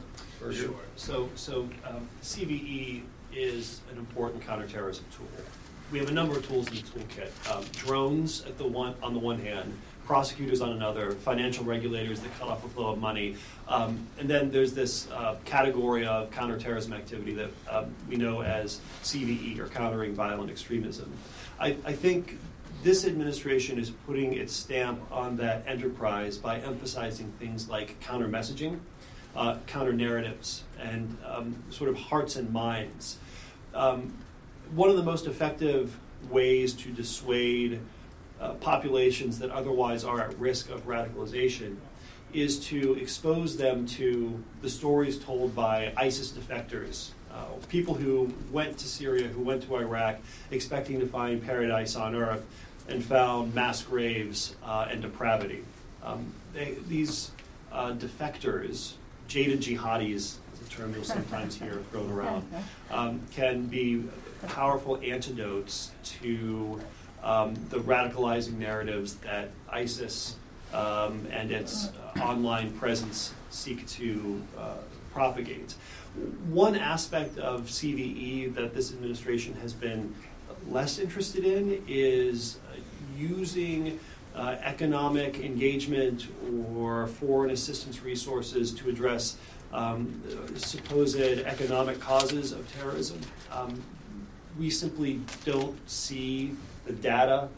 Sure. 0.51 0.75
So, 0.95 1.29
so 1.35 1.69
um, 1.85 2.07
CVE 2.21 3.03
is 3.33 3.81
an 3.91 3.97
important 3.97 4.45
counterterrorism 4.45 5.05
tool. 5.15 5.27
We 5.91 5.99
have 5.99 6.09
a 6.09 6.13
number 6.13 6.37
of 6.37 6.45
tools 6.45 6.67
in 6.67 6.75
the 6.75 6.81
toolkit. 6.81 7.55
Um, 7.55 7.63
drones, 7.71 8.45
at 8.45 8.57
the 8.57 8.67
one 8.67 8.95
on 9.01 9.13
the 9.13 9.19
one 9.19 9.39
hand, 9.39 9.73
prosecutors 10.05 10.61
on 10.61 10.71
another, 10.71 11.11
financial 11.11 11.63
regulators 11.63 12.19
that 12.21 12.37
cut 12.39 12.49
off 12.49 12.61
the 12.61 12.69
flow 12.69 12.91
of 12.91 12.99
money. 12.99 13.35
Um, 13.67 14.07
and 14.19 14.29
then 14.29 14.51
there's 14.51 14.73
this 14.73 15.09
uh, 15.11 15.37
category 15.45 16.05
of 16.05 16.31
counterterrorism 16.31 16.93
activity 16.93 17.33
that 17.35 17.49
um, 17.69 17.93
we 18.09 18.15
know 18.15 18.41
as 18.41 18.79
CVE, 19.03 19.59
or 19.59 19.67
countering 19.67 20.13
violent 20.13 20.49
extremism. 20.49 21.11
I, 21.59 21.77
I, 21.85 21.93
think 21.93 22.37
this 22.83 23.05
administration 23.05 23.79
is 23.79 23.89
putting 23.89 24.33
its 24.33 24.53
stamp 24.53 25.01
on 25.11 25.35
that 25.37 25.65
enterprise 25.67 26.37
by 26.37 26.59
emphasizing 26.59 27.33
things 27.39 27.67
like 27.67 27.99
counter 27.99 28.27
messaging, 28.27 28.79
uh, 29.35 29.57
counter 29.67 29.93
narratives, 29.93 30.63
and 30.79 31.17
um, 31.25 31.63
sort 31.69 31.89
of 31.89 31.97
hearts 31.97 32.35
and 32.35 32.51
minds. 32.53 33.17
Um, 33.73 34.13
one 34.75 34.89
of 34.89 34.95
the 34.95 35.03
most 35.03 35.27
effective 35.27 35.97
ways 36.29 36.73
to 36.73 36.91
dissuade 36.91 37.79
uh, 38.39 38.53
populations 38.53 39.39
that 39.39 39.49
otherwise 39.49 40.03
are 40.03 40.21
at 40.21 40.37
risk 40.39 40.69
of 40.69 40.85
radicalization 40.85 41.75
is 42.33 42.59
to 42.67 42.93
expose 42.95 43.57
them 43.57 43.85
to 43.85 44.43
the 44.61 44.69
stories 44.69 45.17
told 45.17 45.55
by 45.55 45.93
ISIS 45.95 46.31
defectors, 46.31 47.11
uh, 47.31 47.45
people 47.69 47.93
who 47.93 48.31
went 48.51 48.77
to 48.77 48.87
Syria, 48.87 49.27
who 49.27 49.41
went 49.41 49.63
to 49.63 49.75
Iraq, 49.77 50.17
expecting 50.51 50.99
to 50.99 51.07
find 51.07 51.43
paradise 51.43 51.95
on 51.95 52.15
earth, 52.15 52.45
and 52.89 53.03
found 53.03 53.53
mass 53.53 53.81
graves 53.81 54.55
uh, 54.63 54.87
and 54.89 55.01
depravity. 55.01 55.63
Um, 56.03 56.31
they, 56.53 56.77
these 56.87 57.31
uh, 57.71 57.93
defectors, 57.93 58.93
jaded 59.27 59.61
jihadis, 59.61 60.13
is 60.13 60.39
a 60.65 60.69
term 60.69 60.93
you'll 60.93 61.03
sometimes 61.03 61.55
hear 61.55 61.81
thrown 61.91 62.11
around, 62.11 62.49
um, 62.91 63.21
can 63.31 63.65
be 63.65 64.03
powerful 64.47 64.99
antidotes 65.03 65.91
to 66.03 66.79
um, 67.23 67.55
the 67.69 67.77
radicalizing 67.79 68.57
narratives 68.57 69.15
that 69.17 69.49
ISIS 69.69 70.35
um, 70.73 71.25
and 71.31 71.51
its 71.51 71.89
online 72.21 72.71
presence 72.73 73.33
seek 73.49 73.87
to 73.87 74.41
uh, 74.57 74.75
propagate. 75.11 75.73
One 76.49 76.75
aspect 76.75 77.37
of 77.37 77.65
CVE 77.67 78.53
that 78.55 78.73
this 78.73 78.91
administration 78.91 79.53
has 79.61 79.73
been 79.73 80.13
less 80.69 80.99
interested 80.99 81.45
in 81.45 81.83
is 81.87 82.59
uh, 82.71 82.77
using 83.17 83.99
uh, 84.35 84.55
economic 84.61 85.39
engagement 85.39 86.27
or 86.75 87.07
foreign 87.07 87.51
assistance 87.51 88.01
resources 88.03 88.71
to 88.73 88.89
address 88.89 89.37
um, 89.73 90.21
supposed 90.55 91.19
economic 91.19 91.99
causes 91.99 92.51
of 92.51 92.71
terrorism. 92.73 93.19
Um, 93.51 93.81
we 94.57 94.69
simply 94.69 95.21
don't 95.45 95.77
see 95.89 96.55
the 96.85 96.93
data 96.93 97.49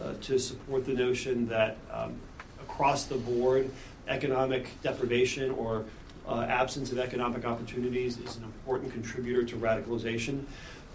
uh, 0.00 0.14
to 0.20 0.38
support 0.38 0.84
the 0.84 0.92
notion 0.92 1.48
that 1.48 1.76
um, 1.90 2.14
across 2.62 3.04
the 3.04 3.16
board, 3.16 3.70
economic 4.08 4.68
deprivation 4.82 5.50
or 5.52 5.84
uh, 6.28 6.42
absence 6.42 6.92
of 6.92 6.98
economic 6.98 7.44
opportunities 7.44 8.18
is 8.18 8.36
an 8.36 8.44
important 8.44 8.92
contributor 8.92 9.44
to 9.44 9.56
radicalization. 9.56 10.42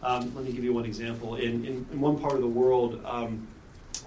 Um, 0.02 0.34
let 0.36 0.46
me 0.46 0.52
give 0.52 0.64
you 0.64 0.74
one 0.74 0.86
example. 0.86 1.36
In, 1.36 1.66
in, 1.66 1.86
in 1.92 2.00
one 2.00 2.20
part 2.20 2.34
of 2.34 2.42
the 2.42 2.48
world, 2.48 3.04
um, 3.06 3.48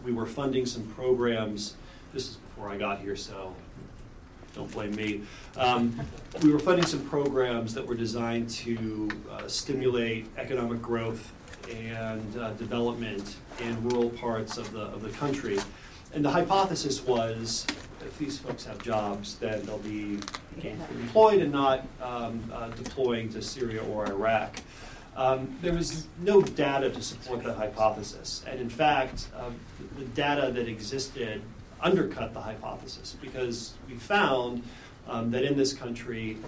we 0.05 0.13
were 0.13 0.27
funding 0.27 0.67
some 0.67 0.87
programs. 0.95 1.75
This 2.13 2.31
is 2.31 2.37
before 2.37 2.71
I 2.71 2.77
got 2.77 3.01
here, 3.01 3.17
so 3.17 3.55
don't 4.55 4.71
blame 4.73 4.95
me. 4.95 5.23
Um, 5.57 5.99
we 6.43 6.53
were 6.53 6.59
funding 6.59 6.87
some 6.87 7.07
programs 7.09 7.75
that 7.75 7.87
were 7.87 7.95
designed 7.95 8.51
to 8.51 9.11
uh, 9.31 9.49
stimulate 9.49 10.27
economic 10.37 10.83
growth 10.83 11.33
and 11.73 12.39
uh, 12.39 12.51
development 12.53 13.37
in 13.61 13.83
rural 13.89 14.11
parts 14.11 14.59
of 14.59 14.73
the, 14.73 14.83
of 14.83 15.03
the 15.03 15.11
country. 15.11 15.59
And 16.15 16.25
the 16.25 16.31
hypothesis 16.31 17.03
was 17.05 17.67
if 18.05 18.19
these 18.19 18.39
folks 18.39 18.65
have 18.65 18.83
jobs, 18.83 19.37
then 19.37 19.65
they'll 19.65 19.79
be 19.79 20.19
gainfully 20.61 21.01
employed 21.01 21.41
and 21.41 21.53
not 21.53 21.87
um, 22.03 22.43
uh, 22.53 22.69
deploying 22.71 23.29
to 23.31 23.43
Syria 23.43 23.83
or 23.85 24.07
Iraq. 24.07 24.61
Um, 25.17 25.57
there 25.61 25.73
was 25.73 26.07
no 26.21 26.41
data 26.41 26.91
to 26.91 27.03
support 27.03 27.45
that 27.45 27.57
hypothesis. 27.57 28.45
And 28.49 28.61
in 28.61 28.71
fact, 28.71 29.29
uh, 29.37 29.51
the 29.99 30.05
data 30.07 30.51
that 30.53 30.69
existed 30.69 31.43
undercut 31.81 32.33
the 32.33 32.41
hypothesis 32.41 33.17
because 33.21 33.75
we 33.89 33.95
found 33.95 34.63
um, 35.09 35.31
that 35.33 35.43
in 35.43 35.57
this 35.57 35.73
country, 35.73 36.39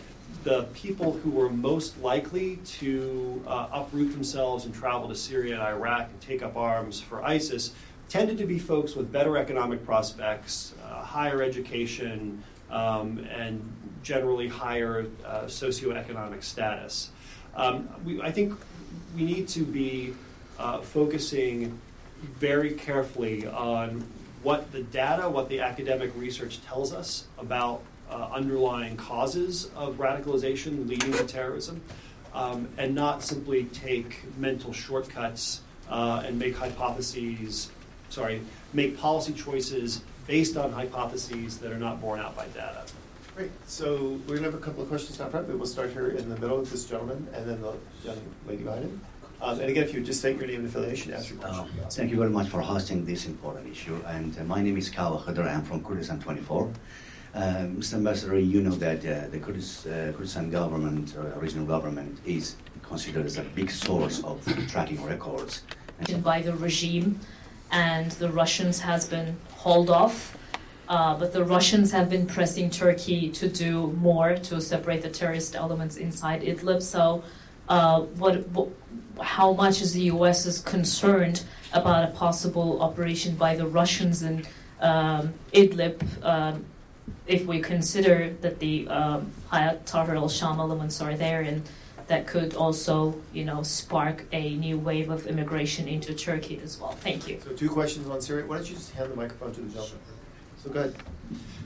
the 0.42 0.64
people 0.74 1.12
who 1.12 1.30
were 1.30 1.48
most 1.48 2.00
likely 2.02 2.56
to 2.64 3.42
uh, 3.46 3.68
uproot 3.72 4.12
themselves 4.12 4.64
and 4.64 4.74
travel 4.74 5.08
to 5.08 5.14
Syria 5.14 5.54
and 5.54 5.62
Iraq 5.62 6.10
and 6.10 6.20
take 6.20 6.42
up 6.42 6.56
arms 6.56 7.00
for 7.00 7.22
ISIS 7.22 7.72
tended 8.08 8.38
to 8.38 8.46
be 8.46 8.58
folks 8.58 8.94
with 8.94 9.10
better 9.10 9.36
economic 9.36 9.84
prospects, 9.84 10.74
uh, 10.84 11.02
higher 11.02 11.42
education, 11.42 12.42
um, 12.70 13.26
and 13.30 13.60
generally 14.02 14.48
higher 14.48 15.06
uh, 15.24 15.42
socioeconomic 15.44 16.42
status. 16.42 17.10
Um, 17.56 17.88
we, 18.04 18.20
I 18.20 18.30
think 18.30 18.54
we 19.16 19.24
need 19.24 19.48
to 19.48 19.60
be 19.60 20.14
uh, 20.58 20.80
focusing 20.80 21.80
very 22.38 22.72
carefully 22.72 23.46
on 23.46 24.04
what 24.42 24.70
the 24.72 24.82
data, 24.82 25.28
what 25.28 25.48
the 25.48 25.60
academic 25.60 26.12
research 26.16 26.62
tells 26.64 26.92
us 26.92 27.24
about 27.38 27.82
uh, 28.14 28.28
underlying 28.32 28.96
causes 28.96 29.70
of 29.76 29.96
radicalization 29.96 30.88
leading 30.88 31.12
to 31.12 31.24
terrorism, 31.24 31.80
um, 32.32 32.68
and 32.78 32.94
not 32.94 33.22
simply 33.22 33.64
take 33.64 34.22
mental 34.38 34.72
shortcuts 34.72 35.62
uh, 35.88 36.22
and 36.24 36.38
make 36.38 36.56
hypotheses, 36.56 37.70
sorry, 38.08 38.40
make 38.72 38.96
policy 38.96 39.32
choices 39.32 40.02
based 40.26 40.56
on 40.56 40.72
hypotheses 40.72 41.58
that 41.58 41.72
are 41.72 41.78
not 41.78 42.00
borne 42.00 42.20
out 42.20 42.36
by 42.36 42.46
data. 42.48 42.84
Great. 43.36 43.50
So 43.66 44.20
we're 44.26 44.38
going 44.38 44.44
to 44.44 44.44
have 44.44 44.54
a 44.54 44.58
couple 44.58 44.82
of 44.82 44.88
questions 44.88 45.18
down 45.18 45.30
front, 45.30 45.48
but 45.48 45.56
we'll 45.56 45.66
start 45.66 45.90
here 45.90 46.10
in 46.10 46.28
the 46.28 46.38
middle 46.38 46.58
with 46.58 46.70
this 46.70 46.84
gentleman 46.84 47.26
and 47.34 47.48
then 47.48 47.60
the 47.60 47.74
young 48.04 48.18
lady 48.46 48.62
behind 48.62 48.84
him. 48.84 49.00
Um, 49.42 49.60
and 49.60 49.68
again, 49.68 49.82
if 49.82 49.92
you 49.92 49.98
would 49.98 50.06
just 50.06 50.20
state 50.20 50.38
your 50.38 50.46
name 50.46 50.60
and 50.60 50.68
affiliation, 50.68 51.12
ask 51.12 51.28
your 51.28 51.38
question. 51.38 51.66
Uh, 51.82 51.88
thank 51.90 52.10
you 52.12 52.16
very 52.16 52.30
much 52.30 52.48
for 52.48 52.60
hosting 52.60 53.04
this 53.04 53.26
important 53.26 53.68
issue. 53.68 54.00
And 54.06 54.38
uh, 54.38 54.44
my 54.44 54.62
name 54.62 54.78
is 54.78 54.88
Kawa 54.88 55.20
Khadr. 55.20 55.46
I'm 55.46 55.62
from 55.62 55.84
Kurdistan 55.84 56.20
24. 56.20 56.70
Uh, 57.34 57.66
Mr. 57.66 57.94
Ambassador, 57.94 58.38
you 58.38 58.60
know 58.60 58.70
that 58.70 58.98
uh, 58.98 59.26
the 59.28 59.40
Kurdis, 59.40 59.86
uh, 59.86 60.12
Kurdistan 60.12 60.50
government, 60.50 61.16
or 61.16 61.24
regional 61.40 61.66
government, 61.66 62.18
is 62.24 62.54
considered 62.82 63.26
as 63.26 63.38
a 63.38 63.42
big 63.42 63.72
source 63.72 64.22
of 64.22 64.40
tracking 64.68 65.02
records. 65.04 65.62
By 66.22 66.42
the 66.42 66.54
regime, 66.54 67.18
and 67.72 68.12
the 68.12 68.28
Russians 68.28 68.80
has 68.80 69.06
been 69.06 69.36
hauled 69.52 69.90
off. 69.90 70.36
Uh, 70.88 71.18
but 71.18 71.32
the 71.32 71.42
Russians 71.42 71.90
have 71.90 72.08
been 72.08 72.26
pressing 72.26 72.70
Turkey 72.70 73.30
to 73.30 73.48
do 73.48 73.88
more 74.00 74.36
to 74.36 74.60
separate 74.60 75.02
the 75.02 75.08
terrorist 75.08 75.56
elements 75.56 75.96
inside 75.96 76.42
Idlib. 76.42 76.82
So, 76.82 77.24
uh, 77.68 78.02
what, 78.02 78.46
what, 78.50 78.68
how 79.20 79.54
much 79.54 79.80
is 79.80 79.94
the 79.94 80.02
U.S. 80.02 80.44
is 80.44 80.60
concerned 80.60 81.42
about 81.72 82.04
a 82.04 82.12
possible 82.12 82.82
operation 82.82 83.34
by 83.34 83.56
the 83.56 83.66
Russians 83.66 84.22
in 84.22 84.46
um, 84.80 85.32
Idlib? 85.52 86.02
Um, 86.22 86.66
if 87.26 87.46
we 87.46 87.60
consider 87.60 88.34
that 88.40 88.58
the 88.58 88.88
um, 88.88 89.30
Hayat 89.52 89.84
Tahrir 89.84 90.16
al-Sham 90.16 90.58
elements 90.58 91.00
are 91.00 91.14
there 91.14 91.42
and 91.42 91.62
that 92.06 92.26
could 92.26 92.54
also, 92.54 93.14
you 93.32 93.44
know, 93.44 93.62
spark 93.62 94.24
a 94.32 94.56
new 94.56 94.78
wave 94.78 95.10
of 95.10 95.26
immigration 95.26 95.88
into 95.88 96.14
Turkey 96.14 96.60
as 96.62 96.78
well. 96.78 96.92
Thank 96.92 97.26
you. 97.28 97.40
So 97.42 97.52
two 97.52 97.70
questions 97.70 98.06
on 98.08 98.20
Syria. 98.20 98.46
Why 98.46 98.56
don't 98.56 98.68
you 98.68 98.74
just 98.74 98.92
hand 98.92 99.10
the 99.10 99.16
microphone 99.16 99.54
to 99.54 99.60
the 99.62 99.68
gentleman? 99.68 100.00
So 100.62 100.70
go 100.70 100.80
ahead. 100.80 100.94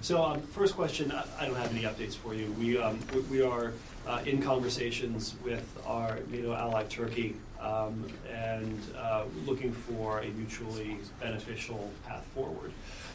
So, 0.00 0.22
um, 0.22 0.40
first 0.40 0.76
question, 0.76 1.10
I, 1.10 1.24
I 1.40 1.46
don't 1.46 1.56
have 1.56 1.72
any 1.72 1.82
updates 1.82 2.14
for 2.14 2.34
you. 2.34 2.52
We, 2.52 2.78
um, 2.78 3.00
we, 3.12 3.20
we 3.22 3.42
are 3.42 3.72
uh, 4.06 4.22
in 4.24 4.40
conversations 4.40 5.34
with 5.42 5.66
our 5.84 6.20
NATO 6.30 6.54
ally 6.54 6.84
Turkey 6.84 7.34
um, 7.60 8.06
and 8.32 8.80
uh, 8.96 9.24
looking 9.44 9.72
for 9.72 10.20
a 10.20 10.28
mutually 10.28 10.98
beneficial 11.20 11.90
path 12.06 12.24
forward. 12.34 12.72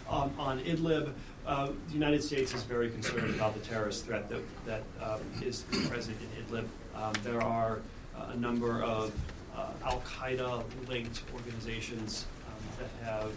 Um, 0.10 0.34
on 0.38 0.60
Idlib, 0.60 1.14
uh, 1.46 1.70
the 1.88 1.94
United 1.94 2.24
States 2.24 2.54
is 2.54 2.64
very 2.64 2.90
concerned 2.90 3.36
about 3.36 3.54
the 3.54 3.60
terrorist 3.62 4.06
threat 4.06 4.30
that, 4.30 4.42
that 4.66 4.84
um, 5.02 5.20
is 5.42 5.64
present 5.88 6.18
in 6.22 6.44
Idlib. 6.44 6.68
Um, 6.96 7.14
there 7.24 7.42
are 7.42 7.80
uh, 8.16 8.32
a 8.34 8.38
number 8.38 8.82
of 8.84 9.12
uh, 9.56 9.68
Al 9.86 10.02
Qaeda 10.02 10.64
linked 10.88 11.24
organizations 11.34 12.26
um, 12.48 12.64
that 12.80 13.06
have 13.06 13.32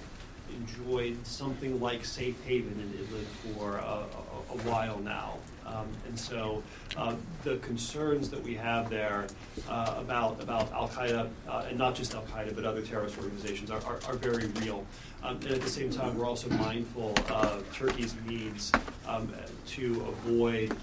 enjoyed 0.55 1.27
something 1.27 1.81
like 1.81 2.05
safe 2.05 2.37
haven 2.45 2.79
in 2.81 3.05
Idlib 3.05 3.55
for 3.55 3.77
a, 3.77 3.83
a, 3.83 4.55
a 4.55 4.59
while 4.69 4.99
now. 5.01 5.39
Um, 5.67 5.89
and 6.07 6.19
so 6.19 6.63
uh, 6.97 7.15
the 7.45 7.57
concerns 7.57 8.31
that 8.31 8.43
we 8.43 8.55
have 8.55 8.89
there 8.89 9.27
uh, 9.69 9.97
about, 9.99 10.41
about 10.41 10.73
Al 10.73 10.89
Qaeda, 10.89 11.29
uh, 11.49 11.65
and 11.69 11.77
not 11.77 11.95
just 11.95 12.15
Al 12.15 12.23
Qaeda, 12.23 12.55
but 12.55 12.65
other 12.65 12.83
terrorist 12.83 13.19
organizations, 13.19 13.71
are, 13.71 13.85
are, 13.85 13.99
are 14.07 14.15
very 14.15 14.47
real. 14.63 14.87
Um, 15.23 15.37
and 15.37 15.53
at 15.53 15.61
the 15.61 15.69
same 15.69 15.91
time, 15.91 16.17
we're 16.17 16.27
also 16.27 16.49
mindful 16.51 17.15
of 17.31 17.65
Turkey's 17.75 18.15
needs 18.27 18.71
um, 19.09 19.33
to 19.67 20.07
avoid 20.09 20.77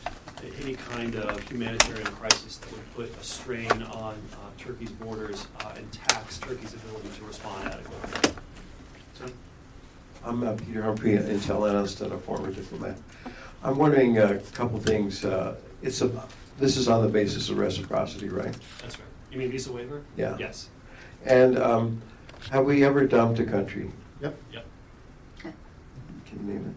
any 0.61 0.75
kind 0.75 1.15
of 1.15 1.41
humanitarian 1.49 2.07
crisis 2.07 2.57
that 2.57 2.71
would 2.71 2.95
put 2.95 3.21
a 3.21 3.23
strain 3.23 3.71
on 3.83 4.15
uh, 4.33 4.37
Turkey's 4.57 4.91
borders 4.91 5.47
uh, 5.61 5.73
and 5.77 5.89
tax 5.91 6.37
Turkey's 6.37 6.73
ability 6.73 7.09
to 7.17 7.23
respond 7.23 7.67
adequately. 7.67 8.33
So, 9.13 9.25
I'm 10.25 10.43
uh, 10.43 10.53
Peter 10.53 10.81
Humphrey, 10.81 11.15
an 11.15 11.23
intel 11.23 11.69
analyst 11.69 12.01
and 12.01 12.13
a 12.13 12.17
former 12.17 12.51
diplomat. 12.51 12.97
I'm 13.63 13.77
wondering 13.77 14.17
a 14.17 14.39
couple 14.53 14.79
things. 14.79 15.23
Uh, 15.23 15.55
it's 15.81 16.01
a, 16.01 16.11
this 16.59 16.75
is 16.77 16.87
on 16.87 17.01
the 17.01 17.07
basis 17.07 17.49
of 17.49 17.57
reciprocity, 17.57 18.29
right? 18.29 18.55
That's 18.81 18.99
right. 18.99 19.07
You 19.31 19.37
mean 19.39 19.51
visa 19.51 19.71
waiver? 19.71 20.01
Yeah. 20.17 20.35
Yes. 20.37 20.69
And 21.25 21.57
um, 21.57 22.01
have 22.51 22.65
we 22.65 22.83
ever 22.83 23.07
dumped 23.07 23.39
a 23.39 23.45
country? 23.45 23.89
Yep. 24.21 24.37
Yep. 24.51 24.65
Can 25.39 25.53
you 26.47 26.53
name 26.53 26.75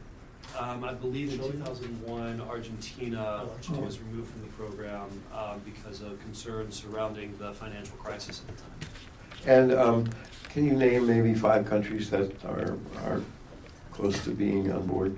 Um, 0.58 0.84
I 0.84 0.92
believe 0.94 1.32
in 1.32 1.38
2001, 1.38 2.40
Argentina 2.42 3.42
Oh, 3.42 3.50
Argentina. 3.50 3.80
was 3.84 3.98
removed 4.00 4.30
from 4.30 4.42
the 4.42 4.48
program 4.48 5.08
uh, 5.34 5.56
because 5.64 6.02
of 6.02 6.20
concerns 6.20 6.76
surrounding 6.76 7.36
the 7.38 7.52
financial 7.54 7.96
crisis 7.96 8.42
at 8.48 8.54
the 8.54 8.62
time. 8.62 8.70
it? 8.80 9.48
And 9.48 9.72
um, 9.72 10.08
can 10.50 10.64
you 10.64 10.74
name 10.74 11.06
maybe 11.06 11.34
five 11.34 11.66
countries 11.66 12.10
that 12.10 12.44
are, 12.44 12.76
are 13.04 13.20
close 13.92 14.22
to 14.24 14.30
being 14.30 14.70
on 14.72 14.86
board? 14.86 15.16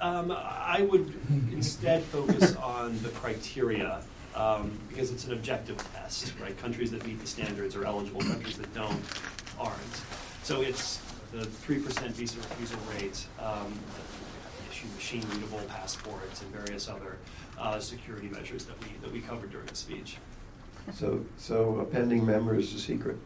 Um, 0.00 0.30
I 0.30 0.86
would 0.90 1.14
instead 1.52 2.02
focus 2.04 2.54
on 2.56 3.00
the 3.02 3.08
criteria 3.10 4.02
um, 4.34 4.78
because 4.88 5.10
it's 5.10 5.24
an 5.24 5.32
objective 5.32 5.76
test, 5.94 6.34
right? 6.40 6.56
Countries 6.58 6.90
that 6.90 7.04
meet 7.06 7.20
the 7.20 7.26
standards 7.26 7.74
are 7.74 7.84
eligible, 7.84 8.20
countries 8.20 8.58
that 8.58 8.72
don't 8.74 9.00
aren't. 9.58 10.02
So 10.42 10.60
it's 10.60 11.00
the 11.32 11.38
3% 11.38 12.10
visa 12.10 12.36
refusal 12.36 12.78
rate, 12.92 13.26
um, 13.40 13.72
issue 14.70 14.86
machine 14.94 15.24
readable 15.32 15.60
passports, 15.68 16.42
and 16.42 16.50
various 16.52 16.88
other 16.88 17.16
uh, 17.58 17.80
security 17.80 18.28
measures 18.28 18.64
that 18.66 18.78
we, 18.82 18.88
that 19.00 19.10
we 19.10 19.20
covered 19.20 19.50
during 19.50 19.66
the 19.66 19.74
speech. 19.74 20.18
So, 20.92 21.24
so 21.36 21.78
a 21.80 21.84
pending 21.84 22.24
member 22.24 22.54
is 22.56 22.72
a 22.74 22.78
secret. 22.78 23.16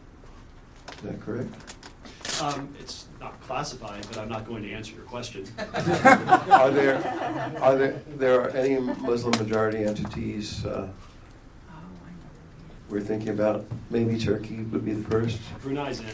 Is 0.93 1.01
that 1.01 1.19
correct? 1.21 1.53
Um, 2.41 2.73
it's 2.79 3.05
not 3.21 3.39
classified, 3.41 4.05
but 4.09 4.17
I'm 4.17 4.27
not 4.27 4.45
going 4.47 4.63
to 4.63 4.71
answer 4.71 4.95
your 4.95 5.03
question. 5.03 5.45
Are 5.59 6.71
there, 6.71 6.95
are 7.61 7.75
there, 7.75 8.01
there 8.17 8.41
are 8.41 8.49
any 8.49 8.79
Muslim 8.79 9.37
majority 9.37 9.83
entities 9.83 10.65
uh, 10.65 10.89
we're 12.89 12.99
thinking 12.99 13.29
about? 13.29 13.65
Maybe 13.91 14.17
Turkey 14.17 14.63
would 14.63 14.83
be 14.83 14.93
the 14.93 15.07
first. 15.07 15.39
Brunei's 15.61 15.99
in. 15.99 16.07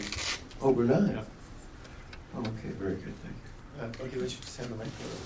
Oh, 0.62 0.74
Brunei. 0.74 1.14
Yeah. 1.14 2.40
Okay, 2.40 2.70
very 2.78 2.96
good, 2.96 3.14
thank 3.24 3.36
you. 3.36 4.04
Uh, 4.04 4.06
okay, 4.06 4.18
let's 4.18 4.34
just 4.34 4.58
hand 4.58 4.70
the 4.70 4.76
microphone. 4.76 5.18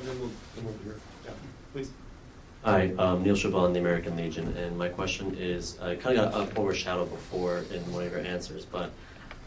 And 0.00 0.08
then 0.08 0.20
we'll 0.20 0.30
come 0.56 0.66
over 0.66 0.84
here. 0.84 1.00
Yeah, 1.24 1.30
please. 1.72 1.90
Hi, 2.64 2.92
I'm 2.98 3.22
Neil 3.22 3.36
Chabon, 3.36 3.72
the 3.72 3.78
American 3.78 4.16
Legion, 4.16 4.54
and 4.56 4.76
my 4.76 4.88
question 4.88 5.34
is 5.38 5.78
uh, 5.80 5.94
kind 5.94 6.18
of 6.18 6.32
got 6.32 6.58
overshadowed 6.58 7.10
before 7.10 7.58
in 7.72 7.80
one 7.92 8.04
of 8.04 8.12
your 8.12 8.20
answers, 8.20 8.64
but 8.66 8.90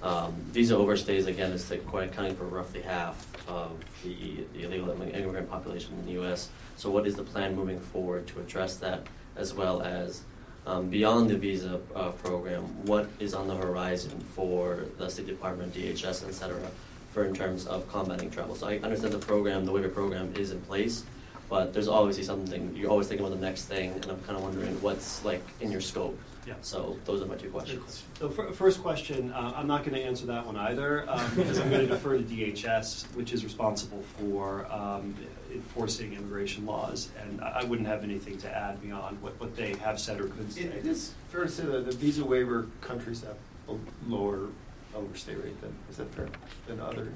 um, 0.04 0.34
visa 0.52 0.76
overstays 0.76 1.28
again 1.28 1.52
is 1.54 1.70
like 1.72 1.86
quite 1.88 2.10
accounting 2.10 2.36
for 2.36 2.44
roughly 2.44 2.82
half 2.82 3.26
of 3.48 3.72
the, 4.04 4.44
the 4.54 4.64
illegal 4.64 4.92
immigrant 4.92 5.50
population 5.50 5.94
in 5.94 6.06
the 6.06 6.12
U.S. 6.14 6.50
So, 6.76 6.90
what 6.90 7.08
is 7.08 7.16
the 7.16 7.24
plan 7.24 7.56
moving 7.56 7.80
forward 7.80 8.28
to 8.28 8.40
address 8.42 8.76
that, 8.78 9.08
as 9.38 9.54
well 9.54 9.82
as 9.82 10.24
um, 10.68 10.90
beyond 10.90 11.30
the 11.30 11.38
visa 11.38 11.80
uh, 11.96 12.10
program? 12.12 12.64
What 12.86 13.08
is 13.20 13.34
on 13.34 13.48
the 13.48 13.56
horizon 13.56 14.20
for 14.36 14.86
the 14.98 15.10
State 15.10 15.28
Department, 15.28 15.74
DHS, 15.74 16.28
et 16.28 16.34
cetera, 16.34 16.70
for 17.14 17.24
in 17.24 17.34
terms 17.34 17.66
of 17.66 17.88
combating 17.88 18.30
travel? 18.30 18.56
So, 18.56 18.68
I 18.68 18.80
understand 18.80 19.14
the 19.14 19.20
program, 19.20 19.66
the 19.66 19.72
waiver 19.72 19.90
program, 19.90 20.34
is 20.36 20.52
in 20.52 20.60
place 20.62 21.06
but 21.50 21.72
there's 21.72 21.88
obviously 21.88 22.24
something 22.24 22.76
you're 22.76 22.90
always 22.90 23.08
thinking 23.08 23.24
about 23.24 23.40
the 23.40 23.46
next 23.46 23.66
thing, 23.66 23.92
and 23.92 24.06
I'm 24.06 24.20
kind 24.22 24.38
of 24.38 24.42
wondering 24.42 24.74
what's 24.82 25.24
like 25.24 25.44
in 25.62 25.72
your 25.72 25.82
scope. 25.82 26.18
Yeah. 26.46 26.56
So 26.62 26.98
those 27.06 27.22
are 27.22 27.26
my 27.26 27.36
two 27.36 27.50
questions. 27.50 28.04
So 28.20 28.30
fir- 28.30 28.52
first 28.52 28.82
question, 28.82 29.32
uh, 29.32 29.54
I'm 29.56 29.68
not 29.68 29.84
going 29.84 29.96
to 29.96 30.02
answer 30.02 30.26
that 30.28 30.46
one 30.46 30.58
either 30.58 31.10
um, 31.10 31.32
because 31.36 31.60
I'm 31.60 31.70
going 31.70 31.88
to 31.88 31.94
defer 31.94 32.18
to 32.18 32.24
DHS, 32.24 33.06
which 33.16 33.34
is 33.34 33.44
responsible 33.44 34.04
for 34.20 34.66
um, 34.72 35.16
enforcing 35.54 36.14
immigration 36.14 36.66
laws, 36.66 37.10
and 37.22 37.42
I 37.42 37.62
I 37.62 37.64
wouldn't 37.66 37.88
have 37.88 38.04
anything 38.04 38.38
to 38.40 38.50
add 38.54 38.82
beyond 38.82 39.22
what, 39.22 39.40
what 39.40 39.56
they 39.56 39.76
have 39.76 40.00
said 40.00 40.20
or 40.20 40.28
could 40.28 40.52
say. 40.52 40.62
It 40.64 40.74
it 40.76 40.86
is 40.86 41.14
fair 41.30 41.44
to 41.44 41.50
say 41.50 41.64
that 41.64 41.86
the 41.86 41.92
visa 41.94 42.26
waiver 42.26 42.68
countries 42.82 43.24
have 43.24 43.38
a 43.70 43.78
lower 44.10 44.50
overstay 44.96 45.36
rate 45.36 45.60
than, 45.62 45.74
is 45.90 45.98
that 45.98 46.14
fair, 46.14 46.28
than 46.68 46.80
other? 46.80 47.08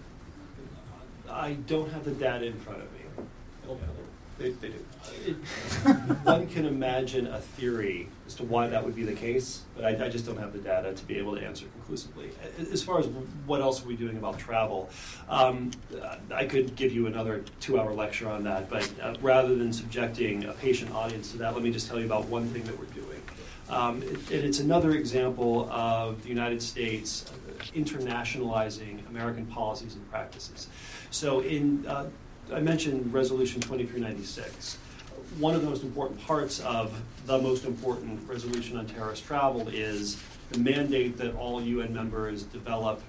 I 1.30 1.54
don't 1.68 1.92
have 1.92 2.06
the 2.06 2.12
data 2.12 2.46
in 2.46 2.58
front 2.60 2.82
of 2.82 2.92
me. 2.94 3.00
They, 4.38 4.52
they 4.52 4.70
do. 4.70 5.34
One 6.24 6.48
can 6.48 6.66
imagine 6.66 7.28
a 7.28 7.40
theory 7.40 8.08
as 8.28 8.36
to 8.36 8.44
why 8.44 8.68
that 8.68 8.84
would 8.86 8.96
be 8.96 9.04
the 9.04 9.14
case, 9.14 9.64
but 9.76 9.86
I, 9.86 10.06
I 10.06 10.10
just 10.10 10.26
don't 10.26 10.38
have 10.38 10.54
the 10.54 10.60
data 10.60 10.94
to 10.94 11.06
be 11.06 11.18
able 11.18 11.36
to 11.36 11.44
answer 11.44 11.66
conclusively. 11.74 12.30
As 12.72 12.84
far 12.84 13.00
as 13.00 13.08
what 13.46 13.62
else 13.62 13.84
are 13.84 13.88
we 13.88 13.96
doing 13.96 14.18
about 14.18 14.38
travel, 14.38 14.90
um, 15.28 15.72
I 16.32 16.46
could 16.46 16.76
give 16.76 16.94
you 16.94 17.08
another 17.08 17.44
two-hour 17.60 17.94
lecture 17.94 18.30
on 18.30 18.44
that, 18.44 18.70
but 18.70 18.90
uh, 19.02 19.16
rather 19.22 19.56
than 19.56 19.74
subjecting 19.74 20.46
a 20.46 20.54
patient 20.54 20.92
audience 20.92 21.32
to 21.32 21.38
that, 21.40 21.54
let 21.54 21.64
me 21.64 21.72
just 21.72 21.88
tell 21.88 22.00
you 22.00 22.06
about 22.06 22.26
one 22.26 22.48
thing 22.50 22.64
that 22.66 22.78
we're 22.78 22.86
doing. 22.86 23.22
Um, 23.70 24.02
and 24.02 24.32
it's 24.32 24.60
another 24.60 24.92
example 24.92 25.70
of 25.72 26.24
the 26.24 26.30
United 26.30 26.62
States 26.62 27.26
internationalizing 27.76 29.08
American 29.10 29.46
policies 29.48 29.96
and 29.96 30.10
practices. 30.10 30.68
So 31.10 31.42
in, 31.42 31.86
uh, 31.88 32.06
I 32.54 32.62
mentioned 32.62 33.14
Resolution 33.14 33.60
2396. 33.62 34.78
One 35.40 35.54
of 35.54 35.62
the 35.62 35.70
most 35.70 35.84
important 35.84 36.22
parts 36.26 36.62
of 36.62 37.00
the 37.26 37.38
most 37.40 37.66
important 37.66 38.28
resolution 38.28 38.78
on 38.78 38.88
terrorist 38.88 39.26
travel 39.26 39.68
is 39.68 40.22
the 40.52 40.60
mandate 40.60 41.18
that 41.18 41.36
all 41.36 41.62
UN 41.62 41.94
members 41.94 42.44
develop 42.44 43.02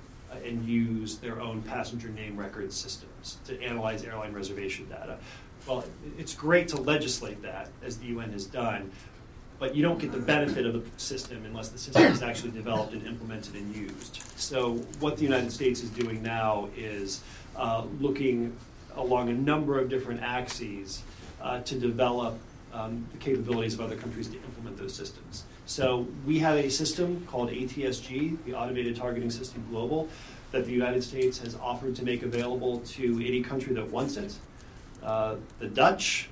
and 0.45 0.65
use 0.67 1.19
their 1.19 1.41
own 1.41 1.63
passenger 1.63 2.09
name 2.09 2.37
record 2.37 2.73
systems 2.73 3.39
to 3.47 3.61
analyze 3.63 4.05
airline 4.05 4.33
reservation 4.33 4.89
data. 4.89 5.19
Well, 5.67 5.85
it's 6.19 6.35
great 6.35 6.69
to 6.69 6.81
legislate 6.81 7.41
that, 7.43 7.69
as 7.83 7.99
the 7.99 8.07
UN 8.07 8.33
has 8.33 8.45
done, 8.45 8.91
but 9.59 9.75
you 9.75 9.83
don't 9.83 9.99
get 9.99 10.13
the 10.13 10.19
benefit 10.19 10.67
of 10.67 10.75
the 10.75 11.01
system 11.01 11.45
unless 11.45 11.69
the 11.69 11.79
system 11.79 12.05
is 12.05 12.23
actually 12.23 12.51
developed 12.51 12.93
and 12.93 13.07
implemented 13.07 13.55
and 13.55 13.75
used. 13.75 14.21
So 14.37 14.75
what 14.99 15.17
the 15.17 15.23
United 15.23 15.53
States 15.53 15.83
is 15.83 15.91
doing 15.91 16.23
now 16.23 16.69
is 16.77 17.23
uh, 17.57 17.85
looking 18.01 18.57
along 18.97 19.29
a 19.29 19.35
number 19.35 19.79
of 19.79 19.89
different 19.89 20.23
axes 20.23 21.03
uh, 21.41 21.61
to 21.61 21.79
develop 21.79 22.39
um, 22.73 23.07
the 23.13 23.19
capabilities 23.19 23.75
of 23.75 23.81
other 23.81 23.97
countries 23.97 24.29
to 24.29 24.37
implement 24.37 24.77
those 24.77 24.95
systems. 24.95 25.45
So 25.67 26.07
we 26.27 26.39
have 26.39 26.57
a 26.57 26.71
system 26.71 27.27
called 27.27 27.51
ATSG, 27.51 28.45
the 28.45 28.55
Automated 28.55 28.97
Targeting 28.97 29.31
System 29.31 29.67
Global, 29.71 30.09
that 30.51 30.65
the 30.65 30.73
United 30.73 31.05
States 31.05 31.39
has 31.39 31.55
offered 31.57 31.95
to 31.97 32.05
make 32.05 32.23
available 32.23 32.81
to 32.81 33.23
any 33.25 33.43
country 33.43 33.75
that 33.75 33.91
wants 33.91 34.17
it. 34.17 34.35
Uh, 35.03 35.37
the 35.59 35.69
Dutch, 35.69 36.29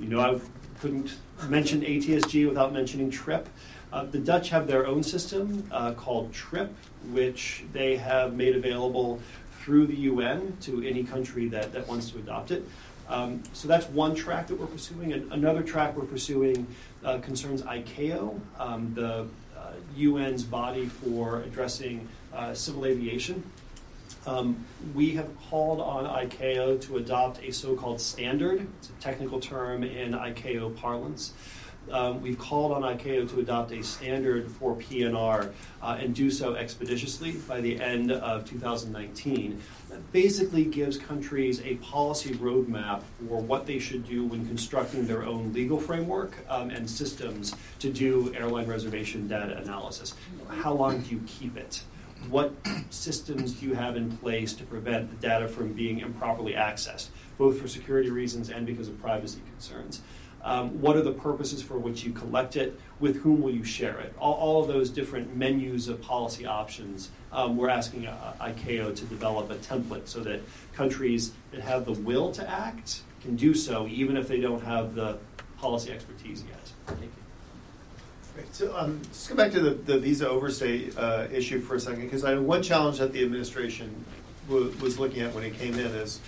you 0.00 0.08
know, 0.08 0.20
I 0.20 0.40
couldn't 0.80 1.16
mention 1.48 1.82
ATSG 1.82 2.48
without 2.48 2.72
mentioning 2.72 3.10
TRIP. 3.10 3.48
Uh, 3.92 4.04
the 4.04 4.18
Dutch 4.18 4.48
have 4.48 4.66
their 4.66 4.86
own 4.86 5.02
system 5.02 5.68
uh, 5.70 5.92
called 5.92 6.32
TRIP, 6.32 6.74
which 7.12 7.64
they 7.72 7.96
have 7.96 8.34
made 8.34 8.56
available 8.56 9.20
through 9.64 9.86
the 9.86 9.96
UN 9.96 10.54
to 10.60 10.82
any 10.82 11.02
country 11.02 11.48
that, 11.48 11.72
that 11.72 11.88
wants 11.88 12.10
to 12.10 12.18
adopt 12.18 12.50
it. 12.50 12.68
Um, 13.08 13.42
so 13.54 13.66
that's 13.66 13.86
one 13.86 14.14
track 14.14 14.46
that 14.48 14.60
we're 14.60 14.66
pursuing. 14.66 15.14
And 15.14 15.32
another 15.32 15.62
track 15.62 15.96
we're 15.96 16.04
pursuing 16.04 16.66
uh, 17.02 17.18
concerns 17.18 17.62
ICAO, 17.62 18.38
um, 18.58 18.92
the 18.94 19.26
uh, 19.56 19.72
UN's 19.98 20.44
body 20.44 20.86
for 20.86 21.40
addressing 21.40 22.06
uh, 22.34 22.52
civil 22.52 22.84
aviation. 22.84 23.42
Um, 24.26 24.64
we 24.94 25.12
have 25.12 25.28
called 25.48 25.80
on 25.80 26.04
ICAO 26.04 26.80
to 26.82 26.98
adopt 26.98 27.42
a 27.42 27.50
so-called 27.50 28.00
standard. 28.00 28.66
It's 28.78 28.90
a 28.90 29.02
technical 29.02 29.40
term 29.40 29.82
in 29.82 30.12
ICAO 30.12 30.76
parlance. 30.76 31.32
Um, 31.90 32.20
we've 32.22 32.38
called 32.38 32.72
on 32.72 32.82
ICAO 32.82 33.28
to 33.30 33.40
adopt 33.40 33.72
a 33.72 33.82
standard 33.82 34.50
for 34.50 34.74
PNR 34.76 35.52
uh, 35.82 35.96
and 36.00 36.14
do 36.14 36.30
so 36.30 36.54
expeditiously 36.54 37.32
by 37.32 37.60
the 37.60 37.80
end 37.80 38.10
of 38.10 38.48
2019. 38.48 39.60
That 39.90 40.12
basically 40.12 40.64
gives 40.64 40.96
countries 40.96 41.60
a 41.62 41.76
policy 41.76 42.34
roadmap 42.34 43.02
for 43.28 43.40
what 43.40 43.66
they 43.66 43.78
should 43.78 44.06
do 44.06 44.24
when 44.24 44.46
constructing 44.46 45.06
their 45.06 45.24
own 45.24 45.52
legal 45.52 45.78
framework 45.78 46.36
um, 46.48 46.70
and 46.70 46.88
systems 46.88 47.54
to 47.80 47.92
do 47.92 48.34
airline 48.34 48.66
reservation 48.66 49.28
data 49.28 49.56
analysis. 49.58 50.14
How 50.48 50.72
long 50.72 51.02
do 51.02 51.10
you 51.10 51.22
keep 51.26 51.56
it? 51.56 51.82
what 52.28 52.54
systems 52.90 53.52
do 53.52 53.66
you 53.66 53.74
have 53.74 53.96
in 53.96 54.16
place 54.18 54.52
to 54.54 54.64
prevent 54.64 55.10
the 55.10 55.16
data 55.16 55.48
from 55.48 55.72
being 55.72 56.00
improperly 56.00 56.52
accessed, 56.52 57.08
both 57.38 57.60
for 57.60 57.68
security 57.68 58.10
reasons 58.10 58.50
and 58.50 58.66
because 58.66 58.88
of 58.88 59.00
privacy 59.00 59.40
concerns? 59.50 60.00
Um, 60.44 60.80
what 60.82 60.94
are 60.94 61.02
the 61.02 61.12
purposes 61.12 61.62
for 61.62 61.78
which 61.78 62.04
you 62.04 62.12
collect 62.12 62.56
it? 62.56 62.78
With 63.00 63.22
whom 63.22 63.40
will 63.40 63.50
you 63.50 63.64
share 63.64 63.98
it? 63.98 64.14
All, 64.18 64.34
all 64.34 64.62
of 64.62 64.68
those 64.68 64.90
different 64.90 65.34
menus 65.34 65.88
of 65.88 66.02
policy 66.02 66.44
options. 66.44 67.08
Um, 67.32 67.56
we're 67.56 67.70
asking 67.70 68.06
uh, 68.06 68.34
ICAO 68.40 68.94
to 68.94 69.04
develop 69.06 69.50
a 69.50 69.56
template 69.56 70.06
so 70.06 70.20
that 70.20 70.40
countries 70.74 71.32
that 71.50 71.62
have 71.62 71.86
the 71.86 71.92
will 71.92 72.30
to 72.32 72.48
act 72.48 73.00
can 73.22 73.36
do 73.36 73.54
so, 73.54 73.88
even 73.88 74.18
if 74.18 74.28
they 74.28 74.38
don't 74.38 74.62
have 74.62 74.94
the 74.94 75.16
policy 75.58 75.90
expertise 75.90 76.44
yet. 76.46 76.72
Thank 76.86 77.00
you. 77.00 77.08
Great. 78.34 78.54
So 78.54 78.76
um, 78.76 79.00
just 79.04 79.30
go 79.30 79.36
back 79.36 79.50
to 79.52 79.60
the, 79.60 79.70
the 79.70 79.98
visa 79.98 80.28
overstay 80.28 80.90
uh, 80.96 81.26
issue 81.32 81.60
for 81.60 81.76
a 81.76 81.80
second, 81.80 82.02
because 82.02 82.22
I 82.22 82.34
know 82.34 82.42
one 82.42 82.62
challenge 82.62 82.98
that 82.98 83.12
the 83.12 83.24
administration 83.24 84.04
w- 84.48 84.74
was 84.82 84.98
looking 84.98 85.22
at 85.22 85.32
when 85.34 85.44
it 85.44 85.58
came 85.58 85.74
in 85.74 85.86
is 85.86 86.20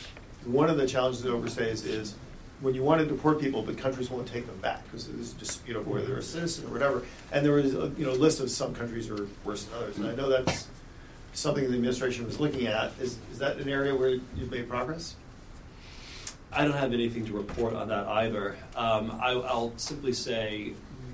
one 0.44 0.70
of 0.70 0.78
the 0.78 0.86
challenges 0.86 1.24
of 1.24 1.34
overstays 1.34 1.84
is 1.84 2.14
when 2.61 2.74
you 2.74 2.82
want 2.82 3.00
to 3.00 3.07
deport 3.07 3.40
people, 3.40 3.62
but 3.62 3.76
countries 3.76 4.11
won't 4.11 4.26
take 4.26 4.46
them 4.46 4.59
back 4.59 4.84
because 4.84 5.09
there's 5.09 5.32
a 5.32 5.36
dispute 5.36 5.76
over 5.76 5.90
whether 5.90 6.07
they're 6.07 6.18
a 6.18 6.22
citizen 6.22 6.66
or 6.66 6.72
whatever. 6.72 7.02
And 7.32 7.44
there 7.44 7.52
was 7.52 7.74
a 7.74 7.92
you 7.98 8.07
know 8.07 8.12
list 8.12 8.40
of 8.40 8.50
some 8.50 8.74
countries 8.74 9.11
are 9.11 9.28
worse 9.44 9.64
than 9.64 9.78
others, 9.78 9.98
and 9.98 10.07
I 10.07 10.14
know 10.14 10.28
that's 10.28 10.68
something 11.32 11.68
the 11.68 11.74
administration 11.74 12.24
was 12.24 12.40
looking 12.40 12.66
at. 12.66 12.92
Is 13.00 13.18
is 13.30 13.38
that 13.38 13.59
an 13.59 13.68
area 13.68 13.94
where 13.94 14.11
you've 14.11 14.50
made 14.50 14.68
progress? 14.68 15.16
I 16.52 16.64
don't 16.64 16.76
have 16.76 16.94
anything 16.94 17.26
to 17.26 17.32
report 17.32 17.74
on 17.74 17.88
that 17.88 18.07
either. 18.07 18.57
Um, 18.74 19.18
I, 19.22 19.32
I'll 19.32 19.76
simply 19.76 20.14
say 20.14 20.72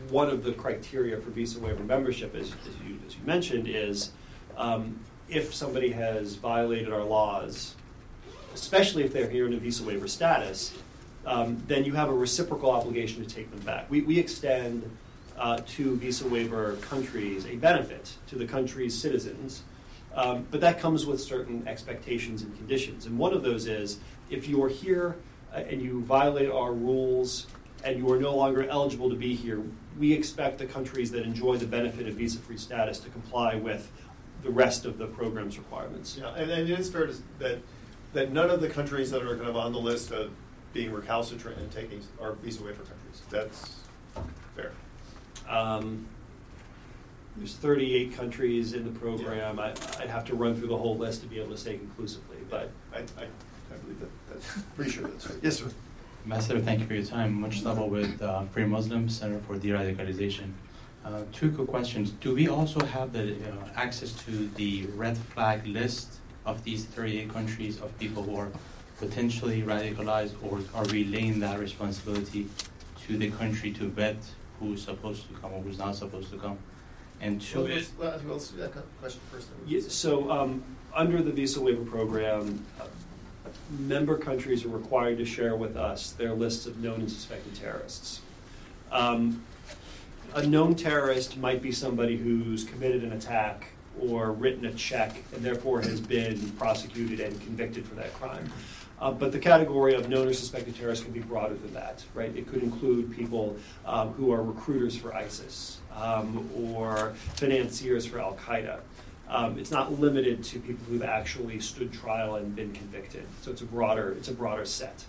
one 0.09 0.29
of 0.29 0.45
the 0.45 0.53
criteria 0.53 1.17
for 1.17 1.31
visa 1.31 1.59
waiver 1.59 1.83
membership, 1.83 2.35
as, 2.37 2.49
as, 2.49 2.87
you, 2.87 2.99
as 3.07 3.17
you 3.17 3.23
mentioned, 3.25 3.67
is 3.67 4.13
um, 4.57 5.01
if 5.29 5.55
somebody 5.55 5.91
has 5.91 6.37
violated 6.37 6.93
our 6.93 7.03
laws, 7.03 7.75
especially 8.55 9.03
if 9.03 9.13
they're 9.13 9.31
here 9.31 9.47
in 9.47 9.55
a 9.55 9.57
visa 9.57 9.83
waiver 9.83 10.07
status, 10.07 10.75
um, 11.27 11.63
then 11.67 11.85
you 11.85 11.93
have 11.93 12.09
a 12.09 12.15
reciprocal 12.15 12.71
obligation 12.71 13.25
to 13.25 13.35
take 13.35 13.51
them 13.51 13.61
back. 13.61 13.91
We, 13.91 14.03
we 14.03 14.19
extend 14.19 14.91
uh, 15.39 15.59
to 15.67 15.97
visa 15.97 16.27
waiver 16.29 16.77
countries 16.77 17.47
a 17.47 17.57
benefit 17.57 18.15
to 18.29 18.37
the 18.37 18.47
country's 18.47 18.99
citizens, 18.99 19.63
um, 20.15 20.47
but 20.51 20.61
that 20.61 20.79
comes 20.79 21.07
with 21.07 21.21
certain 21.21 21.67
expectations 21.67 22.43
and 22.43 22.55
conditions. 22.57 23.07
And 23.07 23.19
one 23.19 23.33
of 23.33 23.43
those 23.43 23.67
is 23.67 23.99
if 24.31 24.49
you 24.49 24.63
are 24.63 24.69
here 24.69 25.17
uh, 25.55 25.59
and 25.59 25.81
you 25.81 26.03
violate 26.03 26.51
our 26.51 26.73
rules 26.73 27.47
and 27.85 27.99
you 27.99 28.11
are 28.13 28.19
no 28.19 28.35
longer 28.37 28.69
eligible 28.69 29.09
to 29.11 29.17
be 29.17 29.35
here, 29.35 29.63
we 29.99 30.13
expect 30.13 30.59
the 30.59 30.67
countries 30.67 31.11
that 31.11 31.25
enjoy 31.25 31.57
the 31.57 31.67
benefit 31.67 32.07
of 32.07 32.15
visa 32.15 32.39
free 32.39 32.57
status 32.57 32.99
to 33.01 33.11
comply 33.11 33.55
with 33.55 33.91
the 34.43 34.51
rest 34.51 34.85
of 34.85 34.99
the 34.99 35.07
program's 35.07 35.59
requirements. 35.59 36.19
Yeah, 36.21 36.35
and, 36.35 36.51
and 36.51 36.69
it 36.69 36.79
is 36.79 36.91
fair 36.91 37.07
to, 37.07 37.15
that 37.39 37.59
that 38.13 38.31
none 38.31 38.51
of 38.51 38.61
the 38.61 38.69
countries 38.69 39.11
that 39.11 39.23
are 39.23 39.37
kind 39.37 39.49
of 39.49 39.57
on 39.57 39.73
the 39.73 39.79
list 39.79 40.11
of 40.11 40.31
being 40.73 40.93
recalcitrant 40.93 41.59
and 41.59 41.71
taking 41.71 42.03
are 42.21 42.33
visa 42.33 42.63
waiver 42.63 42.83
countries. 42.83 43.23
That's 43.31 43.77
fair. 44.57 44.73
Um, 45.49 46.07
there's 47.37 47.55
38 47.57 48.15
countries 48.15 48.75
in 48.75 48.85
the 48.85 48.99
program. 48.99 49.59
I, 49.59 49.71
I'd 49.99 50.11
have 50.11 50.25
to 50.27 50.35
run 50.35 50.55
through 50.55 50.69
the 50.69 50.77
whole 50.77 50.97
list 50.97 51.23
to 51.23 51.27
be 51.27 51.41
able 51.41 51.53
to 51.53 51.59
say 51.59 51.79
conclusively, 51.79 52.37
but 52.51 52.71
I, 52.93 52.99
I, 52.99 53.25
I 53.25 53.77
believe 53.83 54.01
that. 54.01 54.11
That's 54.31 54.63
pretty 54.77 54.91
sure 54.91 55.09
that's 55.09 55.29
right. 55.29 55.39
Yes, 55.43 55.59
sir. 55.59 55.71
Ambassador, 56.25 56.61
thank 56.61 56.81
you 56.81 56.87
for 56.87 56.95
your 56.95 57.05
time. 57.05 57.41
Much 57.41 57.63
love 57.63 57.79
with 57.79 58.21
uh, 58.23 58.45
Free 58.47 58.65
Muslim 58.65 59.09
Center 59.09 59.41
for 59.41 59.57
De-Radicalization. 59.57 60.53
Uh, 61.05 61.23
two 61.33 61.51
quick 61.51 61.67
questions. 61.67 62.11
Do 62.13 62.35
we 62.35 62.49
also 62.49 62.85
have 62.87 63.13
the 63.13 63.35
uh, 63.35 63.55
access 63.75 64.13
to 64.25 64.49
the 64.51 64.87
red 64.95 65.17
flag 65.17 65.67
list 65.67 66.19
of 66.47 66.63
these 66.63 66.85
38 66.85 67.29
countries 67.33 67.81
of 67.81 67.97
people 67.99 68.23
who 68.23 68.37
are 68.37 68.49
potentially 69.03 69.63
radicalized, 69.63 70.35
or 70.43 70.61
are 70.75 70.87
we 70.87 71.03
laying 71.05 71.41
that 71.41 71.59
responsibility 71.59 72.47
to 73.05 73.19
the 73.19 73.29
country 73.33 73.73
to 73.73 73.89
vet 73.89 74.17
who's 74.61 74.81
supposed 74.83 75.27
to 75.27 75.35
come 75.41 75.53
or 75.53 75.61
who's 75.61 75.79
not 75.79 75.97
supposed 75.97 76.31
to 76.31 76.39
come? 76.39 76.57
And 77.21 77.41
two, 77.41 77.63
Well, 77.63 77.69
let's, 77.69 77.91
well, 77.99 78.21
let's 78.27 78.49
do 78.49 78.59
that 78.59 78.73
question 79.01 79.21
first. 79.33 79.49
then. 79.51 79.59
Yeah, 79.67 79.81
so 79.89 80.31
um, 80.31 80.63
under 80.95 81.21
the 81.21 81.33
visa 81.33 81.61
waiver 81.61 81.85
program, 81.85 82.65
uh, 82.81 82.85
member 83.71 84.17
countries 84.17 84.65
are 84.65 84.69
required 84.69 85.19
to 85.19 85.25
share 85.25 85.57
with 85.57 85.77
us 85.77 86.13
their 86.13 86.33
lists 86.33 86.67
of 86.67 86.79
known 86.79 87.01
and 87.01 87.11
suspected 87.11 87.57
terrorists. 87.57 88.21
Um, 88.93 89.43
a 90.35 90.47
known 90.47 90.77
terrorist 90.77 91.37
might 91.37 91.61
be 91.61 91.73
somebody 91.73 92.17
who's 92.17 92.63
committed 92.65 93.03
an 93.03 93.13
attack 93.13 93.69
or 94.01 94.31
written 94.33 94.65
a 94.65 94.73
check 94.73 95.23
and 95.35 95.45
therefore 95.45 95.83
has 95.83 96.01
been 96.01 96.51
prosecuted 96.53 97.21
and 97.21 97.41
convicted 97.41 97.85
for 97.87 97.97
that 97.97 98.15
crime. 98.15 98.51
Uh, 99.03 99.11
but 99.11 99.33
the 99.33 99.39
category 99.39 99.95
of 99.95 100.09
known 100.09 100.29
or 100.29 100.33
suspected 100.33 100.77
terrorists 100.77 101.05
can 101.05 101.13
be 101.13 101.19
broader 101.19 101.55
than 101.55 101.75
that, 101.75 102.05
right? 102.15 102.35
It 102.37 102.47
could 102.47 102.63
include 102.63 103.11
people 103.11 103.57
um, 103.85 104.13
who 104.13 104.31
are 104.31 104.45
recruiters 104.45 104.97
for 104.97 105.13
ISIS 105.13 105.79
um, 105.97 106.49
or 106.57 107.13
financiers 107.35 108.07
for 108.07 108.21
Al 108.21 108.35
Qaeda. 108.35 108.79
Um, 109.29 109.59
it's 109.59 109.73
not 109.73 109.99
limited 109.99 110.45
to 110.45 110.61
people 110.61 110.85
who've 110.89 111.03
actually 111.03 111.59
stood 111.59 111.93
trial 111.93 112.37
and 112.37 112.55
been 112.55 112.73
convicted. 112.73 113.25
So 113.41 113.51
it's 113.51 113.63
a 113.63 113.65
broader, 113.65 114.13
it's 114.13 114.29
a 114.29 114.35
broader 114.35 114.65
set. 114.65 115.05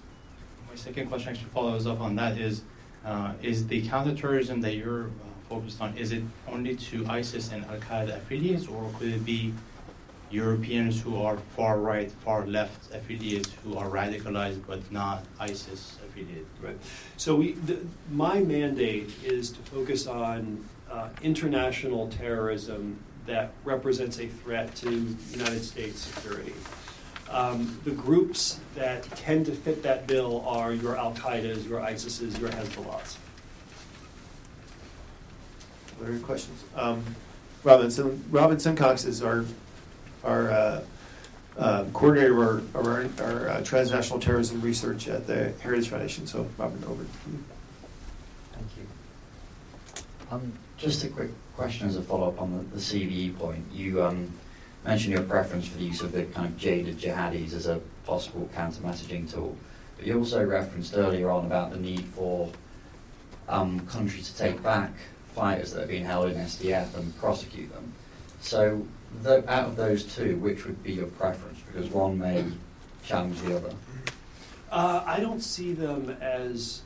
my 0.67 0.75
second 0.75 1.07
question 1.07 1.29
actually 1.29 1.49
follows 1.51 1.85
up 1.85 2.01
on 2.01 2.15
that 2.15 2.39
is, 2.39 2.63
uh, 3.05 3.33
is 3.43 3.67
the 3.67 3.87
counterterrorism 3.87 4.61
that 4.61 4.73
you're 4.73 5.03
uh, 5.03 5.09
focused 5.49 5.79
on, 5.79 5.95
is 5.97 6.11
it 6.11 6.23
only 6.47 6.75
to 6.75 7.05
ISIS 7.05 7.51
and 7.51 7.63
Al-Qaeda 7.65 8.17
affiliates, 8.17 8.65
or 8.65 8.89
could 8.97 9.09
it 9.09 9.23
be 9.23 9.53
Europeans 10.34 10.99
who 10.99 11.21
are 11.21 11.38
far 11.55 11.79
right, 11.79 12.11
far 12.25 12.47
left 12.47 12.91
affiliates 12.93 13.51
who 13.63 13.77
are 13.77 13.88
radicalized 13.88 14.61
but 14.65 14.79
not 14.91 15.23
ISIS 15.39 15.97
affiliated? 16.05 16.47
Right. 16.61 16.77
So 17.17 17.36
we, 17.36 17.51
the, 17.53 17.86
my 18.11 18.39
mandate 18.39 19.11
is 19.23 19.51
to 19.51 19.59
focus 19.61 20.07
on 20.07 20.65
uh, 20.91 21.09
international 21.21 22.09
terrorism 22.09 22.97
that 23.27 23.51
represents 23.63 24.19
a 24.19 24.27
threat 24.27 24.75
to 24.75 24.89
United 25.31 25.63
States 25.63 26.01
security. 26.01 26.53
Um, 27.29 27.79
the 27.84 27.91
groups 27.91 28.59
that 28.75 29.03
tend 29.15 29.45
to 29.45 29.53
fit 29.53 29.81
that 29.84 30.07
bill 30.07 30.43
are 30.47 30.73
your 30.73 30.97
Al 30.97 31.13
Qaeda's, 31.13 31.65
your 31.65 31.79
ISIS's, 31.79 32.38
your 32.38 32.49
Hezbollah's. 32.49 33.17
Other 36.01 36.19
questions? 36.19 36.63
Um, 36.75 37.03
Robinson, 37.63 38.23
Robin 38.29 38.59
Simcox 38.59 39.05
is 39.05 39.23
our, 39.23 39.45
our 40.24 40.51
uh, 40.51 40.84
uh, 41.57 41.86
coordinator 41.93 42.34
of 42.34 42.76
our, 42.76 43.01
of 43.01 43.21
our, 43.21 43.26
our 43.26 43.49
uh, 43.49 43.63
transnational 43.63 44.19
terrorism 44.19 44.61
research 44.61 45.07
at 45.07 45.28
the 45.28 45.53
Heritage 45.61 45.89
Foundation. 45.89 46.26
So, 46.26 46.47
Robert, 46.57 46.84
over 46.88 47.03
to 47.03 47.09
you. 47.30 47.43
Thank 48.53 48.67
you. 48.78 50.03
Um, 50.32 50.53
just 50.78 51.03
a 51.03 51.09
quick 51.09 51.30
question 51.55 51.88
as 51.88 51.95
a 51.95 52.01
follow-up 52.01 52.41
on 52.41 52.57
the, 52.57 52.76
the 52.76 52.82
CVE 52.82 53.38
point. 53.38 53.63
You 53.71 54.03
um, 54.03 54.32
mentioned 54.84 55.13
your 55.13 55.24
preference 55.24 55.67
for 55.67 55.78
the 55.78 55.86
use 55.86 56.01
of 56.01 56.11
the 56.11 56.24
kind 56.24 56.47
of 56.47 56.57
jaded 56.57 56.97
jihadis 56.97 57.53
as 57.53 57.67
a 57.67 57.80
possible 58.05 58.49
counter-messaging 58.55 59.32
tool, 59.32 59.55
but 59.97 60.07
you 60.07 60.17
also 60.17 60.43
referenced 60.43 60.95
earlier 60.95 61.30
on 61.30 61.45
about 61.45 61.71
the 61.71 61.78
need 61.78 62.05
for 62.05 62.49
um, 63.47 63.80
countries 63.88 64.32
to 64.32 64.38
take 64.38 64.61
back 64.63 64.91
fighters 65.36 65.74
that 65.74 65.84
are 65.84 65.88
being 65.88 66.05
held 66.05 66.32
in 66.32 66.38
SDF 66.38 66.95
and 66.95 67.15
prosecute 67.17 67.71
them. 67.74 67.93
So, 68.43 68.85
the, 69.21 69.49
out 69.49 69.69
of 69.69 69.75
those 69.77 70.03
two, 70.03 70.35
which 70.37 70.65
would 70.65 70.83
be 70.83 70.91
your 70.91 71.07
preference? 71.07 71.59
Because 71.61 71.89
one 71.89 72.19
may 72.19 72.43
challenge 73.05 73.39
the 73.41 73.55
other. 73.55 73.73
Uh, 74.69 75.01
I 75.05 75.21
don't 75.21 75.39
see 75.39 75.71
them 75.71 76.09
as 76.19 76.81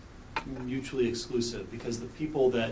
mutually 0.45 1.07
exclusive 1.07 1.69
because 1.71 1.99
the 1.99 2.05
people 2.05 2.51
that 2.51 2.71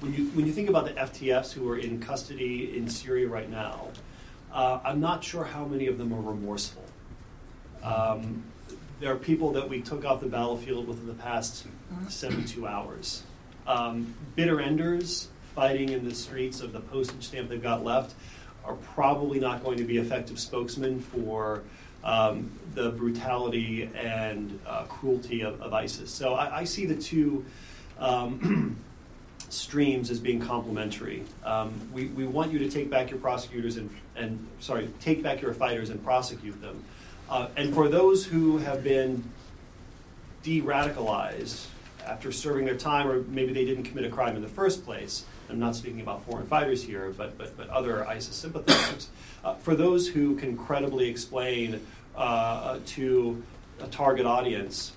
when 0.00 0.14
you 0.14 0.24
when 0.30 0.46
you 0.46 0.52
think 0.52 0.70
about 0.70 0.86
the 0.86 0.92
FTFs 0.92 1.52
who 1.52 1.68
are 1.68 1.76
in 1.76 2.00
custody 2.00 2.76
in 2.78 2.88
Syria 2.88 3.28
right 3.28 3.50
now, 3.50 3.88
uh, 4.52 4.80
I'm 4.82 5.00
not 5.00 5.22
sure 5.22 5.44
how 5.44 5.66
many 5.66 5.86
of 5.86 5.98
them 5.98 6.14
are 6.14 6.20
remorseful. 6.22 6.84
Um, 7.82 8.42
there 9.00 9.12
are 9.12 9.16
people 9.16 9.52
that 9.52 9.68
we 9.68 9.82
took 9.82 10.06
off 10.06 10.20
the 10.20 10.28
battlefield 10.28 10.88
within 10.88 11.06
the 11.06 11.14
past 11.14 11.66
72 12.08 12.66
hours. 12.66 13.22
Um, 13.66 14.14
bitter 14.34 14.60
enders 14.60 15.28
fighting 15.60 15.90
in 15.90 16.08
the 16.08 16.14
streets 16.14 16.62
of 16.62 16.72
the 16.72 16.80
postage 16.80 17.22
stamp 17.22 17.50
they've 17.50 17.62
got 17.62 17.84
left 17.84 18.14
are 18.64 18.76
probably 18.94 19.38
not 19.38 19.62
going 19.62 19.76
to 19.76 19.84
be 19.84 19.98
effective 19.98 20.40
spokesmen 20.40 20.98
for 20.98 21.62
um, 22.02 22.50
the 22.74 22.92
brutality 22.92 23.90
and 23.94 24.58
uh, 24.66 24.84
cruelty 24.84 25.42
of, 25.42 25.60
of, 25.60 25.74
ISIS. 25.74 26.10
So 26.10 26.32
I, 26.32 26.60
I 26.60 26.64
see 26.64 26.86
the 26.86 26.94
two 26.94 27.44
um, 27.98 28.74
streams 29.50 30.10
as 30.10 30.18
being 30.18 30.40
complementary. 30.40 31.24
Um, 31.44 31.78
we, 31.92 32.06
we 32.06 32.24
want 32.24 32.52
you 32.52 32.58
to 32.60 32.70
take 32.70 32.88
back 32.88 33.10
your 33.10 33.18
prosecutors 33.18 33.76
and, 33.76 33.90
and 34.16 34.46
sorry, 34.60 34.88
take 34.98 35.22
back 35.22 35.42
your 35.42 35.52
fighters 35.52 35.90
and 35.90 36.02
prosecute 36.02 36.58
them. 36.62 36.82
Uh, 37.28 37.48
and 37.58 37.74
for 37.74 37.86
those 37.86 38.24
who 38.24 38.56
have 38.56 38.82
been 38.82 39.22
de-radicalized 40.42 41.66
after 42.06 42.32
serving 42.32 42.64
their 42.64 42.78
time, 42.78 43.06
or 43.06 43.24
maybe 43.24 43.52
they 43.52 43.66
didn't 43.66 43.84
commit 43.84 44.06
a 44.06 44.08
crime 44.08 44.36
in 44.36 44.40
the 44.40 44.48
first 44.48 44.86
place. 44.86 45.26
I'm 45.50 45.58
not 45.58 45.74
speaking 45.74 46.00
about 46.00 46.24
foreign 46.24 46.46
fighters 46.46 46.82
here, 46.82 47.12
but 47.16 47.36
but, 47.36 47.56
but 47.56 47.68
other 47.70 48.06
ISIS 48.06 48.36
sympathizers. 48.36 49.08
Uh, 49.44 49.54
for 49.54 49.74
those 49.74 50.06
who 50.06 50.36
can 50.36 50.56
credibly 50.56 51.08
explain 51.08 51.84
uh, 52.16 52.78
to 52.86 53.42
a 53.80 53.86
target 53.88 54.26
audience, 54.26 54.92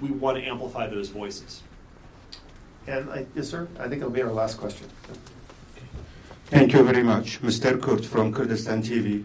we 0.00 0.08
want 0.10 0.38
to 0.38 0.44
amplify 0.44 0.86
those 0.88 1.08
voices. 1.08 1.62
And 2.86 3.10
I, 3.10 3.26
yes, 3.34 3.48
sir. 3.48 3.68
I 3.78 3.88
think 3.88 4.00
it'll 4.00 4.10
be 4.10 4.22
our 4.22 4.32
last 4.32 4.58
question. 4.58 4.88
Thank 6.46 6.72
you 6.72 6.82
very 6.82 7.02
much, 7.02 7.40
Mr. 7.40 7.80
Kurt 7.80 8.04
from 8.04 8.32
Kurdistan 8.32 8.82
TV. 8.82 9.24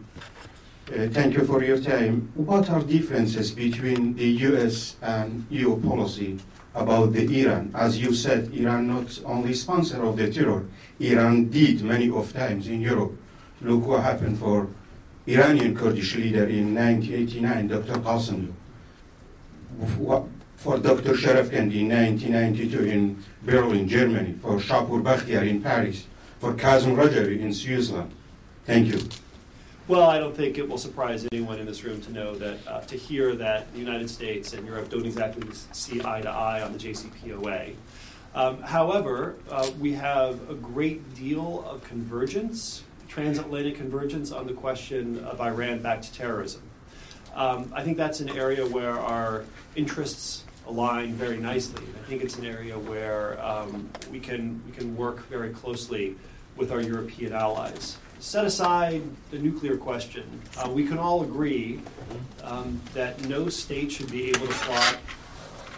Uh, 0.90 1.08
thank 1.10 1.36
you 1.36 1.46
for 1.46 1.64
your 1.64 1.80
time. 1.80 2.32
What 2.34 2.68
are 2.72 2.82
differences 2.82 3.52
between 3.52 4.16
the 4.16 4.26
U.S. 4.50 4.96
and 5.04 5.46
EU 5.52 5.80
policy 5.82 6.40
about 6.74 7.14
the 7.14 7.42
Iran? 7.44 7.70
As 7.76 8.00
you 8.00 8.16
said, 8.16 8.52
Iran 8.52 8.88
not 8.88 9.20
only 9.24 9.54
sponsor 9.54 10.02
of 10.04 10.18
the 10.18 10.34
terror, 10.34 10.66
Iran 11.00 11.50
did 11.50 11.84
many 11.84 12.10
of 12.10 12.34
times 12.34 12.68
in 12.68 12.82
Europe. 12.82 13.14
Look 13.62 13.86
what 13.86 14.02
happened 14.02 14.40
for 14.40 14.68
Iranian 15.28 15.76
Kurdish 15.76 16.16
leader 16.16 16.48
in 16.48 16.74
1989, 16.74 17.68
Dr. 17.68 18.00
Qasem. 18.00 18.52
For 20.56 20.80
Dr. 20.80 21.14
Sharafkandi 21.14 21.82
in 21.82 21.90
1992 21.90 22.86
in 22.86 23.24
Berlin, 23.44 23.88
Germany. 23.88 24.34
For 24.42 24.58
Shapur 24.58 25.04
Bakhtiar 25.04 25.48
in 25.48 25.62
Paris. 25.62 26.08
For 26.40 26.54
Kazem 26.54 26.96
Rajavi 26.96 27.42
in 27.42 27.54
Switzerland. 27.54 28.12
Thank 28.66 28.88
you. 28.88 29.00
Well, 29.90 30.08
I 30.08 30.20
don't 30.20 30.38
think 30.38 30.60
it 30.60 30.70
will 30.70 30.78
surprise 30.78 31.26
anyone 31.32 31.58
in 31.58 31.66
this 31.66 31.84
room 31.84 32.00
to 32.02 32.12
know 32.12 32.36
that, 32.36 32.60
uh, 32.68 32.82
to 32.82 32.96
hear 32.96 33.36
that 33.38 33.74
the 33.74 33.80
United 33.80 34.08
States 34.08 34.54
and 34.54 34.64
Europe 34.64 34.90
don't 34.90 35.04
exactly 35.04 35.48
see 35.72 36.00
eye 36.06 36.22
to 36.22 36.30
eye 36.30 36.62
on 36.62 36.74
the 36.74 36.78
JCPOA. 36.78 37.74
Um, 38.36 38.62
however, 38.62 39.38
uh, 39.50 39.68
we 39.80 39.94
have 39.94 40.48
a 40.48 40.54
great 40.54 41.16
deal 41.16 41.66
of 41.68 41.84
convergence, 41.84 42.84
transatlantic 43.08 43.78
convergence, 43.78 44.32
on 44.32 44.46
the 44.46 44.54
question 44.54 45.26
of 45.26 45.42
Iran 45.42 45.80
backed 45.80 46.14
terrorism. 46.14 46.62
Um, 47.34 47.74
I 47.76 47.84
think 47.84 47.98
that's 47.98 48.20
an 48.20 48.30
area 48.38 48.68
where 48.68 49.00
our 49.00 49.44
interests 49.76 50.44
align 50.68 51.14
very 51.14 51.38
nicely. 51.38 51.84
I 52.00 52.08
think 52.08 52.22
it's 52.22 52.38
an 52.38 52.46
area 52.46 52.78
where 52.78 53.44
um, 53.44 53.90
we 54.12 54.20
can 54.20 54.62
we 54.68 54.72
can 54.72 54.96
work 54.96 55.28
very 55.30 55.50
closely 55.50 56.16
with 56.56 56.72
our 56.72 56.80
European 56.80 57.34
allies 57.34 57.98
set 58.20 58.45
aside 58.45 59.01
the 59.32 59.39
nuclear 59.39 59.78
question, 59.78 60.41
uh, 60.57 60.70
we 60.70 60.86
can 60.86 60.97
all 60.97 61.24
agree 61.24 61.82
um, 62.43 62.80
that 62.93 63.20
no 63.26 63.49
state 63.49 63.91
should 63.91 64.11
be 64.11 64.30
able 64.30 64.47
to 64.47 64.53
plot 64.53 64.97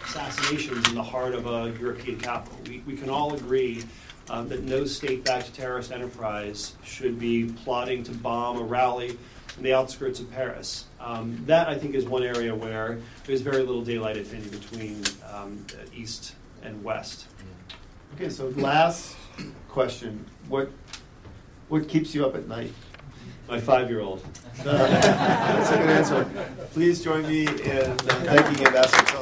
assassinations 0.04 0.86
in 0.88 0.94
the 0.94 1.02
heart 1.02 1.34
of 1.34 1.46
a 1.46 1.72
European 1.78 2.18
capital. 2.18 2.58
We, 2.66 2.82
we 2.86 2.96
can 2.96 3.08
all 3.08 3.34
agree 3.34 3.84
um, 4.28 4.48
that 4.48 4.62
no 4.64 4.84
state 4.84 5.24
backed 5.24 5.54
terrorist 5.54 5.92
enterprise 5.92 6.74
should 6.84 7.18
be 7.18 7.52
plotting 7.64 8.02
to 8.04 8.12
bomb 8.12 8.58
a 8.58 8.62
rally 8.62 9.18
in 9.56 9.62
the 9.62 9.74
outskirts 9.74 10.20
of 10.20 10.30
Paris. 10.30 10.86
Um, 11.00 11.42
that, 11.46 11.68
I 11.68 11.78
think, 11.78 11.94
is 11.94 12.04
one 12.04 12.22
area 12.22 12.54
where 12.54 12.98
there's 13.24 13.40
very 13.40 13.62
little 13.62 13.82
daylight, 13.82 14.16
if 14.16 14.32
any, 14.34 14.46
between 14.46 15.02
um, 15.32 15.64
East 15.94 16.34
and 16.62 16.82
West. 16.82 17.26
Okay, 18.14 18.28
so 18.28 18.48
last 18.56 19.16
question. 19.68 20.24
What 20.48 20.70
what 21.72 21.88
keeps 21.88 22.14
you 22.14 22.26
up 22.26 22.34
at 22.34 22.46
night? 22.46 22.70
My 23.48 23.58
five-year-old. 23.58 24.22
That's 24.62 25.70
a 25.70 25.78
good 25.78 25.88
answer. 25.88 26.46
Please 26.74 27.02
join 27.02 27.22
me 27.22 27.46
in 27.46 27.96
thanking 27.96 28.66
Ambassador 28.66 29.21